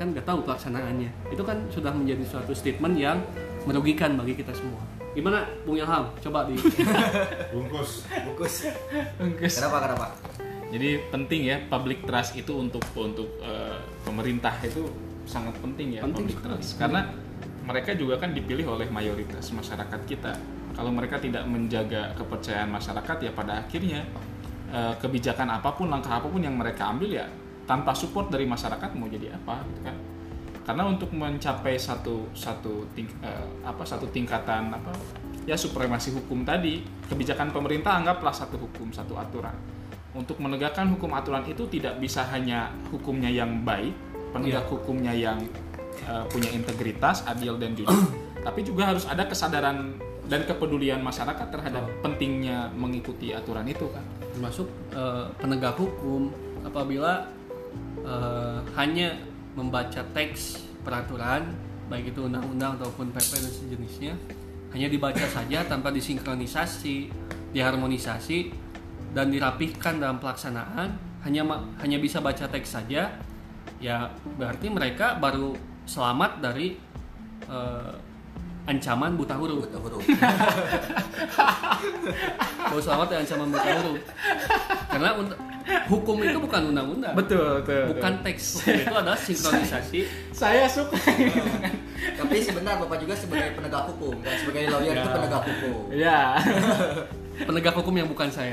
Kan 0.00 0.16
nggak 0.16 0.24
tahu 0.24 0.44
pelaksanaannya. 0.48 1.32
Itu 1.32 1.44
kan 1.44 1.68
sudah 1.68 1.92
menjadi 1.92 2.24
suatu 2.24 2.56
statement 2.56 2.96
yang 2.96 3.20
merugikan 3.68 4.16
bagi 4.16 4.34
kita 4.34 4.56
semua 4.56 5.01
gimana 5.12 5.44
Bung 5.62 5.76
Ilham 5.76 6.08
coba 6.18 6.48
di 6.48 6.56
bungkus 7.52 8.08
Bungkus. 8.24 8.54
Bungkus. 9.20 9.54
Kenapa 9.60 9.78
kenapa? 9.84 10.06
Jadi 10.72 10.88
penting 11.12 11.40
ya 11.52 11.56
public 11.68 12.08
trust 12.08 12.32
itu 12.32 12.52
untuk 12.56 12.80
untuk 12.96 13.28
eh, 13.44 13.76
pemerintah 14.02 14.56
itu 14.64 14.88
sangat 15.28 15.52
penting 15.60 15.96
ya 15.96 16.00
Penting 16.00 16.24
public 16.26 16.36
sekali. 16.40 16.48
trust 16.56 16.70
karena 16.80 17.00
mereka 17.62 17.92
juga 17.94 18.18
kan 18.18 18.32
dipilih 18.32 18.66
oleh 18.66 18.88
mayoritas 18.88 19.52
masyarakat 19.52 20.00
kita. 20.08 20.32
Kalau 20.72 20.88
mereka 20.88 21.20
tidak 21.20 21.44
menjaga 21.44 22.16
kepercayaan 22.16 22.72
masyarakat 22.72 23.16
ya 23.20 23.30
pada 23.36 23.60
akhirnya 23.62 24.00
eh, 24.72 24.94
kebijakan 24.96 25.60
apa 25.60 25.76
pun 25.76 25.92
langkah 25.92 26.16
apa 26.16 26.26
pun 26.26 26.40
yang 26.40 26.56
mereka 26.56 26.88
ambil 26.88 27.12
ya 27.12 27.28
tanpa 27.68 27.92
support 27.92 28.32
dari 28.32 28.48
masyarakat 28.48 28.96
mau 28.96 29.06
jadi 29.06 29.28
apa 29.36 29.60
gitu 29.68 29.80
kan. 29.84 29.96
Karena 30.62 30.86
untuk 30.86 31.10
mencapai 31.10 31.74
satu 31.74 32.30
satu 32.32 32.86
ting, 32.94 33.10
eh, 33.22 33.46
apa 33.66 33.82
satu 33.82 34.06
tingkatan 34.14 34.70
apa 34.70 34.94
ya 35.42 35.58
supremasi 35.58 36.14
hukum 36.14 36.46
tadi 36.46 36.86
kebijakan 37.10 37.50
pemerintah 37.50 37.98
anggaplah 37.98 38.30
satu 38.30 38.58
hukum 38.58 38.94
satu 38.94 39.18
aturan. 39.18 39.54
Untuk 40.12 40.38
menegakkan 40.38 40.86
hukum 40.92 41.10
aturan 41.16 41.42
itu 41.48 41.66
tidak 41.66 41.98
bisa 41.98 42.22
hanya 42.30 42.70
hukumnya 42.92 43.32
yang 43.32 43.64
baik, 43.64 43.96
penegak 44.30 44.68
hukumnya 44.68 45.10
yang 45.10 45.40
uh, 46.04 46.22
punya 46.28 46.52
integritas, 46.52 47.24
adil 47.24 47.56
dan 47.56 47.72
jujur, 47.72 47.96
tapi 48.46 48.60
juga 48.60 48.92
harus 48.92 49.08
ada 49.08 49.24
kesadaran 49.24 49.96
dan 50.32 50.46
kepedulian 50.46 51.02
masyarakat 51.02 51.48
terhadap 51.50 51.84
pentingnya 52.00 52.70
mengikuti 52.72 53.34
aturan 53.34 53.66
itu 53.66 53.84
kan. 53.90 54.04
termasuk 54.32 54.64
eh, 54.96 55.28
penegak 55.36 55.76
hukum 55.76 56.32
apabila 56.64 57.28
eh, 58.00 58.58
hanya 58.80 59.12
membaca 59.54 60.00
teks 60.16 60.64
peraturan 60.82 61.52
baik 61.92 62.16
itu 62.16 62.24
undang-undang 62.24 62.80
ataupun 62.80 63.12
PP 63.12 63.30
dan 63.36 63.52
sejenisnya 63.52 64.14
hanya 64.72 64.88
dibaca 64.88 65.20
saja 65.28 65.68
tanpa 65.68 65.92
disinkronisasi, 65.92 67.12
diharmonisasi 67.52 68.38
dan 69.12 69.28
dirapihkan 69.28 70.00
dalam 70.00 70.16
pelaksanaan. 70.16 70.96
Hanya 71.22 71.44
hanya 71.84 71.98
bisa 72.00 72.18
baca 72.24 72.48
teks 72.48 72.80
saja 72.80 73.12
ya 73.78 74.10
berarti 74.40 74.66
mereka 74.72 75.20
baru 75.20 75.54
selamat 75.84 76.40
dari 76.40 76.74
eh, 77.46 77.92
ancaman 78.64 79.14
buta 79.14 79.36
huruf. 79.36 79.68
Buta 79.68 79.78
huruf. 79.78 80.02
baru 82.72 82.80
selamat 82.80 83.06
dari 83.12 83.20
ancaman 83.28 83.48
buta 83.52 83.70
huruf. 83.76 84.00
Karena 84.88 85.10
und- 85.20 85.51
hukum 85.86 86.16
itu 86.18 86.38
bukan 86.38 86.60
undang-undang 86.68 87.14
Betul, 87.14 87.60
betul. 87.60 87.94
bukan 87.94 88.12
teks 88.22 88.44
hukum 88.58 88.74
itu 88.76 88.94
adalah 88.94 89.14
sinkronisasi 89.16 90.00
Saya 90.42 90.66
suka. 90.66 90.96
Tapi 92.12 92.36
sebentar 92.38 92.76
Bapak 92.76 92.98
juga 92.98 93.14
sebagai 93.14 93.54
penegak 93.54 93.86
hukum 93.86 94.18
dan 94.20 94.34
sebagai 94.36 94.66
lawyer 94.68 94.94
itu 94.94 95.02
Ya. 95.02 95.14
penegak 95.14 95.42
hukum. 95.44 95.76
ya. 95.92 96.20
penegak 97.48 97.74
hukum 97.74 97.94
yang 97.94 98.06
bukan 98.06 98.28
saya 98.28 98.52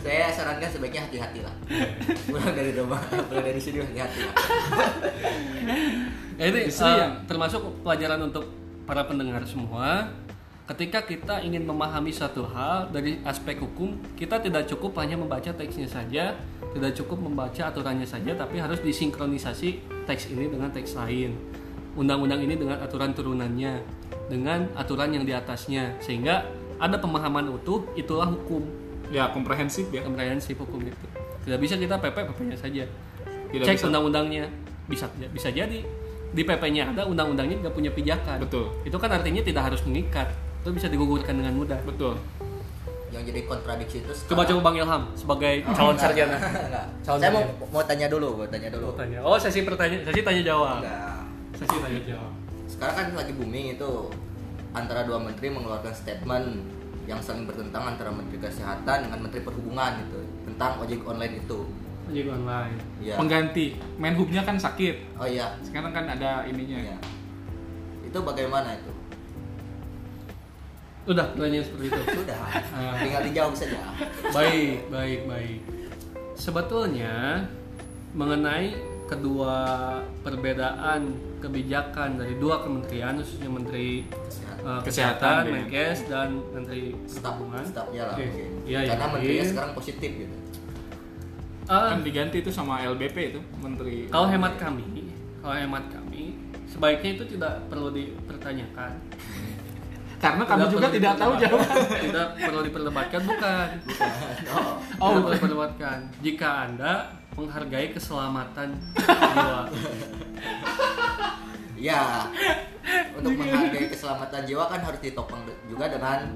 Saya 0.00 0.28
sarankan 0.28 0.68
sebaiknya 0.68 1.00
hati-hati 1.02 1.40
lah. 1.40 1.54
Pulang 2.26 2.52
dari 2.52 2.74
rumah, 2.74 3.00
pulang 3.24 3.40
dari 3.40 3.56
sini 3.56 3.80
hati-hati 3.80 4.20
lah. 4.20 4.34
Ya, 6.34 6.44
ini 6.50 6.68
yang- 6.68 7.24
termasuk 7.24 7.62
pelajaran 7.80 8.20
untuk 8.22 8.44
para 8.84 9.06
pendengar 9.06 9.40
semua. 9.46 10.10
Ketika 10.64 11.04
kita 11.04 11.44
ingin 11.44 11.68
memahami 11.68 12.08
satu 12.08 12.48
hal 12.48 12.88
dari 12.88 13.20
aspek 13.28 13.60
hukum, 13.60 14.00
kita 14.16 14.40
tidak 14.40 14.64
cukup 14.64 14.96
hanya 14.96 15.12
membaca 15.12 15.52
teksnya 15.52 15.84
saja, 15.84 16.32
tidak 16.72 16.96
cukup 16.96 17.20
membaca 17.20 17.68
aturannya 17.68 18.08
saja, 18.08 18.32
tapi 18.32 18.56
harus 18.56 18.80
disinkronisasi 18.80 19.84
teks 20.08 20.32
ini 20.32 20.48
dengan 20.48 20.72
teks 20.72 20.96
lain. 20.96 21.36
Undang-undang 22.00 22.40
ini 22.40 22.56
dengan 22.56 22.80
aturan 22.80 23.12
turunannya, 23.12 23.84
dengan 24.32 24.72
aturan 24.72 25.12
yang 25.12 25.28
di 25.28 25.36
atasnya, 25.36 26.00
sehingga 26.00 26.48
ada 26.80 26.96
pemahaman 26.96 27.52
utuh, 27.52 27.84
itulah 27.92 28.32
hukum, 28.32 28.64
Ya 29.12 29.28
komprehensif 29.36 29.92
ya. 29.92 30.00
komprehensif 30.00 30.56
hukum 30.56 30.80
itu. 30.80 31.06
Tidak 31.44 31.60
bisa 31.60 31.76
kita 31.76 32.00
PP 32.00 32.16
PP-nya 32.24 32.56
saja. 32.56 32.88
Tidak 33.52 33.68
Cek 33.68 33.76
bisa. 33.84 33.86
undang-undangnya 33.92 34.48
bisa 34.88 35.12
bisa 35.28 35.52
jadi 35.52 35.84
di 36.32 36.42
PP-nya 36.42 36.96
ada 36.96 37.04
undang-undangnya 37.04 37.60
nggak 37.68 37.74
punya 37.76 37.92
pijakan. 37.92 38.40
Betul. 38.48 38.72
Itu 38.82 38.96
kan 38.96 39.12
artinya 39.12 39.44
tidak 39.44 39.68
harus 39.68 39.84
mengikat. 39.84 40.32
Itu 40.64 40.72
bisa 40.72 40.88
digugurkan 40.88 41.36
dengan 41.36 41.54
mudah. 41.54 41.76
Betul. 41.84 42.16
Yang 43.12 43.22
jadi 43.30 43.40
kontradiksi 43.44 43.96
itu 44.00 44.10
Coba 44.26 44.42
sekarang- 44.42 44.48
coba 44.50 44.60
Bang 44.64 44.76
Ilham 44.76 45.02
sebagai 45.14 45.54
Oh, 45.62 45.70
calon 45.70 45.92
enggak, 45.92 46.02
sarjana. 46.02 46.36
enggak. 46.66 46.86
Calon 47.00 47.18
Saya 47.20 47.30
mau 47.30 47.42
sarjana. 47.44 47.70
mau 47.70 47.82
tanya 47.84 48.06
dulu, 48.08 48.28
mau 48.34 48.46
tanya 48.48 48.68
dulu. 48.72 48.86
Oh, 48.88 48.94
tanya. 48.96 49.18
Oh, 49.20 49.36
sesi 49.36 49.60
pertanyaan, 49.62 50.02
sesi 50.02 50.20
tanya 50.20 50.42
jawab. 50.42 50.80
Enggak. 50.80 51.20
Sesi 51.54 51.76
tanya 51.78 52.00
jawab. 52.02 52.32
Sekarang 52.64 52.94
kan 52.96 53.06
lagi 53.14 53.32
booming 53.32 53.66
itu 53.72 53.90
antara 54.72 55.04
dua 55.04 55.20
menteri 55.20 55.46
mengeluarkan 55.46 55.94
statement 55.94 56.46
yang 57.04 57.20
saling 57.20 57.44
bertentangan 57.44 57.94
antara 57.94 58.08
Menteri 58.10 58.40
Kesehatan 58.40 59.06
dengan 59.06 59.18
Menteri 59.20 59.44
Perhubungan 59.44 60.00
gitu 60.00 60.18
tentang 60.42 60.80
ojek 60.80 61.04
online 61.04 61.38
itu. 61.38 61.60
Ojek 62.08 62.26
online. 62.26 62.76
Iya. 62.98 63.14
Pengganti. 63.14 63.66
Menhubnya 63.94 64.42
kan 64.42 64.56
sakit. 64.56 65.14
Oh 65.14 65.28
iya. 65.28 65.54
Sekarang 65.60 65.92
kan 65.92 66.08
ada 66.08 66.42
ininya. 66.44 66.80
Iya. 66.82 66.96
Itu 68.02 68.24
bagaimana 68.24 68.74
itu? 68.74 68.90
Udah 71.04 71.26
pertanyaan 71.30 71.60
seperti 71.62 71.84
itu. 71.86 72.00
Sudah. 72.16 72.38
Ah. 72.72 72.96
Tinggal 72.96 73.22
dijawab 73.28 73.52
saja. 73.52 73.80
baik, 74.30 74.88
baik, 74.88 75.20
baik. 75.28 75.58
Sebetulnya 76.34 77.44
mengenai 78.12 78.72
kedua 79.04 79.54
perbedaan 80.24 81.12
kebijakan 81.38 82.16
dari 82.16 82.40
dua 82.40 82.64
kementerian 82.64 83.20
khususnya 83.20 83.52
Menteri 83.52 84.08
Kesehatan. 84.08 84.64
uh, 84.64 84.80
Kesehatan, 84.80 84.80
Kesehatan, 84.80 85.42
ya. 85.44 85.52
Menkes 85.52 85.98
dan 86.08 86.28
Menteri 86.50 86.82
Perhubungan. 87.04 87.62
stafnya 87.62 88.02
lah 88.02 88.16
Oke. 88.16 88.24
mungkin. 88.24 88.50
Iya, 88.64 88.78
Karena 88.86 88.96
iya. 88.96 89.12
menterinya 89.12 89.44
sekarang 89.46 89.72
positif 89.76 90.10
gitu. 90.16 90.36
Ah, 91.64 91.92
Kan 91.92 92.00
diganti 92.00 92.36
itu 92.40 92.48
sama 92.48 92.80
LBP 92.82 93.16
itu 93.30 93.40
Menteri. 93.58 94.08
kalau 94.08 94.24
hemat 94.26 94.56
kami, 94.56 95.12
kalau 95.40 95.52
hemat 95.54 95.84
kami 95.88 96.36
sebaiknya 96.64 97.10
itu 97.14 97.24
tidak 97.30 97.68
perlu 97.68 97.88
dipertanyakan. 97.88 99.00
Karena 100.24 100.42
kami 100.48 100.64
juga 100.72 100.88
tidak 100.88 101.14
tahu 101.20 101.32
jawaban. 101.36 101.76
Tidak 102.08 102.28
perlu 102.40 102.60
diperdebatkan 102.64 103.20
bukan. 103.28 103.68
Oh, 104.48 104.80
Oh, 104.96 105.08
tidak 105.12 105.20
perlu 105.20 105.36
diperdebatkan. 105.36 105.98
Jika 106.24 106.48
Anda 106.64 106.92
menghargai 107.36 107.92
keselamatan 107.92 108.68
jiwa. 108.96 109.60
Iya. 111.76 112.02
Untuk 113.20 113.32
menghargai 113.36 113.86
keselamatan 113.92 114.42
jiwa 114.48 114.64
kan 114.72 114.80
harus 114.80 115.00
ditopang 115.04 115.44
juga 115.68 115.84
dengan 115.92 116.32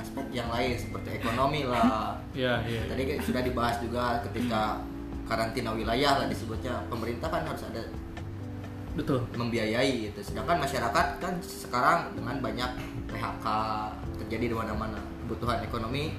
aspek 0.00 0.24
yang 0.32 0.48
lain 0.48 0.74
seperti 0.80 1.20
ekonomi 1.20 1.68
lah. 1.68 2.16
Ya, 2.32 2.64
ya. 2.64 2.88
Tadi 2.88 3.20
sudah 3.20 3.42
dibahas 3.44 3.76
juga 3.84 4.24
ketika 4.30 4.80
karantina 5.28 5.76
wilayah 5.76 6.24
lah 6.24 6.26
disebutnya 6.28 6.84
pemerintah 6.88 7.28
kan 7.28 7.44
harus 7.44 7.64
ada 7.68 7.84
Betul. 8.94 9.26
membiayai 9.34 10.10
gitu. 10.10 10.20
Sedangkan 10.22 10.62
masyarakat 10.62 11.06
kan 11.18 11.34
sekarang 11.42 12.14
dengan 12.14 12.38
banyak 12.38 12.70
PHK 13.10 13.46
terjadi 14.22 14.54
di 14.54 14.56
mana-mana. 14.56 14.98
Kebutuhan 15.26 15.58
ekonomi 15.66 16.14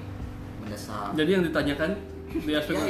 mendesak. 0.60 1.16
Jadi 1.16 1.30
yang 1.32 1.44
ditanyakan 1.46 1.90
di 2.32 2.52
aspek 2.52 2.74
Ya, 2.76 2.84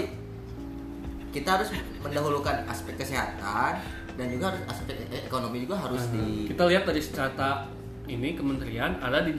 kita 1.31 1.49
harus 1.61 1.69
mendahulukan 2.01 2.65
aspek 2.67 2.97
kesehatan 2.97 3.73
dan 4.17 4.27
juga 4.33 4.49
harus 4.49 4.63
aspek 4.73 4.97
e- 5.13 5.29
ekonomi 5.29 5.69
juga 5.69 5.77
harus 5.77 6.09
di 6.09 6.49
kita 6.49 6.65
lihat 6.65 6.89
dari 6.89 7.05
strata 7.05 7.69
ini 8.09 8.33
kementerian 8.33 8.97
ada 9.05 9.21
di 9.21 9.37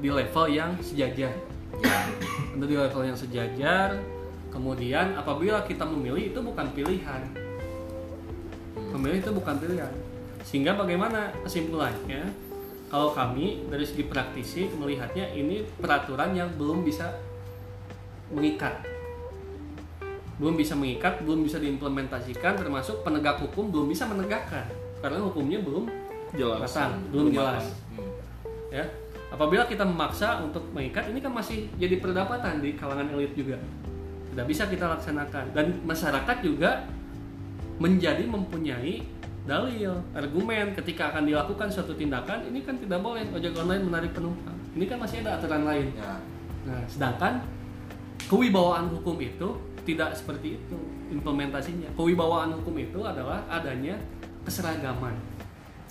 di 0.00 0.08
level 0.08 0.46
yang 0.46 0.78
sejajar. 0.78 1.34
ya, 1.82 1.98
Ada 2.54 2.64
di 2.64 2.76
level 2.78 3.02
yang 3.02 3.18
sejajar. 3.18 3.98
Kemudian 4.50 5.14
apabila 5.18 5.62
kita 5.66 5.82
memilih 5.86 6.34
itu 6.34 6.38
bukan 6.42 6.66
pilihan. 6.74 7.22
Memilih 8.90 9.18
itu 9.22 9.30
bukan 9.30 9.54
pilihan. 9.58 9.92
Sehingga 10.42 10.74
bagaimana 10.74 11.30
kesimpulannya? 11.46 12.26
Kalau 12.90 13.14
kami 13.14 13.70
dari 13.70 13.86
segi 13.86 14.02
praktisi 14.10 14.66
melihatnya 14.74 15.30
ini 15.30 15.62
peraturan 15.78 16.34
yang 16.34 16.50
belum 16.58 16.82
bisa 16.82 17.06
mengikat. 18.34 18.86
belum 20.40 20.56
bisa 20.56 20.72
mengikat, 20.72 21.20
belum 21.20 21.44
bisa 21.44 21.60
diimplementasikan, 21.60 22.56
termasuk 22.56 23.04
penegak 23.04 23.36
hukum 23.44 23.68
belum 23.68 23.92
bisa 23.92 24.08
menegakkan 24.08 24.64
karena 25.04 25.20
hukumnya 25.20 25.60
belum 25.60 25.84
Jelas. 26.32 26.64
matang, 26.64 26.96
belum 27.12 27.28
jelas. 27.28 27.76
Hmm. 27.92 28.08
Ya, 28.72 28.88
apabila 29.28 29.68
kita 29.68 29.84
memaksa 29.84 30.40
untuk 30.40 30.64
mengikat, 30.72 31.12
ini 31.12 31.20
kan 31.20 31.36
masih 31.36 31.68
jadi 31.76 32.00
perdapatan 32.00 32.64
di 32.64 32.72
kalangan 32.72 33.12
elit 33.12 33.36
juga. 33.36 33.60
Tidak 34.32 34.46
bisa 34.48 34.64
kita 34.64 34.88
laksanakan 34.88 35.44
dan 35.52 35.76
masyarakat 35.84 36.36
juga 36.40 36.88
menjadi 37.80 38.28
mempunyai 38.28 39.02
dalil, 39.48 40.04
argumen 40.12 40.76
ketika 40.76 41.10
akan 41.10 41.24
dilakukan 41.24 41.72
suatu 41.72 41.96
tindakan, 41.96 42.44
ini 42.46 42.60
kan 42.60 42.76
tidak 42.76 43.00
boleh 43.00 43.24
ojek 43.32 43.56
online 43.56 43.88
menarik 43.88 44.12
penumpang. 44.12 44.54
Ini 44.76 44.84
kan 44.86 45.00
masih 45.00 45.24
ada 45.24 45.40
aturan 45.40 45.64
lain. 45.64 45.88
Ya. 45.96 46.14
Nah, 46.68 46.84
sedangkan 46.86 47.40
kewibawaan 48.28 48.92
hukum 48.92 49.16
itu 49.18 49.48
tidak 49.88 50.12
seperti 50.12 50.60
itu 50.60 50.78
implementasinya. 51.08 51.88
Kewibawaan 51.96 52.52
hukum 52.60 52.76
itu 52.78 53.00
adalah 53.00 53.42
adanya 53.48 53.96
keseragaman, 54.44 55.16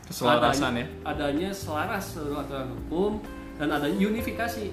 Keselarasan 0.06 0.78
adanya, 0.78 0.86
ya. 0.86 1.10
adanya 1.10 1.50
selaras 1.50 2.16
seluruh 2.16 2.46
aturan 2.46 2.70
hukum 2.78 3.12
dan 3.58 3.74
adanya 3.74 3.98
unifikasi. 3.98 4.70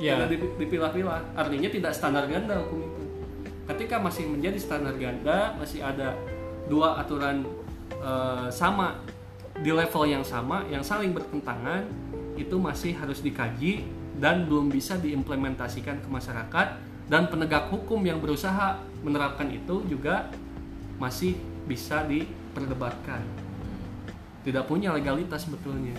Ya. 0.00 0.16
Tidak 0.16 0.28
dip- 0.32 0.56
dipilah-pilah. 0.56 1.36
Artinya 1.36 1.68
tidak 1.68 1.92
standar 1.92 2.24
ganda 2.24 2.56
hukum 2.64 2.88
itu. 2.88 3.02
Ketika 3.68 4.00
masih 4.00 4.24
menjadi 4.32 4.56
standar 4.56 4.96
ganda, 4.96 5.52
masih 5.60 5.84
ada 5.84 6.16
dua 6.68 7.00
aturan 7.00 7.42
eh, 7.98 8.48
sama 8.52 9.00
di 9.58 9.74
level 9.74 10.06
yang 10.06 10.22
sama 10.22 10.62
yang 10.70 10.84
saling 10.86 11.10
bertentangan 11.10 11.82
itu 12.38 12.54
masih 12.54 12.94
harus 12.94 13.18
dikaji 13.18 13.82
dan 14.22 14.46
belum 14.46 14.70
bisa 14.70 14.94
diimplementasikan 15.00 15.98
ke 15.98 16.08
masyarakat. 16.08 16.86
Dan 17.08 17.32
penegak 17.32 17.72
hukum 17.72 18.04
yang 18.04 18.20
berusaha 18.20 18.76
menerapkan 19.00 19.48
itu 19.48 19.80
juga 19.88 20.28
masih 21.00 21.40
bisa 21.64 22.04
diperdebatkan. 22.04 23.24
Tidak 24.44 24.68
punya 24.68 24.92
legalitas 24.92 25.48
sebetulnya. 25.48 25.96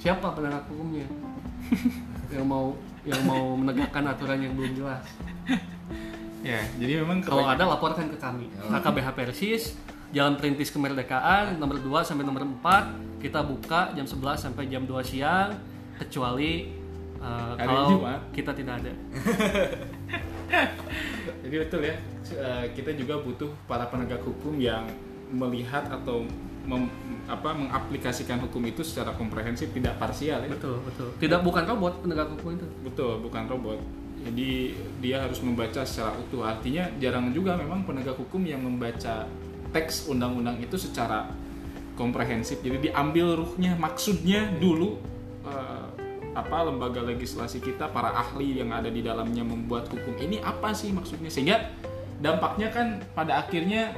Siapa 0.00 0.32
penegak 0.32 0.64
hukumnya? 0.72 1.04
Yang 2.34 2.46
mau 2.48 2.72
yang 3.06 3.22
mau 3.22 3.54
menegakkan 3.54 4.02
aturan 4.02 4.42
yang 4.42 4.58
belum 4.58 4.82
jelas 4.82 5.06
Ya, 6.46 6.62
jadi 6.78 7.02
memang 7.02 7.18
kalau 7.26 7.42
ada 7.42 7.66
laporkan 7.66 8.06
ke 8.06 8.14
kami. 8.14 8.46
KKBH 8.54 9.08
Persis 9.18 9.74
Jalan 10.14 10.38
Perintis 10.38 10.70
Kemerdekaan 10.70 11.58
nomor 11.58 11.82
2 11.82 11.90
sampai 12.06 12.22
nomor 12.22 12.46
4 12.46 13.18
kita 13.18 13.42
buka 13.42 13.90
jam 13.98 14.06
11 14.06 14.38
sampai 14.38 14.70
jam 14.70 14.86
2 14.86 14.94
siang 15.02 15.50
kecuali 15.98 16.70
uh, 17.18 17.58
Hari 17.58 17.66
kalau 17.66 17.84
Jumat. 17.90 18.20
kita 18.30 18.50
tidak 18.54 18.74
ada. 18.84 18.92
Jadi 21.42 21.56
betul 21.62 21.82
ya, 21.82 21.94
eh, 22.38 22.64
kita 22.74 22.94
juga 22.94 23.18
butuh 23.22 23.50
para 23.66 23.86
penegak 23.86 24.22
hukum 24.22 24.58
yang 24.58 24.86
melihat 25.30 25.82
atau 25.90 26.22
mem- 26.66 26.90
apa 27.26 27.50
mengaplikasikan 27.54 28.38
hukum 28.42 28.62
itu 28.66 28.82
secara 28.86 29.10
komprehensif 29.14 29.70
tidak 29.74 29.98
parsial 29.98 30.42
ya. 30.42 30.50
betul 30.50 30.78
betul. 30.86 31.08
Tidak 31.18 31.40
bukan 31.42 31.66
robot 31.66 32.02
penegak 32.02 32.30
hukum 32.30 32.54
itu. 32.54 32.66
Betul, 32.86 33.22
bukan 33.22 33.42
robot. 33.50 33.78
Jadi 34.26 34.74
dia 34.98 35.22
harus 35.22 35.38
membaca 35.38 35.86
secara 35.86 36.18
utuh. 36.18 36.42
Artinya 36.42 36.90
jarang 36.98 37.30
juga 37.30 37.54
memang 37.54 37.86
penegak 37.86 38.18
hukum 38.18 38.42
yang 38.42 38.58
membaca 38.58 39.30
teks 39.70 40.10
undang-undang 40.10 40.58
itu 40.58 40.74
secara 40.74 41.30
komprehensif. 41.94 42.58
Jadi 42.60 42.90
diambil 42.90 43.38
ruhnya, 43.38 43.78
maksudnya 43.78 44.50
dulu 44.58 44.98
eh, 45.46 45.86
apa 46.36 46.68
lembaga 46.68 47.00
legislasi 47.00 47.62
kita, 47.62 47.88
para 47.88 48.12
ahli 48.12 48.60
yang 48.60 48.74
ada 48.74 48.90
di 48.90 49.00
dalamnya 49.00 49.46
membuat 49.46 49.88
hukum 49.88 50.18
ini 50.18 50.42
apa 50.42 50.74
sih 50.74 50.90
maksudnya? 50.90 51.30
Sehingga 51.30 51.72
dampaknya 52.20 52.68
kan 52.74 53.00
pada 53.14 53.46
akhirnya 53.46 53.94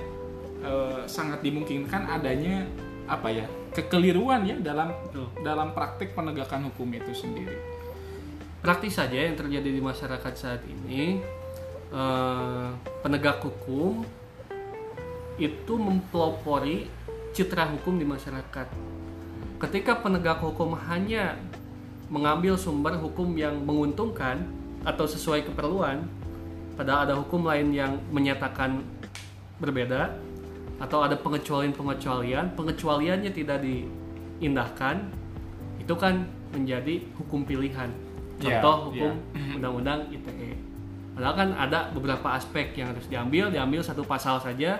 eh, 0.62 1.02
sangat 1.08 1.40
dimungkinkan 1.40 2.04
adanya 2.06 2.68
apa 3.08 3.32
ya 3.32 3.46
kekeliruan 3.72 4.44
ya 4.44 4.56
dalam 4.60 4.92
Betul. 5.08 5.26
dalam 5.40 5.72
praktik 5.72 6.12
penegakan 6.12 6.68
hukum 6.72 6.88
itu 6.92 7.12
sendiri. 7.16 7.56
Praktis 8.58 8.98
saja 8.98 9.14
yang 9.14 9.38
terjadi 9.38 9.70
di 9.70 9.82
masyarakat 9.82 10.34
saat 10.34 10.62
ini 10.66 11.22
eh, 11.94 12.68
penegak 13.02 13.42
hukum 13.42 14.02
itu 15.38 15.74
mempelopori 15.78 16.90
citra 17.30 17.70
hukum 17.70 17.94
di 18.02 18.06
masyarakat. 18.06 18.66
Ketika 19.62 20.02
penegak 20.02 20.42
hukum 20.42 20.74
hanya 20.90 21.38
mengambil 22.10 22.58
sumber 22.58 22.98
hukum 22.98 23.38
yang 23.38 23.62
menguntungkan 23.62 24.42
atau 24.82 25.06
sesuai 25.06 25.46
keperluan, 25.46 26.06
padahal 26.74 27.10
ada 27.10 27.14
hukum 27.18 27.46
lain 27.46 27.70
yang 27.70 27.98
menyatakan 28.10 28.82
berbeda 29.62 30.14
atau 30.78 31.02
ada 31.02 31.18
pengecualian-pengecualian, 31.18 32.54
pengecualiannya 32.54 33.30
tidak 33.34 33.62
diindahkan, 33.62 35.10
itu 35.82 35.94
kan 35.98 36.26
menjadi 36.54 37.02
hukum 37.18 37.42
pilihan. 37.42 38.07
Ya, 38.38 38.62
Contoh 38.62 38.94
ya. 38.94 39.10
hukum 39.10 39.12
undang-undang 39.58 40.06
ITE. 40.14 40.54
Padahal 41.18 41.34
kan 41.34 41.48
ada 41.58 41.90
beberapa 41.90 42.28
aspek 42.38 42.78
yang 42.78 42.94
harus 42.94 43.10
diambil, 43.10 43.50
diambil 43.50 43.82
satu 43.82 44.06
pasal 44.06 44.38
saja 44.38 44.78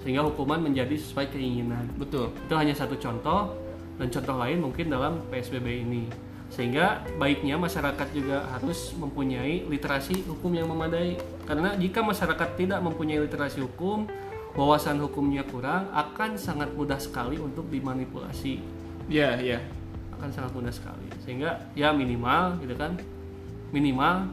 sehingga 0.00 0.24
hukuman 0.24 0.62
menjadi 0.62 0.96
sesuai 0.96 1.28
keinginan. 1.34 1.84
Betul. 2.00 2.32
Itu 2.48 2.56
hanya 2.56 2.72
satu 2.72 2.96
contoh 2.96 3.52
dan 4.00 4.08
contoh 4.08 4.36
lain 4.40 4.64
mungkin 4.64 4.88
dalam 4.88 5.20
PSBB 5.28 5.84
ini. 5.84 6.08
Sehingga 6.48 7.04
baiknya 7.20 7.58
masyarakat 7.58 8.08
juga 8.14 8.46
harus 8.54 8.94
mempunyai 8.96 9.66
literasi 9.68 10.24
hukum 10.24 10.54
yang 10.56 10.70
memadai. 10.70 11.20
Karena 11.44 11.76
jika 11.76 12.00
masyarakat 12.00 12.48
tidak 12.56 12.80
mempunyai 12.80 13.20
literasi 13.20 13.60
hukum, 13.60 14.08
wawasan 14.56 14.96
hukumnya 15.02 15.44
kurang, 15.44 15.92
akan 15.92 16.40
sangat 16.40 16.72
mudah 16.72 16.96
sekali 16.96 17.36
untuk 17.36 17.68
dimanipulasi. 17.68 18.62
Iya, 19.12 19.42
iya. 19.42 19.58
Akan 20.16 20.28
sangat 20.32 20.52
mudah 20.52 20.72
sekali. 20.72 21.06
Sehingga 21.20 21.60
ya 21.72 21.92
minimal 21.92 22.56
gitu 22.60 22.74
kan. 22.74 22.96
Minimal 23.70 24.30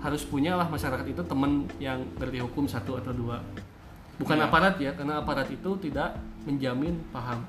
harus 0.00 0.22
punyalah 0.24 0.66
masyarakat 0.66 1.06
itu 1.06 1.22
teman 1.22 1.68
yang 1.78 2.02
ngerti 2.18 2.42
hukum 2.42 2.66
satu 2.66 2.98
atau 2.98 3.14
dua. 3.14 3.38
Bukan 4.18 4.36
Ya. 4.38 4.46
aparat 4.46 4.74
ya, 4.78 4.90
karena 4.94 5.22
aparat 5.22 5.48
itu 5.48 5.70
tidak 5.78 6.14
menjamin 6.42 6.98
paham. 7.10 7.42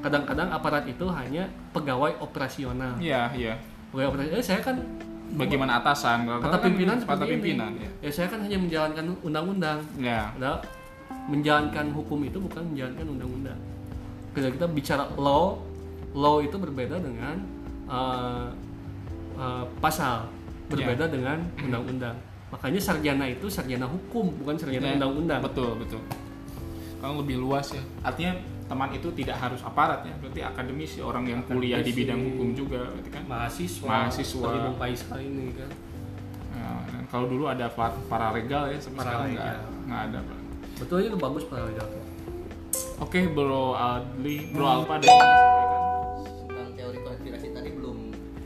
Kadang-kadang 0.00 0.48
aparat 0.48 0.84
itu 0.88 1.04
hanya 1.08 1.46
pegawai 1.72 2.16
operasional. 2.20 2.96
Iya, 2.98 3.32
iya. 3.34 3.54
Pegawai 3.92 4.08
operasional, 4.14 4.40
eh, 4.40 4.44
saya 4.44 4.60
kan 4.60 4.76
Bagaimana 5.28 5.84
atasan? 5.84 6.24
Kalau 6.24 6.40
kata 6.40 6.56
kan 6.56 6.64
pimpinan 6.72 6.96
kata 7.04 7.24
pimpinan 7.28 7.76
ini. 7.76 7.84
ya. 7.84 8.08
Ya 8.08 8.10
saya 8.16 8.32
kan 8.32 8.40
hanya 8.40 8.56
menjalankan 8.56 9.12
undang-undang. 9.20 9.84
Ya. 10.00 10.32
Padahal 10.32 10.64
menjalankan 11.28 11.86
hukum 11.92 12.24
itu 12.24 12.40
bukan 12.40 12.64
menjalankan 12.72 13.04
undang-undang. 13.04 13.58
Ketika 14.32 14.50
kita 14.56 14.66
bicara 14.72 15.04
law, 15.20 15.60
law 16.16 16.40
itu 16.40 16.56
berbeda 16.56 16.96
dengan 17.00 17.36
uh, 17.88 18.48
uh, 19.36 19.64
pasal, 19.80 20.28
berbeda 20.68 21.08
dengan 21.08 21.42
undang-undang. 21.60 22.16
Makanya 22.48 22.80
sarjana 22.80 23.28
itu 23.28 23.46
sarjana 23.48 23.84
hukum, 23.84 24.32
bukan 24.40 24.56
sarjana 24.56 24.84
Ya, 24.88 24.94
undang-undang. 24.96 25.40
Betul, 25.44 25.76
betul. 25.76 26.00
Kalau 26.98 27.20
lebih 27.20 27.36
luas 27.38 27.70
ya. 27.76 27.82
Artinya 28.00 28.40
teman 28.68 28.92
itu 28.92 29.08
tidak 29.16 29.36
harus 29.40 29.60
aparat 29.64 30.04
ya, 30.04 30.12
berarti 30.20 30.40
akademisi 30.44 31.00
orang 31.00 31.24
yang 31.24 31.40
kuliah 31.48 31.80
di 31.80 31.92
bidang 31.92 32.20
hukum 32.20 32.52
juga, 32.52 32.88
berarti 32.92 33.10
kan. 33.12 33.22
Mahasiswa, 33.24 33.88
Mahasiswa. 33.88 34.48
ini 35.20 35.56
kan. 35.56 35.70
Nah, 36.52 36.84
dan 36.90 37.04
kalau 37.08 37.26
dulu 37.32 37.48
ada 37.48 37.68
para 37.72 37.96
pararegal 38.12 38.68
ya, 38.68 38.76
sampai 38.76 39.08
sekarang 39.08 39.28
nggak 39.32 39.56
nggak 39.88 40.00
ada. 40.12 40.18
Pak. 40.20 40.38
Betul 40.84 40.98
itu 41.08 41.16
bagus 41.16 41.44
para 41.48 41.64
legal. 41.64 41.88
Oke, 42.98 43.30
Bro 43.30 43.78
Adli, 43.78 44.50
Bro 44.50 44.66
Alpa 44.66 44.98
ada 44.98 45.06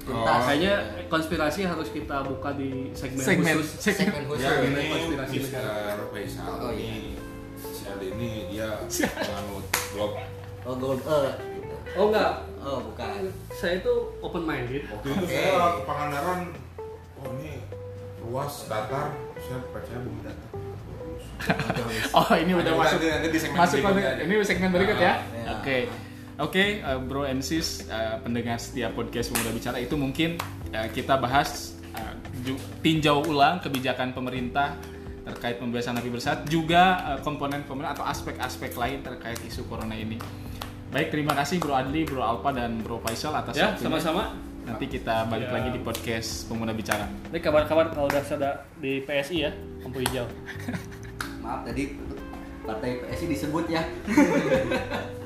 Oh. 0.02 0.10
tuntas 0.18 0.40
Kayaknya 0.44 0.74
konspirasi 1.06 1.60
harus 1.62 1.88
kita 1.88 2.16
buka 2.22 2.50
di 2.52 2.90
segmen, 2.92 3.22
Segmen, 3.22 3.54
khusus. 3.56 3.78
segmen 3.78 4.22
khusus 4.26 4.42
Ya 4.42 4.50
Mengenai 4.58 4.82
ini 4.82 4.90
konspirasi 4.90 5.34
Mr. 5.38 5.98
Faisal 6.08 6.52
Oh, 6.58 6.72
ini 6.72 7.14
si 7.56 7.82
Ade 7.84 8.06
ini 8.10 8.30
dia 8.48 8.68
menganut 9.22 9.64
blog 9.92 10.12
oh 10.62 10.74
gold 10.76 11.02
earth 11.04 11.38
gitu. 11.52 11.74
Oh 11.92 12.04
enggak, 12.08 12.32
oh 12.58 12.78
bukan 12.82 13.28
saya 13.50 13.78
itu 13.78 13.92
open 14.18 14.42
minded. 14.42 14.82
waktu 14.88 15.06
itu 15.08 15.22
Oke. 15.22 15.34
saya 15.36 15.70
ke 15.72 15.82
Pangandaran 15.84 16.40
oh 17.14 17.26
ini 17.36 17.52
luas 18.20 18.66
datar 18.66 19.10
saya 19.36 19.58
percaya 19.68 19.98
bumi 19.98 20.20
datar. 20.22 20.50
Oh, 22.14 22.30
ini 22.32 22.54
udah 22.54 22.72
masuk 22.72 22.98
nanti- 22.98 23.10
nanti 23.10 23.28
di 23.28 23.38
segmen 23.38 23.58
masuk 23.58 23.78
ini 23.82 24.34
segmen 24.42 24.70
berikut 24.70 24.96
ya. 24.96 25.18
Ya. 25.34 25.58
Oke. 25.58 25.90
Oke, 26.42 26.82
eh, 26.82 26.98
Bro 26.98 27.22
and 27.22 27.38
Sis, 27.40 27.86
eh, 27.86 28.18
pendengar 28.18 28.58
setiap 28.58 28.98
podcast 28.98 29.30
Pemuda 29.30 29.54
Bicara 29.54 29.78
itu 29.78 29.94
mungkin 29.94 30.34
eh, 30.68 30.88
kita 30.90 31.14
bahas 31.16 31.78
ju- 32.42 32.58
tinjau 32.82 33.22
ulang 33.22 33.62
kebijakan 33.62 34.10
pemerintah 34.10 34.74
terkait 35.22 35.62
pembebasan 35.62 35.94
napi 35.94 36.10
bersat 36.10 36.42
juga 36.44 36.82
eh, 37.14 37.18
komponen 37.22 37.62
pemerintah 37.62 37.94
atau 37.94 38.04
aspek-aspek 38.04 38.74
lain 38.74 39.06
terkait 39.06 39.38
isu 39.40 39.70
corona 39.70 39.94
ini. 39.94 40.18
Baik, 40.90 41.08
terima 41.08 41.32
kasih 41.32 41.56
Bro 41.56 41.72
Adli, 41.72 42.02
Bro 42.04 42.20
Alpa 42.20 42.50
dan 42.50 42.82
Bro 42.82 42.98
Faisal 43.00 43.32
atas 43.32 43.54
Ya, 43.54 43.70
waktunya. 43.70 43.86
sama-sama. 43.86 44.34
Nanti 44.62 44.86
kita 44.88 45.26
balik 45.26 45.46
Siap. 45.46 45.56
lagi 45.58 45.68
di 45.70 45.80
podcast 45.80 46.30
Pemuda 46.46 46.74
Bicara. 46.74 47.06
Ini 47.30 47.38
kabar-kabar 47.38 47.90
kalau 47.90 48.06
udah 48.06 48.18
ada 48.20 48.50
di 48.76 48.98
PSI 49.00 49.36
ya, 49.46 49.50
lampu 49.82 50.02
hijau. 50.02 50.26
Maaf 51.42 51.66
tadi 51.66 51.94
partai 52.62 52.98
PSI 53.00 53.26
disebut 53.30 53.64
ya. 53.70 53.82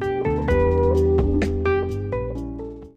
thank 0.00 0.26
you 0.26 0.33